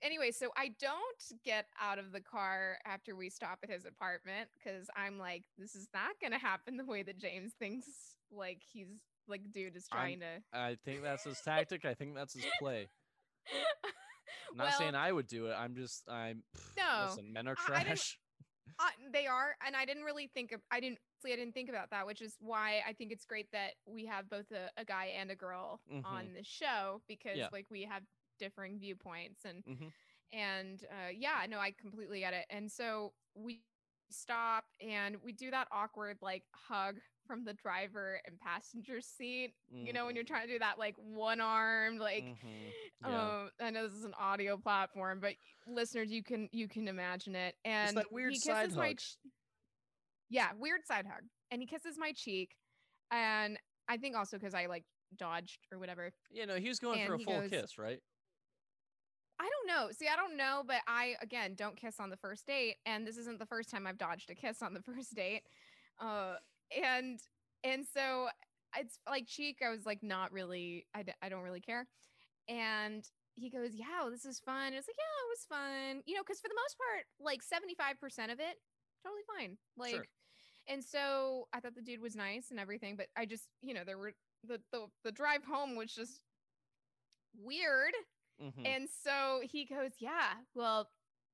anyway, 0.02 0.32
so 0.32 0.50
I 0.58 0.74
don't 0.80 1.24
get 1.46 1.66
out 1.82 1.98
of 1.98 2.12
the 2.12 2.20
car 2.20 2.78
after 2.86 3.16
we 3.16 3.30
stop 3.30 3.60
at 3.64 3.70
his 3.70 3.86
apartment 3.86 4.50
because 4.54 4.88
I'm 4.96 5.18
like, 5.18 5.44
this 5.58 5.76
is 5.76 5.88
not 5.94 6.12
going 6.22 6.34
to 6.34 6.40
happen 6.40 6.76
the 6.78 6.86
way 6.86 7.04
that 7.04 7.18
James 7.18 7.54
thinks. 7.58 7.88
Like 8.32 8.62
he's 8.72 8.88
like, 9.28 9.50
dude 9.52 9.76
is 9.78 9.88
I'm- 9.92 10.02
trying 10.02 10.20
to. 10.20 10.44
I 10.54 10.78
think 10.84 11.04
that's 11.04 11.24
his 11.24 11.40
tactic. 11.40 11.86
I 11.86 11.94
think 11.94 12.16
that's 12.16 12.34
his 12.34 12.46
play. 12.60 12.90
I'm 14.52 14.58
not 14.58 14.68
Well, 14.68 14.78
saying 14.78 14.96
I 14.96 15.12
would 15.12 15.28
do 15.28 15.48
it. 15.48 15.54
I'm 15.58 15.74
just 15.76 16.04
I'm 16.10 16.44
No, 16.78 17.06
listen, 17.10 17.32
men 17.32 17.48
are 17.48 17.56
trash. 17.56 18.18
Uh, 18.78 18.90
they 19.12 19.28
are, 19.28 19.56
and 19.66 19.76
I 19.76 19.86
didn't 19.86 20.04
really 20.04 20.28
think 20.28 20.52
of. 20.52 20.62
I 20.72 20.80
didn't. 20.80 21.00
I 21.26 21.30
didn't 21.36 21.54
think 21.54 21.70
about 21.70 21.90
that, 21.90 22.06
which 22.08 22.22
is 22.22 22.38
why 22.40 22.82
I 22.88 22.94
think 22.94 23.12
it's 23.12 23.26
great 23.26 23.52
that 23.52 23.76
we 23.86 24.06
have 24.06 24.30
both 24.30 24.52
a, 24.52 24.72
a 24.78 24.86
guy 24.86 25.08
and 25.08 25.30
a 25.32 25.36
girl 25.36 25.82
Mhm. 25.92 26.06
on 26.06 26.34
the 26.34 26.44
show 26.44 27.02
because 27.08 27.38
Yeah. 27.38 27.50
like 27.52 27.68
we 27.70 27.84
have 27.84 28.04
differing 28.38 28.80
viewpoints 28.80 29.44
and 29.46 29.64
Mhm. 29.66 29.92
and 30.32 30.86
uh, 30.90 31.10
yeah, 31.14 31.46
no, 31.50 31.60
I 31.60 31.72
completely 31.72 32.20
get 32.20 32.34
it. 32.34 32.46
And 32.50 32.72
so 32.72 33.16
we 33.36 33.66
stop 34.12 34.66
and 34.80 35.18
we 35.24 35.34
do 35.34 35.52
that 35.52 35.68
awkward 35.72 36.18
like 36.22 36.46
hug 36.56 37.00
from 37.30 37.44
the 37.46 37.54
driver 37.54 38.20
and 38.26 38.40
passenger 38.40 39.00
seat. 39.02 39.54
You 39.72 39.94
know, 39.94 40.08
when 40.08 40.16
you're 40.16 40.24
Mhm. 40.24 40.28
trying 40.30 40.48
to 40.48 40.54
do 40.54 40.58
that 40.60 40.80
like 40.80 40.96
one 40.98 41.40
arm 41.40 42.00
like 42.00 42.24
Mhm. 42.24 42.38
Yeah. 43.06 43.42
um 43.44 43.52
I 43.60 43.70
know 43.70 43.88
this 43.88 43.96
is 43.96 44.04
an 44.04 44.16
audio 44.16 44.58
platform, 44.58 45.20
but 45.20 45.36
listeners 45.68 46.12
you 46.12 46.24
can 46.24 46.50
you 46.52 46.68
can 46.68 46.88
imagine 46.88 47.36
it. 47.36 47.56
And 47.64 47.96
that 47.98 48.12
weird 48.12 48.34
he 48.34 48.40
side 48.40 48.64
kisses 48.64 48.76
my 48.78 48.96
ch- 48.96 49.18
Yeah, 50.30 50.54
weird 50.54 50.86
side 50.88 51.06
hug. 51.06 51.24
And 51.52 51.62
he 51.62 51.68
kisses 51.68 52.00
my 52.00 52.14
cheek 52.14 52.58
and 53.12 53.60
I 53.88 53.98
think 53.98 54.16
also 54.16 54.40
cuz 54.40 54.56
I 54.56 54.66
like 54.66 54.86
dodged 55.16 55.68
or 55.72 55.78
whatever. 55.78 56.12
Yeah, 56.32 56.46
no, 56.46 56.56
he 56.58 56.68
was 56.68 56.80
going 56.80 57.06
for 57.06 57.14
a 57.14 57.20
full 57.20 57.42
goes- 57.42 57.50
kiss, 57.52 57.78
right? 57.78 58.02
I 59.42 59.48
don't 59.48 59.68
know. 59.68 59.92
See, 59.92 60.08
I 60.08 60.16
don't 60.16 60.36
know, 60.36 60.64
but 60.66 60.82
I 60.88 61.16
again 61.22 61.54
don't 61.54 61.78
kiss 61.78 62.00
on 62.00 62.10
the 62.10 62.18
first 62.18 62.48
date, 62.48 62.78
and 62.88 63.06
this 63.08 63.18
isn't 63.18 63.38
the 63.38 63.46
first 63.46 63.70
time 63.70 63.86
I've 63.86 64.00
dodged 64.00 64.32
a 64.32 64.36
kiss 64.36 64.62
on 64.64 64.74
the 64.74 64.82
first 65.04 65.14
date. 65.14 65.44
Uh, 66.00 66.38
and 66.76 67.20
and 67.64 67.86
so 67.86 68.30
it's 68.78 69.00
like 69.08 69.28
cheek. 69.28 69.60
I 69.66 69.70
was 69.70 69.86
like, 69.86 70.04
not 70.04 70.32
really. 70.32 70.86
I 70.94 71.04
d- 71.04 71.14
I 71.22 71.30
don't 71.30 71.44
really 71.44 71.62
care. 71.62 71.88
And 72.50 73.04
he 73.36 73.50
goes, 73.50 73.72
yeah, 73.74 74.02
well, 74.02 74.12
this 74.12 74.26
is 74.26 74.40
fun. 74.40 74.74
It's 74.74 74.88
like, 74.88 74.98
yeah, 74.98 75.26
it 75.26 75.30
was 75.32 75.46
fun. 75.50 76.02
You 76.06 76.16
know, 76.16 76.22
because 76.24 76.40
for 76.40 76.48
the 76.50 76.60
most 76.64 76.78
part, 76.78 77.06
like 77.20 77.42
seventy 77.44 77.76
five 77.76 78.00
percent 78.00 78.32
of 78.32 78.40
it, 78.40 78.58
totally 79.04 79.24
fine. 79.38 79.58
Like, 79.78 79.94
Sure. 79.96 80.08
and 80.68 80.84
so 80.84 81.48
I 81.54 81.60
thought 81.60 81.76
the 81.76 81.82
dude 81.82 82.02
was 82.02 82.16
nice 82.16 82.52
and 82.52 82.60
everything, 82.60 82.96
but 82.96 83.08
I 83.18 83.26
just, 83.26 83.48
you 83.62 83.74
know, 83.74 83.84
there 83.86 83.98
were 83.98 84.14
the 84.46 84.62
the 84.72 84.88
the 85.04 85.12
drive 85.12 85.44
home 85.46 85.76
was 85.76 85.94
just 85.94 86.22
weird. 87.38 87.94
Mhm. 88.42 88.66
And 88.66 88.90
so 88.90 89.42
he 89.44 89.66
goes, 89.66 89.92
Yeah, 90.00 90.34
well, 90.54 90.90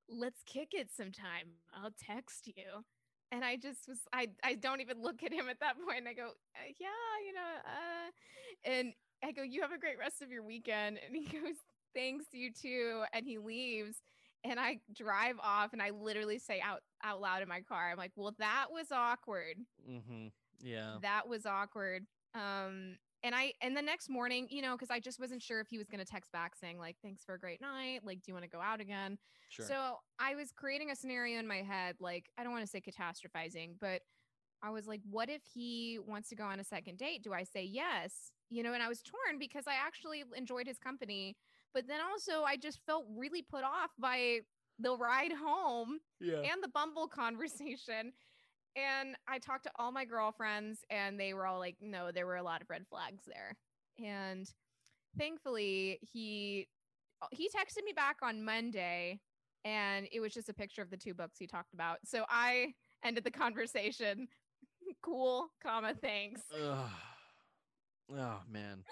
let's 0.09 0.43
kick 0.45 0.69
it 0.73 0.91
sometime. 0.91 1.49
I'll 1.73 1.91
text 1.99 2.47
you. 2.55 2.85
And 3.31 3.43
I 3.43 3.57
just 3.57 3.87
was, 3.87 3.99
I, 4.13 4.27
I 4.43 4.55
don't 4.55 4.81
even 4.81 5.01
look 5.01 5.23
at 5.23 5.31
him 5.33 5.49
at 5.49 5.59
that 5.59 5.75
point. 5.87 6.05
I 6.07 6.13
go, 6.13 6.27
uh, 6.27 6.71
Yeah, 6.79 6.87
you 7.25 7.33
know, 7.33 7.55
uh, 7.65 8.69
and 8.77 8.93
I 9.23 9.31
go, 9.31 9.41
You 9.43 9.61
have 9.61 9.71
a 9.71 9.77
great 9.79 9.97
rest 9.99 10.21
of 10.21 10.31
your 10.31 10.43
weekend. 10.43 10.99
And 11.05 11.15
he 11.15 11.25
goes, 11.39 11.55
Thanks, 11.93 12.25
you 12.31 12.51
too. 12.51 13.03
And 13.13 13.25
he 13.25 13.37
leaves. 13.37 13.97
And 14.43 14.59
I 14.59 14.79
drive 14.95 15.35
off 15.41 15.73
and 15.73 15.81
I 15.81 15.89
literally 15.89 16.37
say 16.37 16.61
out 16.61 16.81
out 17.03 17.19
loud 17.21 17.41
in 17.41 17.49
my 17.49 17.61
car, 17.61 17.89
I'm 17.91 17.97
like, 17.97 18.11
Well, 18.15 18.35
that 18.39 18.67
was 18.71 18.91
awkward 18.91 19.57
Mm-hmm. 19.89 20.27
Yeah. 20.61 20.97
that 21.01 21.27
was 21.27 21.45
awkward 21.45 22.05
um 22.35 22.97
and 23.25 23.33
i 23.35 23.51
and 23.61 23.75
the 23.75 23.81
next 23.81 24.09
morning 24.09 24.47
you 24.49 24.61
know 24.61 24.73
because 24.73 24.91
i 24.91 24.99
just 24.99 25.19
wasn't 25.19 25.41
sure 25.41 25.59
if 25.59 25.67
he 25.67 25.77
was 25.77 25.87
going 25.87 25.99
to 25.99 26.05
text 26.05 26.31
back 26.31 26.55
saying 26.55 26.77
like 26.77 26.95
thanks 27.01 27.23
for 27.23 27.33
a 27.35 27.39
great 27.39 27.59
night 27.59 27.99
like 28.03 28.21
do 28.21 28.23
you 28.27 28.33
want 28.33 28.43
to 28.43 28.49
go 28.49 28.61
out 28.61 28.79
again 28.79 29.17
Sure. 29.49 29.65
so 29.65 29.97
i 30.19 30.35
was 30.35 30.51
creating 30.55 30.91
a 30.91 30.95
scenario 30.95 31.39
in 31.39 31.47
my 31.47 31.57
head 31.57 31.95
like 31.99 32.29
i 32.37 32.43
don't 32.43 32.51
want 32.51 32.63
to 32.63 32.69
say 32.69 32.81
catastrophizing 32.81 33.71
but 33.79 34.01
i 34.63 34.69
was 34.69 34.87
like 34.87 35.01
what 35.09 35.29
if 35.29 35.41
he 35.53 35.99
wants 36.05 36.29
to 36.29 36.35
go 36.35 36.43
on 36.43 36.59
a 36.59 36.63
second 36.63 36.97
date 36.97 37.23
do 37.23 37.33
i 37.33 37.43
say 37.43 37.63
yes 37.63 38.31
you 38.49 38.63
know 38.63 38.73
and 38.73 38.83
i 38.83 38.87
was 38.87 39.01
torn 39.01 39.39
because 39.39 39.65
i 39.67 39.73
actually 39.73 40.23
enjoyed 40.35 40.67
his 40.67 40.77
company 40.77 41.35
but 41.73 41.87
then 41.87 41.99
also 42.01 42.43
i 42.43 42.55
just 42.55 42.79
felt 42.85 43.05
really 43.15 43.41
put 43.41 43.63
off 43.63 43.91
by 43.99 44.39
the 44.79 44.95
ride 44.97 45.31
home 45.31 45.99
yeah. 46.19 46.37
and 46.37 46.61
the 46.61 46.67
Bumble 46.67 47.07
conversation. 47.21 48.11
And 48.75 49.15
I 49.27 49.39
talked 49.39 49.63
to 49.63 49.71
all 49.77 49.91
my 49.91 50.05
girlfriends, 50.05 50.79
and 50.89 51.19
they 51.19 51.33
were 51.33 51.45
all 51.45 51.59
like, 51.59 51.77
no, 51.81 52.11
there 52.11 52.25
were 52.25 52.35
a 52.35 52.43
lot 52.43 52.61
of 52.61 52.69
red 52.69 52.85
flags 52.89 53.23
there. 53.25 53.55
And 54.03 54.49
thankfully, 55.17 55.99
he 56.01 56.67
he 57.31 57.47
texted 57.47 57.83
me 57.85 57.93
back 57.95 58.17
on 58.21 58.43
Monday, 58.43 59.19
and 59.63 60.07
it 60.11 60.19
was 60.19 60.33
just 60.33 60.49
a 60.49 60.53
picture 60.53 60.81
of 60.81 60.89
the 60.89 60.97
two 60.97 61.13
books 61.13 61.37
he 61.39 61.47
talked 61.47 61.73
about. 61.73 61.99
So 62.05 62.25
I 62.29 62.73
ended 63.03 63.23
the 63.23 63.31
conversation. 63.31 64.27
cool, 65.01 65.47
comma, 65.63 65.93
thanks. 66.01 66.41
Ugh. 66.53 66.89
Oh 68.11 68.39
man. 68.49 68.83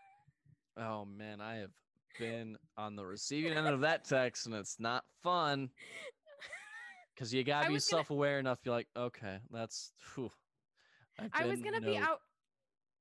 oh 0.76 1.04
man, 1.04 1.40
I 1.40 1.56
have 1.56 1.70
been 2.18 2.56
on 2.76 2.96
the 2.96 3.04
receiving 3.04 3.52
end 3.52 3.66
of 3.66 3.80
that 3.80 4.04
text 4.04 4.46
and 4.46 4.54
it's 4.54 4.76
not 4.78 5.04
fun 5.22 5.68
because 7.16 7.32
you 7.34 7.42
gotta 7.44 7.64
I 7.64 7.68
be 7.68 7.74
was 7.74 7.86
gonna- 7.88 8.00
self-aware 8.02 8.38
enough. 8.38 8.58
To 8.58 8.64
be 8.64 8.70
like, 8.70 8.88
okay, 8.96 9.38
that's. 9.50 9.92
Whew, 10.14 10.30
I, 11.18 11.30
I 11.32 11.46
was 11.46 11.60
gonna 11.62 11.80
be 11.80 11.96
out. 11.96 12.20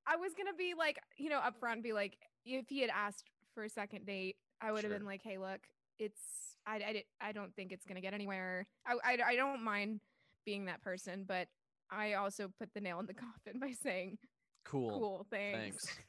I 0.08 0.16
was 0.16 0.34
gonna 0.34 0.54
be 0.58 0.74
like, 0.78 0.98
you 1.18 1.30
know, 1.30 1.40
upfront, 1.40 1.74
and 1.74 1.84
be 1.84 1.94
like, 1.94 2.18
if 2.46 2.66
he 2.70 2.80
had 2.82 2.90
asked 2.92 3.30
for 3.54 3.64
a 3.64 3.70
second 3.70 4.06
date, 4.06 4.38
I 4.62 4.72
would 4.72 4.84
have 4.84 4.92
Sure. 4.92 4.98
been 5.00 5.06
like, 5.06 5.22
hey, 5.24 5.38
look, 5.38 5.60
it's 6.00 6.22
I 6.66 7.04
I, 7.22 7.30
I 7.30 7.32
don't 7.34 7.54
think 7.56 7.72
it's 7.72 7.86
gonna 7.86 8.02
get 8.02 8.14
anywhere. 8.14 8.68
I, 8.86 8.96
I 9.04 9.18
I 9.32 9.36
don't 9.36 9.64
mind 9.64 10.00
being 10.46 10.66
that 10.66 10.82
person, 10.82 11.26
but 11.28 11.48
I 11.92 12.14
also 12.14 12.52
put 12.60 12.70
the 12.74 12.82
nail 12.82 13.00
in 13.00 13.06
the 13.08 13.14
coffin 13.26 13.60
by 13.60 13.72
saying, 13.84 14.18
Cool. 14.64 14.90
cool, 14.92 15.28
thanks. 15.30 15.86
Thanks. 15.86 16.00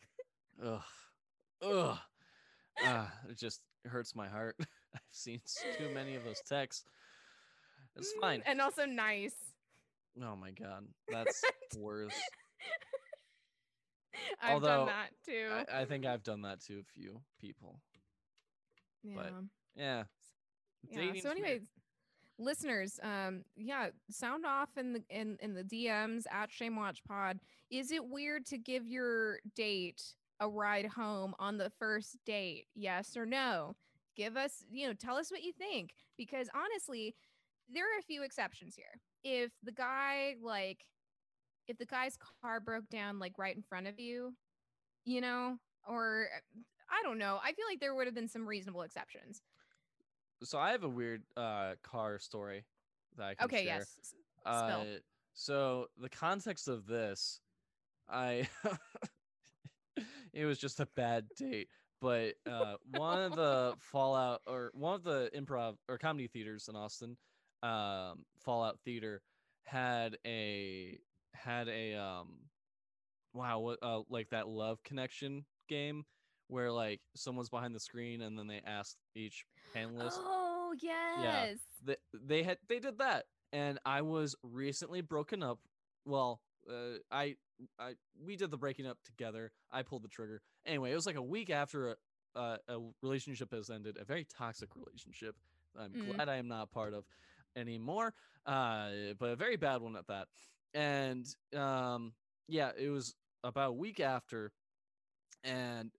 Ugh. 0.65 0.83
Ugh. 1.63 1.99
Ah, 2.83 3.13
it 3.31 3.39
just 3.39 3.61
hurts 3.87 4.15
my 4.15 4.29
heart. 4.29 4.57
I've 4.95 5.01
seen 5.11 5.41
too 5.79 5.91
many 5.95 6.15
of 6.15 6.25
those 6.25 6.41
texts. 6.47 6.85
It's 7.97 8.13
Mm, 8.17 8.21
fine. 8.21 8.43
and 8.47 8.61
also 8.61 8.85
nice. 8.85 9.35
Oh 10.23 10.37
my 10.37 10.51
god, 10.51 10.87
that's 11.09 11.43
worse. 11.79 12.15
I've 14.43 14.55
Although, 14.55 14.67
done 14.67 14.87
that 14.87 15.09
too. 15.25 15.49
I, 15.73 15.83
I 15.83 15.85
think 15.85 16.07
I've 16.07 16.23
done 16.23 16.43
that 16.43 16.61
to 16.67 16.79
a 16.79 16.83
few 16.95 17.21
people. 17.41 17.81
yeah. 19.03 19.15
but 19.17 19.33
Yeah. 19.75 20.05
yeah. 20.89 21.13
So, 21.21 21.31
anyways, 21.31 21.63
listeners, 22.39 22.99
um, 23.03 23.45
yeah, 23.57 23.89
sound 24.11 24.47
off 24.47 24.71
in 24.77 24.95
the 24.95 25.03
in 25.11 25.37
in 25.41 25.55
the 25.55 25.65
DMs 25.65 26.25
at 26.31 26.51
Shame 26.51 26.77
Watch 26.77 27.03
Pod. 27.05 27.41
Is 27.71 27.91
it 27.93 28.07
weird 28.07 28.47
to 28.47 28.59
give 28.59 28.87
your 28.87 29.39
date 29.55 30.03
a 30.41 30.49
ride 30.49 30.87
home 30.87 31.35
on 31.39 31.59
the 31.59 31.71
first 31.79 32.17
date? 32.25 32.67
Yes 32.75 33.17
or 33.17 33.27
no? 33.27 33.77
Give 34.17 34.37
us, 34.39 34.65
you 34.71 34.87
know, 34.87 34.95
tell 34.95 35.17
us 35.17 35.31
what 35.31 35.43
you 35.43 35.53
think 35.53 35.91
because 36.17 36.49
honestly, 36.55 37.15
there 37.69 37.85
are 37.85 37.99
a 37.99 38.03
few 38.03 38.23
exceptions 38.23 38.75
here. 38.75 39.01
If 39.25 39.53
the 39.63 39.73
guy 39.73 40.37
like 40.41 40.87
if 41.69 41.79
the 41.79 41.87
guy's 41.87 42.17
car 42.43 42.61
broke 42.61 42.89
down 42.89 43.19
like 43.19 43.39
right 43.39 43.57
in 43.57 43.63
front 43.63 43.87
of 43.87 43.99
you, 43.99 44.33
you 45.05 45.21
know, 45.21 45.59
or 45.87 46.29
I 46.89 47.03
don't 47.03 47.19
know. 47.19 47.41
I 47.43 47.53
feel 47.53 47.67
like 47.69 47.81
there 47.81 47.95
would 47.95 48.07
have 48.07 48.15
been 48.15 48.29
some 48.29 48.47
reasonable 48.47 48.83
exceptions. 48.83 49.43
So 50.43 50.59
I 50.59 50.71
have 50.73 50.85
a 50.85 50.89
weird 50.89 51.23
uh 51.37 51.75
car 51.83 52.19
story 52.19 52.65
that 53.17 53.27
I 53.27 53.35
can 53.35 53.47
Okay, 53.47 53.65
share. 53.65 53.79
yes. 53.79 54.15
Uh, 54.45 54.85
so 55.33 55.89
the 55.97 56.09
context 56.09 56.69
of 56.69 56.87
this, 56.87 57.41
I 58.09 58.49
it 60.33 60.45
was 60.45 60.59
just 60.59 60.79
a 60.81 60.87
bad 60.87 61.27
date, 61.37 61.69
but 62.01 62.35
uh, 62.47 62.77
one 62.91 63.19
of 63.23 63.35
the 63.35 63.75
Fallout 63.81 64.43
or 64.47 64.71
one 64.75 64.95
of 64.95 65.03
the 65.03 65.31
improv 65.35 65.77
or 65.89 65.99
comedy 65.99 66.29
theaters 66.29 66.69
in 66.69 66.77
Austin, 66.77 67.17
um, 67.63 68.25
Fallout 68.45 68.79
Theater, 68.85 69.23
had 69.65 70.17
a 70.27 70.99
had 71.35 71.69
a 71.69 71.95
um, 71.95 72.39
wow, 73.35 73.59
what 73.61 73.79
uh, 73.83 74.01
like 74.09 74.31
that 74.31 74.49
love 74.49 74.83
connection 74.83 75.45
game 75.69 76.05
where 76.49 76.71
like 76.71 77.01
someone's 77.17 77.49
behind 77.49 77.75
the 77.75 77.81
screen 77.81 78.23
and 78.23 78.39
then 78.39 78.47
they 78.47 78.61
ask 78.67 78.97
each 79.15 79.45
panelist. 79.75 80.19
Oh 80.25 80.75
yes. 80.81 81.23
Yeah, 81.23 81.47
they, 81.85 81.97
they 82.13 82.43
had 82.43 82.59
they 82.69 82.79
did 82.79 82.99
that. 82.99 83.25
And 83.53 83.79
i 83.87 84.03
was 84.03 84.35
recently 84.43 85.01
broken 85.01 85.43
up. 85.43 85.59
Well 86.05 86.41
uh, 86.71 86.99
i 87.11 87.37
i 87.79 87.93
we 88.25 88.37
did 88.37 88.51
the 88.51 88.57
breaking 88.59 88.87
up 88.87 88.99
together. 89.05 89.53
I 89.73 89.83
pulled 89.83 90.03
the 90.05 90.09
trigger. 90.09 90.41
Anyway 90.67 90.93
it 90.93 90.95
was 90.95 91.07
like 91.07 91.17
a 91.17 91.23
week 91.23 91.51
after 91.51 91.91
a, 91.91 91.97
uh, 92.39 92.57
a 92.69 92.79
relationship 93.03 93.53
has 93.53 93.71
ended 93.71 93.97
a 94.01 94.05
very 94.05 94.25
toxic 94.25 94.69
relationship 94.77 95.35
i'm 95.79 95.93
Mm. 95.93 96.15
glad 96.17 96.29
i 96.29 96.37
am 96.37 96.49
not 96.49 96.71
part 96.71 96.93
of 96.95 97.05
anymore 97.57 98.13
uh 98.47 98.91
but 99.19 99.31
a 99.31 99.37
very 99.37 99.57
bad 99.57 99.81
one 99.81 99.97
at 99.97 100.07
that. 100.07 100.29
And 100.75 101.27
um 101.57 102.13
yeah 102.49 102.71
it 102.79 102.89
was 102.91 103.15
about 103.43 103.71
a 103.71 103.73
week 103.75 104.01
after 104.01 104.53
and 105.45 105.91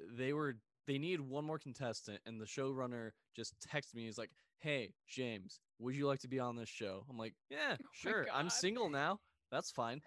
they 0.00 0.32
were 0.32 0.56
they 0.86 0.98
need 0.98 1.20
one 1.20 1.44
more 1.44 1.58
contestant 1.58 2.20
and 2.26 2.40
the 2.40 2.44
showrunner 2.44 3.10
just 3.34 3.54
texted 3.60 3.94
me 3.94 4.04
he's 4.04 4.18
like 4.18 4.30
hey 4.60 4.92
james 5.08 5.60
would 5.78 5.94
you 5.96 6.06
like 6.06 6.20
to 6.20 6.28
be 6.28 6.38
on 6.38 6.56
this 6.56 6.68
show? 6.68 7.04
I'm 7.10 7.18
like 7.18 7.34
yeah 7.50 7.76
my 8.04 8.10
sure 8.10 8.26
i'm 8.32 8.50
single 8.50 8.88
now 8.88 9.20
that's 9.50 9.70
fine. 9.70 10.00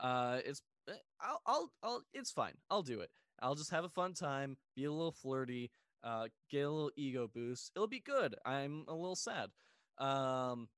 Uh 0.00 0.40
it's 0.44 0.62
eh, 0.88 0.92
I'll, 1.20 1.40
I'll 1.46 1.72
i'll 1.82 2.02
it's 2.12 2.30
fine 2.30 2.54
i'll 2.70 2.82
do 2.82 3.00
it. 3.00 3.10
I'll 3.42 3.54
just 3.54 3.70
have 3.70 3.84
a 3.84 3.88
fun 3.88 4.14
time 4.14 4.56
be 4.76 4.84
a 4.84 4.92
little 4.92 5.12
flirty 5.12 5.70
uh 6.02 6.28
get 6.50 6.60
a 6.62 6.70
little 6.70 6.90
ego 6.96 7.28
boost 7.32 7.72
it'll 7.74 7.88
be 7.88 8.00
good 8.00 8.34
i'm 8.44 8.84
a 8.88 8.94
little 8.94 9.16
sad 9.16 9.50
um 9.98 10.68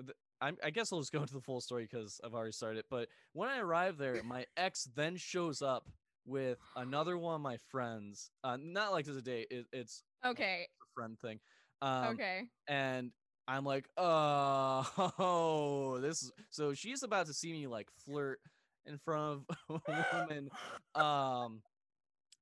th- 0.00 0.16
I'm, 0.40 0.56
I 0.62 0.70
guess 0.70 0.92
I'll 0.92 0.98
just 1.00 1.12
go 1.12 1.20
into 1.20 1.34
the 1.34 1.40
full 1.40 1.60
story 1.60 1.88
because 1.90 2.20
I've 2.24 2.34
already 2.34 2.52
started. 2.52 2.80
it, 2.80 2.86
But 2.90 3.08
when 3.32 3.48
I 3.48 3.60
arrived 3.60 3.98
there, 3.98 4.22
my 4.24 4.44
ex 4.56 4.88
then 4.96 5.16
shows 5.16 5.62
up 5.62 5.86
with 6.26 6.58
another 6.76 7.16
one 7.16 7.36
of 7.36 7.40
my 7.40 7.58
friends. 7.70 8.30
Uh, 8.42 8.56
not 8.60 8.92
like 8.92 9.06
as 9.08 9.16
a 9.16 9.22
date. 9.22 9.48
It, 9.50 9.66
it's 9.72 10.02
Okay. 10.24 10.66
a 10.82 10.86
friend 10.94 11.18
thing. 11.20 11.38
Um, 11.80 12.14
okay. 12.14 12.42
And 12.68 13.12
I'm 13.46 13.64
like, 13.64 13.86
oh, 13.96 15.98
this 16.00 16.22
is 16.22 16.32
so 16.50 16.74
she's 16.74 17.02
about 17.02 17.26
to 17.26 17.34
see 17.34 17.52
me 17.52 17.66
like 17.66 17.88
flirt 18.04 18.40
in 18.86 18.98
front 18.98 19.42
of 19.68 19.80
a 19.88 20.04
woman. 20.12 20.48
Um, 20.94 21.62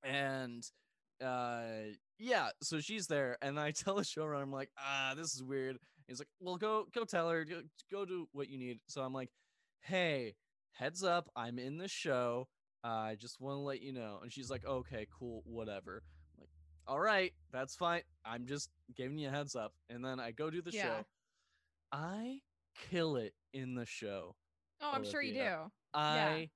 and 0.03 0.63
uh, 1.23 1.91
yeah, 2.19 2.49
so 2.61 2.79
she's 2.79 3.07
there, 3.07 3.37
and 3.41 3.59
I 3.59 3.71
tell 3.71 3.95
the 3.95 4.03
showrunner, 4.03 4.41
I'm 4.41 4.51
like, 4.51 4.69
ah, 4.79 5.13
this 5.15 5.33
is 5.35 5.43
weird. 5.43 5.77
He's 6.11 6.19
like, 6.19 6.27
well, 6.41 6.57
go 6.57 6.87
go 6.93 7.05
tell 7.05 7.29
her, 7.29 7.45
go, 7.45 7.61
go 7.89 8.05
do 8.05 8.27
what 8.33 8.49
you 8.49 8.57
need. 8.57 8.81
So 8.87 9.01
I'm 9.01 9.13
like, 9.13 9.29
hey, 9.79 10.35
heads 10.73 11.03
up, 11.03 11.29
I'm 11.37 11.57
in 11.57 11.77
the 11.77 11.87
show. 11.87 12.49
Uh, 12.83 12.87
I 12.89 13.15
just 13.15 13.39
want 13.39 13.55
to 13.55 13.61
let 13.61 13.81
you 13.81 13.93
know. 13.93 14.19
And 14.21 14.31
she's 14.31 14.49
like, 14.49 14.65
okay, 14.65 15.07
cool, 15.17 15.41
whatever. 15.45 16.03
I'm 16.35 16.41
like, 16.41 16.49
all 16.85 16.99
right, 16.99 17.31
that's 17.51 17.75
fine. 17.75 18.01
I'm 18.25 18.45
just 18.45 18.71
giving 18.93 19.17
you 19.19 19.29
a 19.29 19.31
heads 19.31 19.55
up. 19.55 19.73
And 19.89 20.03
then 20.03 20.19
I 20.19 20.31
go 20.31 20.49
do 20.49 20.61
the 20.61 20.71
Yeah. 20.73 20.83
show. 20.83 21.05
I 21.93 22.41
kill 22.75 23.15
it 23.15 23.33
in 23.53 23.75
the 23.75 23.85
show. 23.85 24.35
Oh, 24.81 24.91
I'm 24.93 25.05
sure 25.05 25.21
you 25.21 25.33
do. 25.33 25.47
I 25.93 26.49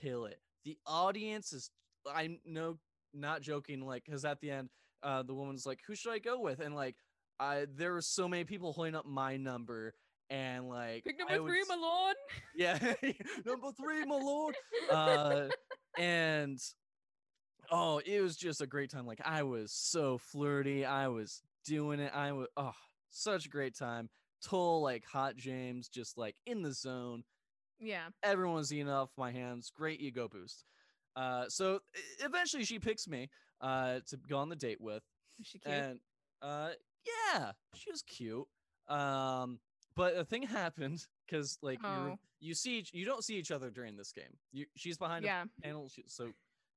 kill 0.00 0.24
it. 0.26 0.40
The 0.64 0.78
audience 0.86 1.52
is 1.52 1.70
I'm 2.10 2.40
no 2.46 2.78
not 3.12 3.42
joking, 3.42 3.84
like, 3.84 4.04
cause 4.06 4.24
at 4.24 4.40
the 4.40 4.50
end, 4.50 4.70
uh 5.02 5.22
the 5.22 5.34
woman's 5.34 5.66
like, 5.66 5.80
Who 5.86 5.94
should 5.94 6.12
I 6.12 6.18
go 6.18 6.40
with? 6.40 6.60
And 6.60 6.74
like 6.74 6.96
I 7.40 7.66
there 7.76 7.92
were 7.92 8.02
so 8.02 8.28
many 8.28 8.44
people 8.44 8.72
holding 8.72 8.94
up 8.94 9.06
my 9.06 9.36
number 9.36 9.94
and 10.30 10.68
like 10.68 11.04
Pick 11.04 11.18
number 11.18 11.48
three, 11.48 11.64
my 11.68 11.76
lord. 11.76 12.16
yeah, 12.56 12.78
number 13.44 13.70
three, 13.72 14.04
my 14.04 14.16
lord. 14.16 14.56
Uh, 14.90 15.48
and 15.98 16.58
oh, 17.70 18.00
it 18.04 18.20
was 18.20 18.36
just 18.36 18.60
a 18.60 18.66
great 18.66 18.90
time. 18.90 19.06
Like 19.06 19.20
I 19.24 19.42
was 19.42 19.72
so 19.72 20.18
flirty. 20.18 20.84
I 20.84 21.08
was 21.08 21.42
doing 21.64 22.00
it. 22.00 22.12
I 22.14 22.32
was 22.32 22.48
oh, 22.56 22.72
such 23.10 23.46
a 23.46 23.48
great 23.48 23.76
time. 23.76 24.08
Total 24.42 24.82
like 24.82 25.04
hot 25.04 25.36
James, 25.36 25.88
just 25.88 26.18
like 26.18 26.36
in 26.46 26.62
the 26.62 26.72
zone. 26.72 27.24
Yeah. 27.78 28.06
Everyone 28.22 28.56
was 28.56 28.72
eating 28.72 28.90
off 28.90 29.10
my 29.16 29.32
hands. 29.32 29.70
Great 29.74 30.00
ego 30.00 30.28
boost. 30.28 30.64
Uh, 31.16 31.44
so 31.48 31.80
eventually 32.24 32.64
she 32.64 32.78
picks 32.78 33.06
me 33.06 33.30
uh 33.60 34.00
to 34.08 34.16
go 34.28 34.38
on 34.38 34.48
the 34.48 34.56
date 34.56 34.80
with, 34.80 35.02
Is 35.38 35.46
she 35.46 35.58
cute? 35.58 35.74
and 35.74 36.00
uh 36.42 36.70
yeah 37.06 37.52
she 37.74 37.90
was 37.90 38.02
cute. 38.02 38.46
Um 38.88 39.58
but 39.96 40.16
a 40.16 40.24
thing 40.24 40.42
happened 40.46 41.06
because 41.26 41.58
like 41.62 41.78
Oh. 41.84 42.18
you 42.40 42.54
see 42.54 42.78
each, 42.78 42.92
you 42.92 43.04
don't 43.04 43.24
see 43.24 43.36
each 43.36 43.50
other 43.50 43.70
during 43.70 43.96
this 43.96 44.12
game. 44.12 44.36
You, 44.52 44.66
she's 44.76 44.98
behind 44.98 45.24
yeah. 45.24 45.44
a 45.44 45.62
panel 45.62 45.88
she, 45.88 46.04
so 46.06 46.28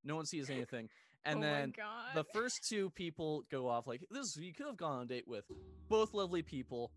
no 0.04 0.16
one 0.16 0.26
sees 0.26 0.50
anything. 0.50 0.90
And 1.26 1.40
oh 1.40 1.42
then 1.42 1.74
the 2.16 2.24
first 2.34 2.68
two 2.68 2.90
people 2.92 3.44
go 3.52 3.68
off 3.68 3.88
like 3.88 4.02
this 4.12 4.38
you 4.38 4.54
could 4.54 4.68
have 4.68 4.78
gone 4.78 4.98
on 5.00 5.02
a 5.04 5.06
date 5.06 5.28
with 5.28 5.46
both 5.90 6.14
lovely 6.14 6.42
people. 6.42 6.92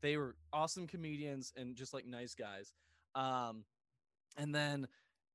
They 0.00 0.16
were 0.16 0.34
awesome 0.52 0.86
comedians 0.88 1.52
and 1.56 1.76
just 1.76 1.94
like 1.94 2.06
nice 2.06 2.34
guys. 2.34 2.72
Um 3.14 3.64
and 4.36 4.54
then 4.54 4.88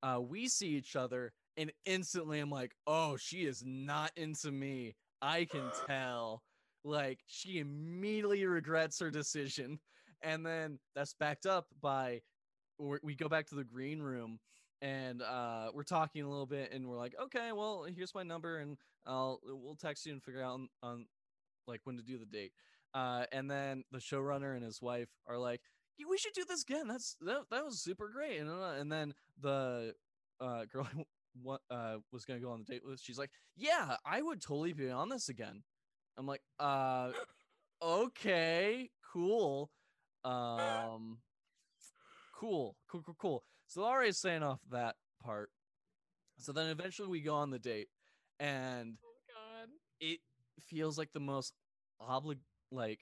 uh 0.04 0.20
we 0.20 0.48
see 0.48 0.70
each 0.70 0.96
other 0.96 1.32
and 1.56 1.72
instantly 1.86 2.40
i'm 2.40 2.50
like 2.52 2.74
oh 2.86 3.16
she 3.18 3.46
is 3.46 3.64
not 3.66 4.12
into 4.18 4.52
me. 4.52 4.96
I 5.22 5.46
can 5.46 5.64
tell 5.88 6.42
like 6.88 7.20
she 7.28 7.60
immediately 7.60 8.46
regrets 8.46 9.00
her 9.00 9.12
decision. 9.12 9.80
And 10.24 10.46
then 10.46 10.80
that's 10.96 11.14
backed 11.14 11.46
up 11.46 11.68
by 11.82 12.22
we 12.80 13.16
go 13.16 13.28
back 13.28 13.48
to 13.48 13.56
the 13.56 13.64
green 13.64 14.00
room 14.02 14.40
and 14.82 15.22
uh 15.24 15.70
we're 15.74 15.84
talking 15.84 16.22
a 16.22 16.30
little 16.30 16.46
bit 16.46 16.72
and 16.72 16.88
we're 16.88 16.98
like 16.98 17.16
okay 17.20 17.52
well 17.52 17.88
here's 17.96 18.14
my 18.14 18.22
number 18.22 18.60
and 18.60 18.78
i'll 19.08 19.40
we'll 19.44 19.76
text 19.76 20.06
you 20.06 20.14
and 20.14 20.22
figure 20.22 20.44
out 20.44 20.54
on, 20.54 20.70
on 20.84 21.06
like 21.66 21.82
when 21.86 21.98
to 21.98 22.04
do 22.04 22.18
the 22.18 22.26
date. 22.26 22.52
Uh 22.94 23.26
and 23.32 23.50
then 23.50 23.84
the 23.92 23.98
showrunner 23.98 24.56
and 24.56 24.64
his 24.64 24.82
wife 24.82 25.10
are 25.28 25.38
like 25.38 25.62
"Yeah, 25.98 26.06
we 26.10 26.18
should 26.18 26.34
do 26.34 26.46
this 26.48 26.62
again. 26.62 26.88
That's 26.88 27.16
that, 27.22 27.42
that 27.52 27.66
was 27.66 27.82
super 27.82 28.10
great. 28.10 28.40
And, 28.40 28.50
uh, 28.50 28.76
and 28.80 28.92
then 28.92 29.14
the 29.42 29.94
uh 30.40 30.66
girl 30.72 30.88
what 31.42 31.62
uh 31.70 31.98
was 32.12 32.26
gonna 32.26 32.40
go 32.40 32.52
on 32.52 32.60
the 32.60 32.74
date 32.74 32.82
with 32.86 33.00
she's 33.00 33.18
like 33.18 33.30
yeah 33.56 33.96
i 34.06 34.22
would 34.22 34.42
totally 34.42 34.74
be 34.74 34.90
on 34.90 35.10
this 35.10 35.30
again 35.30 35.62
i'm 36.18 36.26
like 36.26 36.42
uh 36.60 37.12
okay 37.82 38.90
cool 39.14 39.70
um 40.26 41.18
cool 42.34 42.76
cool 42.90 43.02
cool 43.02 43.16
cool 43.18 43.44
so 43.68 43.82
Laura 43.82 44.06
is 44.06 44.18
saying 44.18 44.44
off 44.44 44.60
that 44.72 44.96
part 45.24 45.50
so 46.38 46.52
then 46.52 46.68
eventually 46.68 47.08
we 47.08 47.22
go 47.22 47.36
on 47.36 47.50
the 47.50 47.60
date 47.60 47.88
and 48.40 48.98
oh 49.04 49.10
God. 49.28 49.70
it 50.00 50.20
feels 50.62 50.98
like 50.98 51.12
the 51.14 51.20
most 51.20 51.54
oblig 52.02 52.38
like 52.72 53.00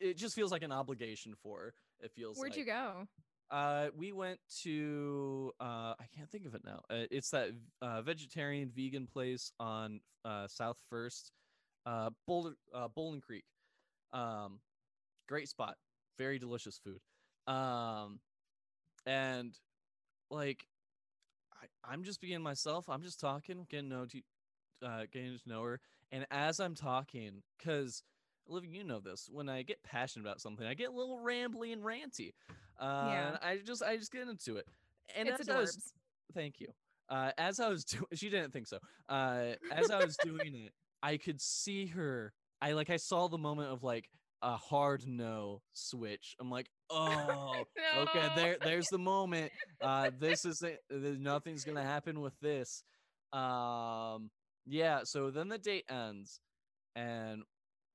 it 0.00 0.16
just 0.16 0.34
feels 0.34 0.50
like 0.50 0.62
an 0.62 0.72
obligation 0.72 1.34
for 1.42 1.58
her 1.58 1.74
it 2.00 2.12
feels 2.12 2.38
Where'd 2.38 2.52
like. 2.52 2.58
you 2.58 2.66
go? 2.66 3.08
Uh, 3.50 3.88
we 3.96 4.12
went 4.12 4.38
to 4.62 5.52
uh, 5.60 5.94
I 5.98 6.04
can't 6.14 6.30
think 6.30 6.46
of 6.46 6.54
it 6.54 6.62
now. 6.64 6.80
Uh, 6.90 7.06
it's 7.10 7.30
that 7.30 7.50
uh, 7.80 8.02
vegetarian 8.02 8.70
vegan 8.74 9.06
place 9.06 9.52
on 9.58 10.00
uh, 10.24 10.46
South 10.48 10.76
First, 10.90 11.32
uh, 11.88 12.10
Boulder, 12.26 12.54
uh, 12.74 12.88
Bouldin 12.96 13.22
Creek. 13.22 13.44
Um, 14.12 14.60
great 15.28 15.48
spot, 15.48 15.76
very 16.18 16.38
delicious 16.38 16.78
food. 16.78 17.00
Um, 17.52 18.20
and 19.06 19.58
like, 20.30 20.66
I, 21.54 21.92
I'm 21.92 22.04
just 22.04 22.20
being 22.20 22.42
myself. 22.42 22.88
I'm 22.88 23.02
just 23.02 23.20
talking, 23.20 23.66
getting 23.70 23.88
know 23.88 24.06
to, 24.06 24.20
uh, 24.86 25.02
getting 25.12 25.38
to 25.38 25.48
know 25.48 25.62
her. 25.62 25.80
And 26.12 26.26
as 26.30 26.60
I'm 26.60 26.74
talking, 26.74 27.42
because 27.58 28.02
Living, 28.50 28.72
you 28.72 28.82
know 28.82 29.00
this, 29.00 29.28
when 29.30 29.48
I 29.48 29.62
get 29.62 29.82
passionate 29.82 30.24
about 30.26 30.40
something, 30.40 30.66
I 30.66 30.72
get 30.74 30.88
a 30.88 30.92
little 30.92 31.18
rambly 31.18 31.72
and 31.72 31.82
ranty. 31.82 32.32
Uh, 32.80 33.08
Yeah. 33.10 33.28
and 33.28 33.38
I 33.42 33.58
just 33.58 33.82
I 33.82 33.96
just 33.96 34.10
get 34.12 34.26
into 34.28 34.56
it. 34.56 34.66
And 35.14 35.28
it's 35.28 35.40
as 35.40 35.48
I 35.48 35.60
was, 35.60 35.76
adorbs. 35.76 35.92
thank 36.34 36.60
you. 36.60 36.68
Uh, 37.10 37.32
as 37.38 37.60
I 37.60 37.68
was 37.68 37.84
doing, 37.84 38.06
she 38.14 38.30
didn't 38.30 38.52
think 38.52 38.66
so. 38.66 38.78
Uh, 39.08 39.54
as 39.72 39.90
I 39.90 40.02
was 40.04 40.16
doing 40.24 40.54
it, 40.54 40.72
I 41.02 41.16
could 41.16 41.40
see 41.40 41.86
her. 41.86 42.32
I 42.60 42.72
like 42.72 42.90
I 42.90 42.96
saw 42.96 43.28
the 43.28 43.38
moment 43.38 43.70
of 43.70 43.82
like 43.82 44.08
a 44.42 44.56
hard 44.56 45.06
no 45.06 45.62
switch. 45.72 46.36
I'm 46.40 46.50
like, 46.50 46.66
oh, 46.90 47.64
okay, 47.98 48.28
there, 48.36 48.56
there's 48.62 48.86
the 48.90 48.98
moment. 48.98 49.52
Uh, 49.80 50.10
this 50.18 50.44
is 50.44 50.62
it. 50.62 50.80
Nothing's 50.90 51.64
gonna 51.64 51.82
happen 51.82 52.20
with 52.20 52.38
this. 52.40 52.82
Um, 53.32 54.30
yeah. 54.66 55.00
So 55.04 55.30
then 55.30 55.48
the 55.48 55.58
date 55.58 55.84
ends, 55.90 56.40
and 56.96 57.42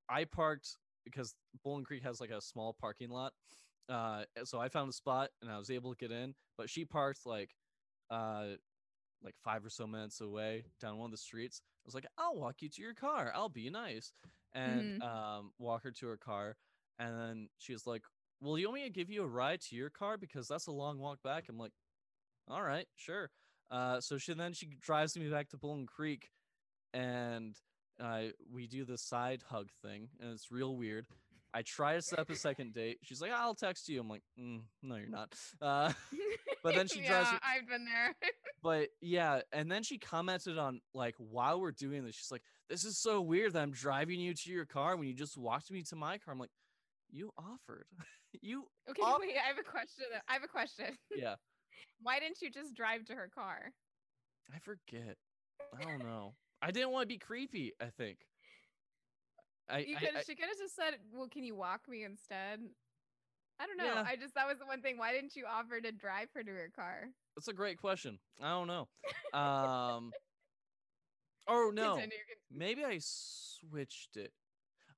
I 0.08 0.24
parked 0.24 0.76
because 1.04 1.34
Bouldin 1.64 1.84
Creek 1.84 2.02
has 2.02 2.20
like 2.20 2.30
a 2.30 2.40
small 2.40 2.74
parking 2.80 3.10
lot. 3.10 3.32
Uh, 3.88 4.24
so 4.44 4.58
I 4.58 4.68
found 4.68 4.88
a 4.88 4.92
spot 4.92 5.30
and 5.42 5.50
I 5.50 5.58
was 5.58 5.70
able 5.70 5.94
to 5.94 5.96
get 5.96 6.10
in, 6.10 6.34
but 6.56 6.70
she 6.70 6.84
parked 6.84 7.20
like, 7.26 7.50
uh, 8.10 8.44
like 9.22 9.34
five 9.44 9.64
or 9.64 9.70
so 9.70 9.86
minutes 9.86 10.20
away 10.20 10.64
down 10.80 10.96
one 10.98 11.06
of 11.06 11.10
the 11.10 11.18
streets. 11.18 11.60
I 11.84 11.86
was 11.86 11.94
like, 11.94 12.06
I'll 12.16 12.36
walk 12.36 12.56
you 12.62 12.68
to 12.70 12.82
your 12.82 12.94
car. 12.94 13.30
I'll 13.34 13.48
be 13.50 13.68
nice, 13.68 14.12
and 14.52 15.02
um, 15.02 15.52
walk 15.58 15.82
her 15.82 15.90
to 15.90 16.06
her 16.06 16.16
car. 16.16 16.56
And 16.98 17.18
then 17.18 17.48
she 17.58 17.72
was 17.72 17.86
like, 17.86 18.02
Will 18.40 18.58
you 18.58 18.68
want 18.68 18.80
me 18.80 18.84
to 18.84 18.90
give 18.90 19.10
you 19.10 19.22
a 19.22 19.26
ride 19.26 19.60
to 19.62 19.76
your 19.76 19.90
car 19.90 20.16
because 20.18 20.48
that's 20.48 20.66
a 20.66 20.72
long 20.72 20.98
walk 20.98 21.22
back?" 21.22 21.44
I'm 21.48 21.58
like, 21.58 21.72
"All 22.48 22.62
right, 22.62 22.86
sure." 22.94 23.30
Uh, 23.70 24.00
so 24.00 24.18
she 24.18 24.34
then 24.34 24.52
she 24.52 24.76
drives 24.80 25.16
me 25.16 25.28
back 25.30 25.48
to 25.50 25.56
Bouldin 25.56 25.86
Creek, 25.86 26.30
and 26.92 27.56
uh, 28.00 28.24
we 28.52 28.66
do 28.66 28.84
the 28.84 28.98
side 28.98 29.42
hug 29.48 29.70
thing, 29.82 30.08
and 30.20 30.30
it's 30.32 30.50
real 30.50 30.76
weird. 30.76 31.06
I 31.54 31.62
try 31.62 31.94
to 31.94 32.02
set 32.02 32.18
up 32.18 32.28
a 32.30 32.34
second 32.34 32.72
date. 32.74 32.98
She's 33.02 33.22
like, 33.22 33.30
"I'll 33.30 33.54
text 33.54 33.88
you." 33.88 34.00
I'm 34.00 34.08
like, 34.08 34.22
mm, 34.38 34.60
"No, 34.82 34.96
you're 34.96 35.08
not." 35.08 35.32
Uh, 35.62 35.92
but 36.64 36.74
then 36.74 36.88
she 36.88 37.00
drives 37.00 37.28
yeah, 37.28 37.34
me- 37.34 37.38
I've 37.42 37.68
been 37.68 37.84
there. 37.84 38.14
but 38.62 38.88
yeah, 39.00 39.40
and 39.52 39.70
then 39.70 39.82
she 39.82 39.98
commented 39.98 40.58
on 40.58 40.80
like 40.92 41.14
while 41.18 41.60
we're 41.60 41.70
doing 41.72 42.04
this, 42.04 42.16
she's 42.16 42.32
like, 42.32 42.42
"This 42.68 42.84
is 42.84 42.98
so 42.98 43.20
weird 43.20 43.52
that 43.52 43.62
I'm 43.62 43.70
driving 43.70 44.20
you 44.20 44.34
to 44.34 44.50
your 44.50 44.66
car 44.66 44.96
when 44.96 45.06
you 45.06 45.14
just 45.14 45.38
walked 45.38 45.70
me 45.70 45.82
to 45.84 45.96
my 45.96 46.18
car." 46.18 46.32
I'm 46.32 46.40
like, 46.40 46.50
"You 47.10 47.30
offered, 47.38 47.86
you 48.42 48.64
okay, 48.90 49.02
Off- 49.02 49.20
wait. 49.20 49.36
I 49.42 49.46
have 49.46 49.58
a 49.58 49.62
question. 49.62 50.06
I 50.28 50.32
have 50.32 50.42
a 50.42 50.48
question. 50.48 50.86
yeah." 51.14 51.36
Why 52.02 52.18
didn't 52.18 52.42
you 52.42 52.50
just 52.50 52.74
drive 52.74 53.04
to 53.06 53.14
her 53.14 53.30
car? 53.34 53.72
I 54.54 54.58
forget. 54.58 55.16
I 55.78 55.84
don't 55.84 56.00
know. 56.04 56.34
I 56.60 56.70
didn't 56.70 56.90
want 56.90 57.04
to 57.04 57.08
be 57.08 57.18
creepy. 57.18 57.72
I 57.80 57.86
think. 57.96 58.18
I, 59.68 59.78
You 59.78 59.96
could. 59.96 60.16
I- 60.16 60.22
She 60.22 60.34
could 60.34 60.48
have 60.48 60.58
just 60.58 60.76
said, 60.76 60.94
"Well, 61.12 61.28
can 61.28 61.44
you 61.44 61.54
walk 61.54 61.88
me 61.88 62.04
instead?" 62.04 62.60
I 63.58 63.66
don't 63.66 63.76
know. 63.76 63.84
Yeah. 63.84 64.04
I 64.06 64.16
just 64.16 64.34
that 64.34 64.46
was 64.48 64.58
the 64.58 64.66
one 64.66 64.82
thing. 64.82 64.98
Why 64.98 65.12
didn't 65.12 65.36
you 65.36 65.44
offer 65.46 65.80
to 65.80 65.92
drive 65.92 66.28
her 66.34 66.42
to 66.42 66.50
her 66.50 66.70
car? 66.74 67.08
that's 67.36 67.48
a 67.48 67.52
great 67.52 67.78
question. 67.78 68.18
I 68.42 68.50
don't 68.50 68.66
know. 68.68 68.88
Um. 69.38 70.12
Oh 71.48 71.70
no. 71.74 71.94
Continue, 71.94 72.16
Maybe 72.50 72.84
I 72.84 72.98
switched 73.00 74.16
it. 74.16 74.32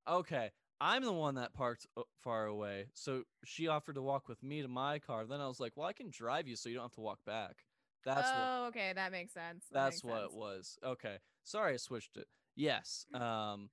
Okay, 0.07 0.51
I'm 0.81 1.03
the 1.03 1.13
one 1.13 1.37
that 1.37 1.55
parked 1.55 1.87
far 2.23 2.47
away. 2.47 2.87
So 2.95 3.23
she 3.45 3.67
offered 3.69 3.95
to 3.95 4.03
walk 4.03 4.29
with 4.29 4.43
me 4.43 4.63
to 4.63 4.69
my 4.69 4.99
car. 4.99 5.25
Then 5.27 5.41
I 5.41 5.49
was 5.49 5.59
like, 5.59 5.73
"Well, 5.77 5.87
I 5.87 5.93
can 5.93 6.11
drive 6.11 6.47
you, 6.47 6.55
so 6.57 6.69
you 6.69 6.75
don't 6.77 6.85
have 6.85 6.93
to 6.93 7.01
walk 7.01 7.21
back." 7.25 7.57
That's 8.05 8.29
what. 8.29 8.37
oh, 8.39 8.65
okay, 8.69 8.93
that 8.95 9.11
makes 9.11 9.33
sense. 9.33 9.65
that 9.73 9.85
That's 9.85 9.97
makes 9.97 10.05
what 10.05 10.21
sense. 10.23 10.33
it 10.33 10.39
was. 10.39 10.79
Okay, 10.85 11.17
sorry, 11.45 11.75
I 11.75 11.77
switched 11.79 12.17
it. 12.17 12.27
Yes. 12.55 13.07
Um. 13.15 13.69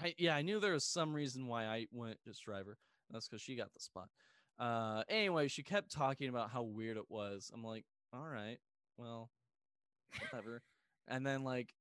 I 0.00 0.14
yeah, 0.18 0.36
I 0.36 0.42
knew 0.42 0.60
there 0.60 0.72
was 0.72 0.84
some 0.84 1.12
reason 1.14 1.46
why 1.46 1.64
I 1.64 1.86
went 1.92 2.18
just 2.24 2.44
driver. 2.44 2.78
That's 3.10 3.28
because 3.28 3.42
she 3.42 3.56
got 3.56 3.72
the 3.72 3.80
spot. 3.80 4.08
Uh. 4.58 5.02
Anyway, 5.08 5.48
she 5.48 5.62
kept 5.62 5.90
talking 5.92 6.28
about 6.28 6.50
how 6.50 6.62
weird 6.62 6.96
it 6.96 7.10
was. 7.10 7.50
I'm 7.54 7.64
like, 7.64 7.84
all 8.12 8.26
right, 8.26 8.58
well, 8.96 9.30
whatever. 10.30 10.62
and 11.08 11.26
then 11.26 11.44
like 11.44 11.74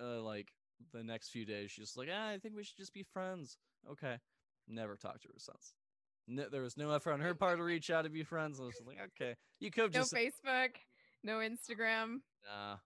uh, 0.00 0.20
like 0.22 0.48
the 0.92 1.02
next 1.02 1.30
few 1.30 1.44
days, 1.44 1.70
she's 1.70 1.86
just 1.86 1.96
like, 1.96 2.08
ah, 2.12 2.30
I 2.30 2.38
think 2.38 2.54
we 2.56 2.64
should 2.64 2.76
just 2.76 2.92
be 2.92 3.04
friends. 3.12 3.56
Okay. 3.90 4.16
Never 4.68 4.96
talked 4.96 5.22
to 5.22 5.28
her 5.28 5.34
since. 5.38 5.74
No, 6.26 6.48
there 6.50 6.62
was 6.62 6.76
no 6.76 6.90
effort 6.90 7.12
on 7.12 7.20
her 7.20 7.34
part 7.34 7.58
to 7.58 7.64
reach 7.64 7.90
out 7.90 8.02
to 8.02 8.10
be 8.10 8.22
friends. 8.22 8.58
I 8.60 8.64
was 8.64 8.80
like, 8.86 8.96
okay, 9.08 9.36
you 9.60 9.70
could 9.70 9.92
No 9.92 10.00
just 10.00 10.14
Facebook, 10.14 10.76
no 11.22 11.38
Instagram. 11.38 12.20
nah, 12.48 12.76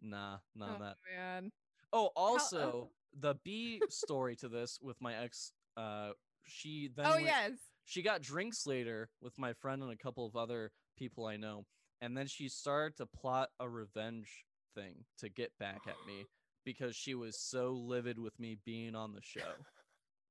nah, 0.00 0.38
none 0.54 0.76
oh 0.76 0.82
that. 0.82 0.96
man. 1.14 1.52
Oh, 1.92 2.10
also 2.16 2.88
the 3.18 3.34
B 3.44 3.80
story 3.88 4.36
to 4.36 4.48
this 4.48 4.78
with 4.82 5.00
my 5.00 5.14
ex. 5.14 5.52
Uh, 5.76 6.10
she 6.46 6.90
then 6.94 7.06
oh 7.06 7.10
went- 7.12 7.24
yes. 7.26 7.52
she 7.84 8.02
got 8.02 8.22
drinks 8.22 8.66
later 8.66 9.08
with 9.20 9.38
my 9.38 9.52
friend 9.54 9.82
and 9.82 9.92
a 9.92 9.96
couple 9.96 10.26
of 10.26 10.36
other 10.36 10.70
people 10.96 11.26
I 11.26 11.36
know, 11.36 11.66
and 12.00 12.16
then 12.16 12.26
she 12.26 12.48
started 12.48 12.96
to 12.98 13.06
plot 13.06 13.50
a 13.60 13.68
revenge 13.68 14.44
thing 14.74 15.04
to 15.18 15.28
get 15.28 15.52
back 15.58 15.80
at 15.86 15.96
me 16.06 16.24
because 16.64 16.94
she 16.96 17.14
was 17.14 17.38
so 17.38 17.72
livid 17.72 18.18
with 18.18 18.38
me 18.38 18.56
being 18.64 18.94
on 18.94 19.12
the 19.12 19.22
show. 19.22 19.40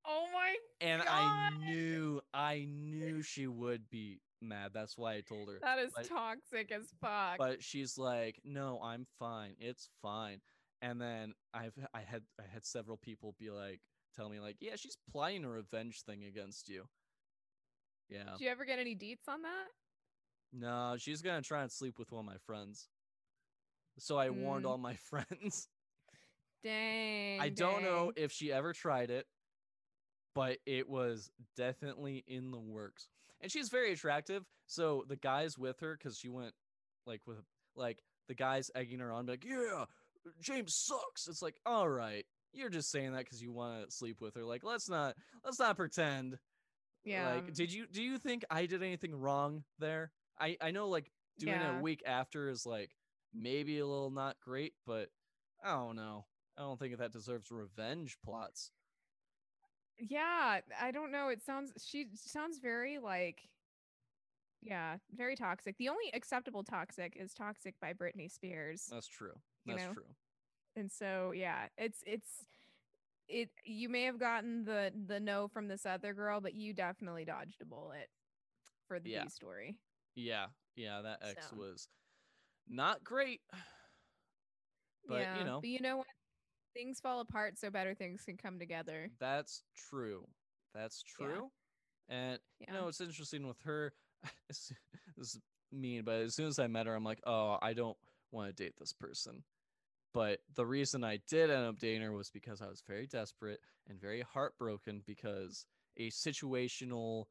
Oh 0.07 0.27
my. 0.31 0.55
And 0.81 1.01
I 1.01 1.49
knew, 1.65 2.21
I 2.31 2.67
knew 2.69 3.23
she 3.23 3.47
would 3.47 3.89
be 3.89 4.19
mad. 4.39 4.69
That's 4.71 4.95
why 4.99 5.15
I 5.15 5.21
told 5.21 5.49
her. 5.49 5.57
That 5.63 5.79
is 5.79 5.91
But- 5.95 6.07
toxic 6.07 6.71
as 6.71 6.83
fuck. 7.01 7.39
But 7.39 7.63
she's 7.63 7.97
like, 7.97 8.39
"No, 8.43 8.79
I'm 8.83 9.07
fine. 9.17 9.55
It's 9.59 9.89
fine." 10.03 10.41
And 10.81 10.99
then 11.01 11.33
I've 11.53 11.73
I 11.93 12.01
had 12.01 12.23
I 12.39 12.43
had 12.51 12.65
several 12.65 12.97
people 12.97 13.35
be 13.39 13.49
like, 13.49 13.81
tell 14.15 14.29
me 14.29 14.39
like, 14.39 14.57
"Yeah, 14.59 14.75
she's 14.75 14.97
playing 15.11 15.43
a 15.45 15.49
revenge 15.49 16.01
thing 16.03 16.23
against 16.25 16.69
you." 16.69 16.83
Yeah. 18.09 18.31
Did 18.37 18.41
you 18.43 18.49
ever 18.49 18.65
get 18.65 18.79
any 18.79 18.95
deets 18.95 19.27
on 19.27 19.41
that? 19.43 19.67
No, 20.53 20.95
she's 20.97 21.21
gonna 21.21 21.41
try 21.41 21.61
and 21.63 21.71
sleep 21.71 21.97
with 21.97 22.11
one 22.11 22.19
of 22.19 22.25
my 22.25 22.37
friends. 22.45 22.87
So 23.97 24.17
I 24.17 24.29
warned 24.29 24.65
Mm. 24.65 24.69
all 24.69 24.77
my 24.77 24.95
friends. 25.09 25.67
Dang. 26.63 27.39
I 27.41 27.49
don't 27.49 27.83
know 27.83 28.11
if 28.15 28.31
she 28.31 28.51
ever 28.51 28.73
tried 28.73 29.09
it, 29.11 29.27
but 30.33 30.57
it 30.65 30.89
was 30.89 31.29
definitely 31.55 32.23
in 32.27 32.51
the 32.51 32.59
works. 32.59 33.07
And 33.41 33.51
she's 33.51 33.69
very 33.69 33.93
attractive. 33.93 34.43
So 34.67 35.05
the 35.07 35.15
guys 35.15 35.57
with 35.57 35.79
her, 35.81 35.95
because 35.97 36.17
she 36.17 36.29
went 36.29 36.53
like 37.05 37.21
with 37.27 37.37
like 37.75 38.03
the 38.27 38.33
guys 38.33 38.71
egging 38.75 38.99
her 38.99 39.11
on, 39.11 39.25
be 39.25 39.33
like, 39.33 39.45
yeah, 39.45 39.85
James 40.41 40.73
sucks. 40.75 41.27
It's 41.27 41.41
like, 41.41 41.55
all 41.65 41.87
right, 41.89 42.25
you're 42.53 42.69
just 42.69 42.91
saying 42.91 43.13
that 43.13 43.19
because 43.25 43.41
you 43.41 43.51
want 43.51 43.85
to 43.85 43.91
sleep 43.91 44.21
with 44.21 44.35
her. 44.35 44.43
Like, 44.43 44.63
let's 44.63 44.89
not 44.89 45.15
let's 45.43 45.59
not 45.59 45.75
pretend. 45.77 46.37
Yeah. 47.03 47.35
Like, 47.35 47.53
did 47.53 47.71
you 47.71 47.85
do 47.87 48.01
you 48.01 48.17
think 48.17 48.43
I 48.49 48.65
did 48.65 48.81
anything 48.83 49.15
wrong 49.15 49.63
there? 49.79 50.11
I 50.39 50.57
I 50.61 50.71
know 50.71 50.89
like 50.89 51.11
doing 51.37 51.55
it 51.55 51.75
a 51.77 51.81
week 51.81 52.01
after 52.05 52.49
is 52.49 52.65
like 52.65 52.91
maybe 53.33 53.79
a 53.79 53.85
little 53.85 54.09
not 54.11 54.37
great, 54.43 54.73
but 54.87 55.09
I 55.63 55.71
don't 55.71 55.95
know. 55.95 56.25
I 56.57 56.61
don't 56.61 56.79
think 56.79 56.97
that 56.97 57.11
deserves 57.11 57.51
revenge 57.51 58.17
plots. 58.23 58.71
yeah. 59.99 60.59
I 60.81 60.91
don't 60.91 61.11
know. 61.11 61.27
It 61.29 61.43
sounds. 61.43 61.71
She 61.85 62.07
sounds 62.15 62.59
very 62.59 62.97
like. 62.97 63.41
Yeah, 64.61 64.97
very 65.15 65.35
toxic. 65.35 65.77
The 65.77 65.89
only 65.89 66.09
acceptable 66.15 66.63
toxic 66.63 67.15
is 67.19 67.33
toxic 67.35 67.75
by 67.79 67.93
Britney 67.93 68.31
Spears. 68.31 68.87
That's 68.91 69.07
true. 69.07 69.33
That's 69.65 69.85
know? 69.85 69.93
true. 69.93 70.03
and 70.75 70.91
so 70.91 71.31
yeah 71.35 71.67
it's 71.77 72.03
it's 72.05 72.45
it 73.27 73.49
you 73.63 73.89
may 73.89 74.03
have 74.03 74.19
gotten 74.19 74.63
the 74.65 74.91
the 75.07 75.19
no 75.19 75.47
from 75.47 75.67
this 75.67 75.85
other 75.85 76.13
girl 76.13 76.39
but 76.41 76.53
you 76.53 76.73
definitely 76.73 77.25
dodged 77.25 77.61
a 77.61 77.65
bullet 77.65 78.09
for 78.87 78.99
the 78.99 79.09
Yeah. 79.09 79.23
B 79.23 79.29
story 79.29 79.77
Yeah, 80.15 80.47
yeah, 80.75 81.01
that 81.01 81.19
X 81.23 81.47
So. 81.49 81.55
was 81.57 81.87
not 82.67 83.03
great. 83.03 83.41
But 85.07 85.21
yeah 85.21 85.37
you 85.39 85.45
know, 85.45 85.59
but 85.61 85.69
you 85.69 85.79
know 85.81 85.97
what 85.97 86.07
things 86.73 86.99
fall 86.99 87.19
apart 87.19 87.59
so 87.59 87.69
better 87.69 87.93
things 87.93 88.23
can 88.25 88.37
come 88.37 88.57
together 88.59 89.11
that's 89.19 89.63
true. 89.75 90.27
That's 90.73 91.03
Yeah. 91.19 91.27
true. 91.27 91.51
And 92.09 92.39
yeah 92.59 92.73
you 92.73 92.79
know, 92.81 92.87
it's 92.87 93.01
interesting 93.01 93.47
with 93.47 93.61
her. 93.61 93.93
this 94.47 94.71
is 95.17 95.39
mean, 95.71 96.03
but 96.03 96.15
as 96.21 96.35
soon 96.35 96.47
as 96.47 96.59
I 96.59 96.67
met 96.67 96.87
her, 96.87 96.95
I'm 96.95 97.03
like, 97.03 97.21
oh, 97.25 97.57
I 97.61 97.73
don't 97.73 97.97
want 98.31 98.55
to 98.55 98.63
date 98.63 98.73
this 98.79 98.93
person. 98.93 99.43
But 100.15 100.39
the 100.55 100.65
reason 100.65 101.03
I 101.03 101.19
did 101.27 101.49
end 101.51 101.65
up 101.65 101.77
dating 101.77 102.01
her 102.03 102.13
was 102.13 102.29
because 102.29 102.61
I 102.61 102.67
was 102.67 102.81
very 102.87 103.05
desperate 103.05 103.59
and 103.89 103.99
very 103.99 104.21
heartbroken 104.21 105.03
because 105.05 105.65
a 105.97 106.09
situational, 106.09 107.25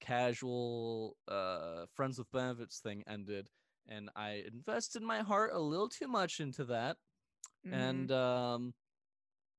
casual, 0.00 1.18
uh, 1.28 1.84
friends 1.92 2.16
with 2.18 2.32
benefits 2.32 2.80
thing 2.80 3.04
ended, 3.06 3.48
and 3.86 4.08
I 4.16 4.44
invested 4.50 5.02
my 5.02 5.20
heart 5.20 5.50
a 5.52 5.58
little 5.60 5.90
too 5.90 6.08
much 6.08 6.40
into 6.40 6.64
that. 6.64 6.96
Mhm. 7.66 7.72
And 7.74 8.12
um, 8.12 8.74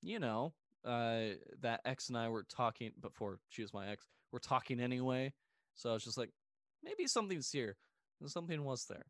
you 0.01 0.17
know, 0.17 0.55
uh, 0.83 1.35
that 1.61 1.81
ex 1.85 2.09
and 2.09 2.17
I 2.17 2.27
were 2.29 2.43
talking 2.43 2.91
before 2.99 3.39
she 3.49 3.61
was 3.61 3.71
my 3.71 3.87
ex. 3.87 4.07
We're 4.31 4.39
talking 4.39 4.79
anyway, 4.79 5.31
so 5.75 5.91
I 5.91 5.93
was 5.93 6.03
just 6.03 6.17
like, 6.17 6.31
maybe 6.81 7.05
something's 7.05 7.51
here. 7.51 7.77
And 8.19 8.31
something 8.31 8.63
was 8.63 8.85
there. 8.85 9.05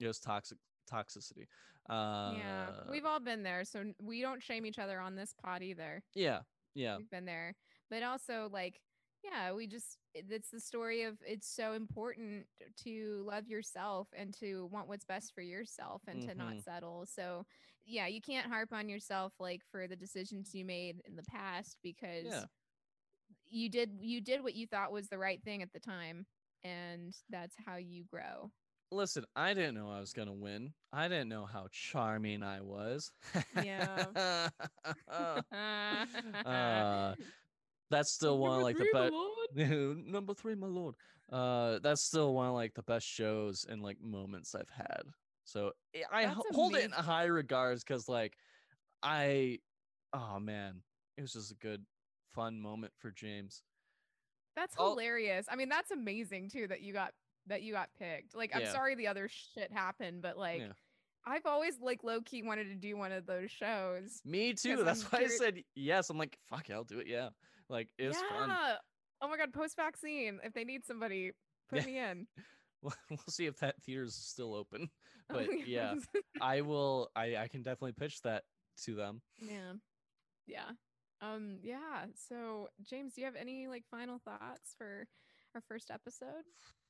It 0.00 0.08
was 0.08 0.18
toxic 0.18 0.58
toxicity. 0.90 1.46
Uh, 1.88 2.34
yeah 2.36 2.66
we've 2.90 3.04
all 3.06 3.20
been 3.20 3.42
there 3.42 3.64
so 3.64 3.84
we 4.02 4.20
don't 4.20 4.42
shame 4.42 4.66
each 4.66 4.78
other 4.78 5.00
on 5.00 5.14
this 5.16 5.34
pod 5.42 5.62
either 5.62 6.02
yeah, 6.14 6.40
yeah, 6.74 6.96
we've 6.96 7.10
been 7.10 7.24
there 7.24 7.54
but 7.90 8.02
also 8.02 8.48
like 8.52 8.80
yeah 9.24 9.52
we 9.52 9.66
just 9.66 9.96
it's 10.14 10.50
the 10.50 10.60
story 10.60 11.02
of 11.02 11.16
it's 11.26 11.48
so 11.48 11.72
important 11.72 12.46
to 12.84 13.24
love 13.26 13.48
yourself 13.48 14.08
and 14.16 14.32
to 14.38 14.66
want 14.70 14.86
what's 14.88 15.04
best 15.04 15.32
for 15.34 15.40
yourself 15.42 16.02
and 16.06 16.20
to 16.22 16.34
not 16.34 16.54
Mhm. 16.54 16.62
settle 16.62 17.06
so 17.06 17.44
yeah 17.86 18.06
you 18.06 18.20
can't 18.20 18.46
harp 18.46 18.72
on 18.72 18.88
yourself 18.88 19.32
like 19.40 19.62
for 19.70 19.86
the 19.88 19.96
decisions 19.96 20.54
you 20.54 20.64
made 20.64 21.00
in 21.06 21.16
the 21.16 21.22
past 21.24 21.78
because 21.82 22.26
Yeah. 22.26 22.44
you 23.50 23.68
did 23.70 23.90
you 24.00 24.20
did 24.20 24.42
what 24.42 24.54
you 24.54 24.66
thought 24.66 24.92
was 24.92 25.08
the 25.08 25.18
right 25.18 25.42
thing 25.42 25.62
at 25.62 25.72
the 25.72 25.80
time 25.80 26.26
and 26.62 27.14
that's 27.30 27.56
how 27.64 27.76
you 27.76 28.04
grow 28.04 28.50
Listen, 28.90 29.24
I 29.36 29.52
didn't 29.52 29.74
know 29.74 29.90
I 29.90 30.00
was 30.00 30.12
gonna 30.12 30.32
win. 30.32 30.72
I 30.92 31.08
didn't 31.08 31.28
know 31.28 31.44
how 31.44 31.66
charming 31.70 32.42
I 32.42 32.60
was. 32.62 33.10
Yeah. 33.62 34.06
uh, 36.44 37.14
that's 37.90 38.12
still 38.12 38.38
one 38.38 38.56
of 38.56 38.62
like 38.62 38.78
the 38.78 38.86
best. 38.92 39.12
number 40.06 40.34
three, 40.34 40.54
my 40.54 40.66
lord. 40.66 40.94
Uh, 41.30 41.78
that's 41.82 42.02
still 42.02 42.32
one 42.32 42.48
of 42.48 42.54
like 42.54 42.72
the 42.74 42.82
best 42.82 43.06
shows 43.06 43.66
and 43.68 43.82
like 43.82 44.00
moments 44.00 44.54
I've 44.54 44.70
had. 44.70 45.02
So 45.44 45.72
I- 45.94 46.22
I 46.22 46.24
That's 46.26 46.36
hold 46.54 46.74
it 46.74 46.84
in 46.84 46.90
high 46.92 47.24
regards 47.24 47.84
because 47.84 48.08
like 48.08 48.34
I, 49.02 49.58
oh 50.14 50.38
man, 50.40 50.82
it 51.16 51.22
was 51.22 51.34
just 51.34 51.52
a 51.52 51.56
good, 51.56 51.84
fun 52.32 52.60
moment 52.60 52.92
for 52.98 53.10
James. 53.10 53.62
That's 54.56 54.74
hilarious. 54.76 55.46
I 55.50 55.56
mean, 55.56 55.68
that's 55.68 55.90
amazing 55.90 56.48
too 56.50 56.66
that 56.68 56.80
you 56.80 56.92
got 56.92 57.12
that 57.48 57.62
you 57.62 57.72
got 57.72 57.88
picked. 57.98 58.34
Like, 58.34 58.54
I'm 58.54 58.62
Yeah. 58.62 58.72
sorry 58.72 58.94
the 58.94 59.06
other 59.08 59.28
shit 59.28 59.72
happened, 59.72 60.22
but 60.22 60.36
like, 60.38 60.60
Yeah. 60.60 60.72
I've 61.26 61.44
always 61.46 61.78
like 61.80 62.04
low 62.04 62.20
key 62.22 62.42
wanted 62.42 62.64
to 62.68 62.74
do 62.74 62.96
one 62.96 63.12
of 63.12 63.26
those 63.26 63.50
shows. 63.50 64.22
Me 64.24 64.54
too. 64.54 64.82
That's 64.84 65.02
I'm 65.04 65.08
why 65.10 65.18
I 65.24 65.26
said 65.28 65.62
yes. 65.74 66.08
I'm 66.10 66.16
like, 66.18 66.38
fuck, 66.48 66.70
it, 66.70 66.72
I'll 66.72 66.84
do 66.84 67.00
it. 67.00 67.06
Yeah, 67.06 67.30
like 67.68 67.88
it 67.98 68.06
was 68.08 68.16
yeah. 68.16 68.46
fun. 68.46 68.56
Oh 69.20 69.28
my 69.28 69.36
god, 69.36 69.52
post 69.52 69.76
vaccine. 69.76 70.38
If 70.42 70.54
they 70.54 70.64
need 70.64 70.86
somebody, 70.86 71.32
put 71.68 71.80
Yeah. 71.80 71.86
me 71.86 71.98
in. 71.98 72.26
We'll, 73.10 73.18
see 73.28 73.46
if 73.46 73.58
that 73.58 73.74
theater's 73.82 74.14
still 74.14 74.54
open. 74.54 74.88
Oh, 75.30 75.34
But 75.34 75.66
yeah. 75.68 75.94
I 76.40 76.60
will. 76.62 77.10
I 77.14 77.36
I 77.36 77.48
can 77.48 77.62
definitely 77.62 77.92
pitch 77.92 78.22
that 78.22 78.44
to 78.84 78.94
them. 78.94 79.20
yeah. 79.38 79.72
Yeah. 80.46 80.70
Um. 81.20 81.58
Yeah. 81.60 82.06
So, 82.14 82.68
James, 82.88 83.12
do 83.14 83.20
you 83.20 83.26
have 83.26 83.34
any 83.36 83.66
like 83.66 83.84
final 83.90 84.20
thoughts 84.20 84.74
for 84.78 85.06
our 85.54 85.60
first 85.60 85.90
episode? 85.90 86.44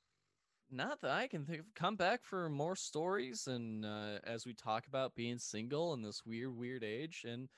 Not 0.71 1.01
that 1.01 1.11
I 1.11 1.27
can 1.29 1.45
think 1.47 1.61
of. 1.61 1.75
Come 1.75 1.97
back 1.97 2.25
for 2.25 2.49
more 2.51 2.77
stories, 2.77 3.47
and 3.47 3.85
uh, 3.87 4.19
as 4.25 4.45
we 4.47 4.53
talk 4.55 4.87
about 4.87 5.15
being 5.15 5.39
single 5.39 5.95
in 5.95 6.03
this 6.03 6.25
weird, 6.27 6.55
weird 6.57 6.85
age, 6.85 7.25
and 7.27 7.49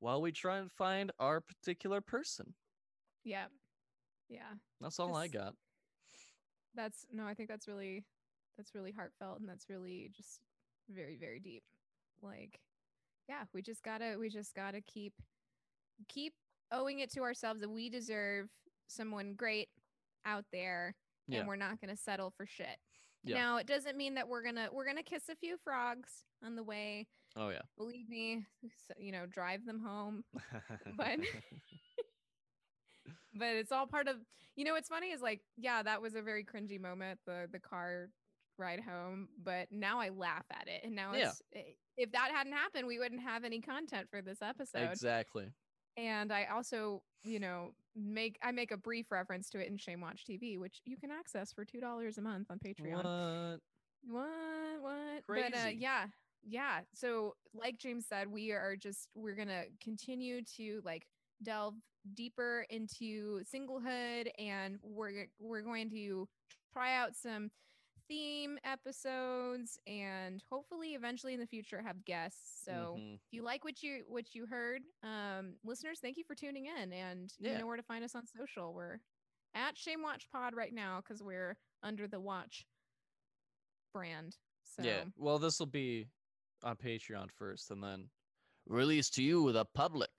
while 0.00 0.22
we 0.22 0.32
try 0.32 0.58
and 0.58 0.70
find 0.72 1.12
our 1.18 1.40
particular 1.40 2.00
person. 2.00 2.54
Yeah. 3.24 3.46
Yeah. 4.28 4.54
That's 4.80 4.98
all 4.98 5.14
I 5.16 5.28
got. 5.28 5.54
that's 6.74 7.06
no 7.12 7.26
i 7.26 7.34
think 7.34 7.48
that's 7.48 7.66
really 7.68 8.04
that's 8.56 8.74
really 8.74 8.92
heartfelt 8.92 9.40
and 9.40 9.48
that's 9.48 9.68
really 9.70 10.10
just 10.14 10.40
very 10.90 11.16
very 11.16 11.40
deep 11.40 11.62
like 12.22 12.60
yeah 13.28 13.44
we 13.54 13.62
just 13.62 13.82
gotta 13.82 14.16
we 14.18 14.28
just 14.28 14.54
gotta 14.54 14.80
keep 14.82 15.14
keep 16.08 16.34
owing 16.72 16.98
it 17.00 17.10
to 17.12 17.20
ourselves 17.22 17.60
that 17.60 17.70
we 17.70 17.88
deserve 17.88 18.48
someone 18.88 19.34
great 19.34 19.68
out 20.26 20.44
there 20.52 20.94
Yeah. 21.28 21.40
and 21.40 21.48
we're 21.48 21.56
not 21.56 21.80
gonna 21.80 21.96
settle 21.96 22.32
for 22.36 22.46
shit 22.46 22.76
Yeah. 23.24 23.36
now 23.36 23.56
it 23.58 23.66
doesn't 23.66 23.96
mean 23.96 24.14
that 24.14 24.28
we're 24.28 24.42
gonna 24.44 24.68
we're 24.72 24.86
gonna 24.86 25.02
kiss 25.02 25.28
a 25.28 25.36
few 25.36 25.56
frogs 25.62 26.24
on 26.44 26.54
the 26.56 26.62
way 26.62 27.06
Oh 27.36 27.48
yeah. 27.50 27.62
believe 27.76 28.08
me 28.08 28.44
so, 28.88 28.94
you 28.98 29.12
know 29.12 29.26
drive 29.26 29.64
them 29.66 29.80
home 29.80 30.24
But- 30.96 31.18
but 33.34 33.48
it's 33.56 33.72
all 33.72 33.86
part 33.86 34.08
of 34.08 34.16
you 34.56 34.64
know 34.64 34.72
what's 34.72 34.88
funny 34.88 35.08
is 35.08 35.20
like 35.20 35.40
yeah 35.56 35.82
that 35.82 36.00
was 36.00 36.14
a 36.14 36.22
very 36.22 36.44
cringy 36.44 36.80
moment 36.80 37.18
the 37.26 37.48
the 37.52 37.58
car 37.60 38.08
ride 38.58 38.80
home 38.80 39.28
but 39.42 39.66
now 39.70 40.00
i 40.00 40.08
laugh 40.08 40.46
at 40.50 40.66
it 40.68 40.80
and 40.84 40.94
now 40.94 41.12
Yeah. 41.14 41.28
it's 41.28 41.42
i- 41.54 41.74
if 41.98 42.12
that 42.12 42.30
hadn't 42.34 42.52
happened 42.54 42.86
we 42.86 42.98
wouldn't 42.98 43.22
have 43.22 43.44
any 43.44 43.60
content 43.60 44.08
for 44.10 44.22
this 44.22 44.40
episode 44.42 44.90
exactly. 44.90 45.48
And 45.96 46.32
i 46.32 46.44
also 46.54 47.02
you 47.24 47.38
know 47.40 47.70
make 47.94 48.38
i 48.42 48.50
make 48.52 48.70
a 48.72 48.76
brief 48.76 49.10
reference 49.10 49.48
to 49.50 49.58
it 49.58 49.68
in 49.68 49.76
shame 49.76 50.00
watch 50.00 50.24
tv 50.28 50.58
which 50.58 50.80
you 50.84 50.96
can 50.96 51.10
access 51.10 51.52
for 51.52 51.64
two 51.64 51.80
dollars 51.80 52.18
a 52.18 52.22
month 52.22 52.50
on 52.50 52.58
patreon 52.58 53.02
What? 53.02 53.60
what 54.08 54.82
what 54.82 55.26
Crazy. 55.26 55.50
but 55.52 55.58
uh 55.58 55.68
yeah 55.68 56.06
yeah, 56.48 56.82
so 56.94 57.34
like 57.54 57.76
James 57.76 58.06
said, 58.08 58.28
we 58.30 58.52
are 58.52 58.76
just 58.80 59.08
we're 59.16 59.34
gonna 59.34 59.64
continue 59.82 60.42
to 60.56 60.80
like 60.84 61.04
delve 61.42 61.74
deeper 62.14 62.64
into 62.70 63.40
singlehood, 63.52 64.28
and 64.38 64.78
we're 64.80 65.26
we're 65.40 65.62
going 65.62 65.90
to 65.90 66.28
try 66.72 66.96
out 66.96 67.16
some 67.16 67.50
theme 68.08 68.58
episodes 68.64 69.78
and 69.86 70.42
hopefully 70.50 70.94
eventually 70.94 71.34
in 71.34 71.40
the 71.40 71.46
future 71.46 71.82
have 71.82 72.04
guests 72.04 72.62
so 72.64 72.96
Mhm. 72.98 73.14
if 73.14 73.20
you 73.32 73.42
like 73.42 73.64
what 73.64 73.82
you 73.82 74.04
what 74.08 74.34
you 74.34 74.46
heard 74.46 74.82
um 75.02 75.56
listeners 75.64 75.98
thank 76.00 76.16
you 76.16 76.24
for 76.24 76.34
tuning 76.34 76.66
in 76.66 76.92
and 76.92 77.32
you 77.38 77.58
know 77.58 77.66
where 77.66 77.76
to 77.76 77.82
find 77.82 78.04
us 78.04 78.14
on 78.14 78.24
social 78.26 78.72
we're 78.74 79.00
at 79.54 79.76
shame 79.76 80.02
watch 80.02 80.28
pod 80.30 80.54
right 80.54 80.72
now 80.72 81.00
because 81.00 81.22
we're 81.22 81.56
under 81.82 82.06
the 82.06 82.20
watch 82.20 82.66
brand 83.92 84.36
so 84.64 84.82
Yeah. 84.82 85.04
Well, 85.16 85.38
this 85.38 85.58
will 85.58 85.66
be 85.66 86.08
on 86.62 86.76
Patreon 86.76 87.30
first, 87.30 87.70
and 87.70 87.82
then 87.82 88.10
released 88.66 89.14
to 89.14 89.22
you 89.22 89.52
the 89.52 89.64
public 89.64 90.10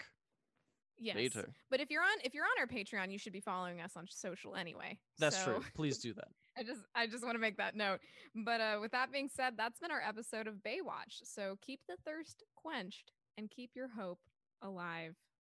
yes 0.97 1.15
later. 1.15 1.53
but 1.69 1.79
if 1.81 1.91
you're 1.91 2.01
on 2.01 2.17
if 2.23 2.33
you're 2.33 2.45
on 2.45 2.57
our 2.59 2.65
patreon 2.65 3.11
you 3.11 3.19
should 3.19 3.33
be 3.33 3.41
following 3.41 3.81
us 3.81 3.95
on 3.95 4.07
social 4.09 4.55
anyway 4.55 4.97
That's 5.19 5.37
so 5.37 5.59
true. 5.59 5.61
Please 5.75 5.97
do 5.99 6.13
that. 6.13 6.29
I 6.57 6.63
just 6.63 6.81
i 6.95 7.07
just 7.07 7.23
want 7.23 7.35
to 7.35 7.39
make 7.39 7.57
that 7.57 7.75
note. 7.75 7.99
But 8.35 8.61
uh 8.61 8.77
with 8.81 8.91
that 8.91 9.11
being 9.11 9.29
said 9.33 9.53
that's 9.57 9.79
been 9.79 9.91
our 9.91 10.01
episode 10.01 10.47
of 10.47 10.55
baywatch. 10.55 11.21
So 11.23 11.57
keep 11.61 11.81
the 11.87 11.97
thirst 12.05 12.43
quenched 12.55 13.11
and 13.37 13.49
keep 13.49 13.71
your 13.75 13.89
hope 13.89 14.19
alive 14.61 15.15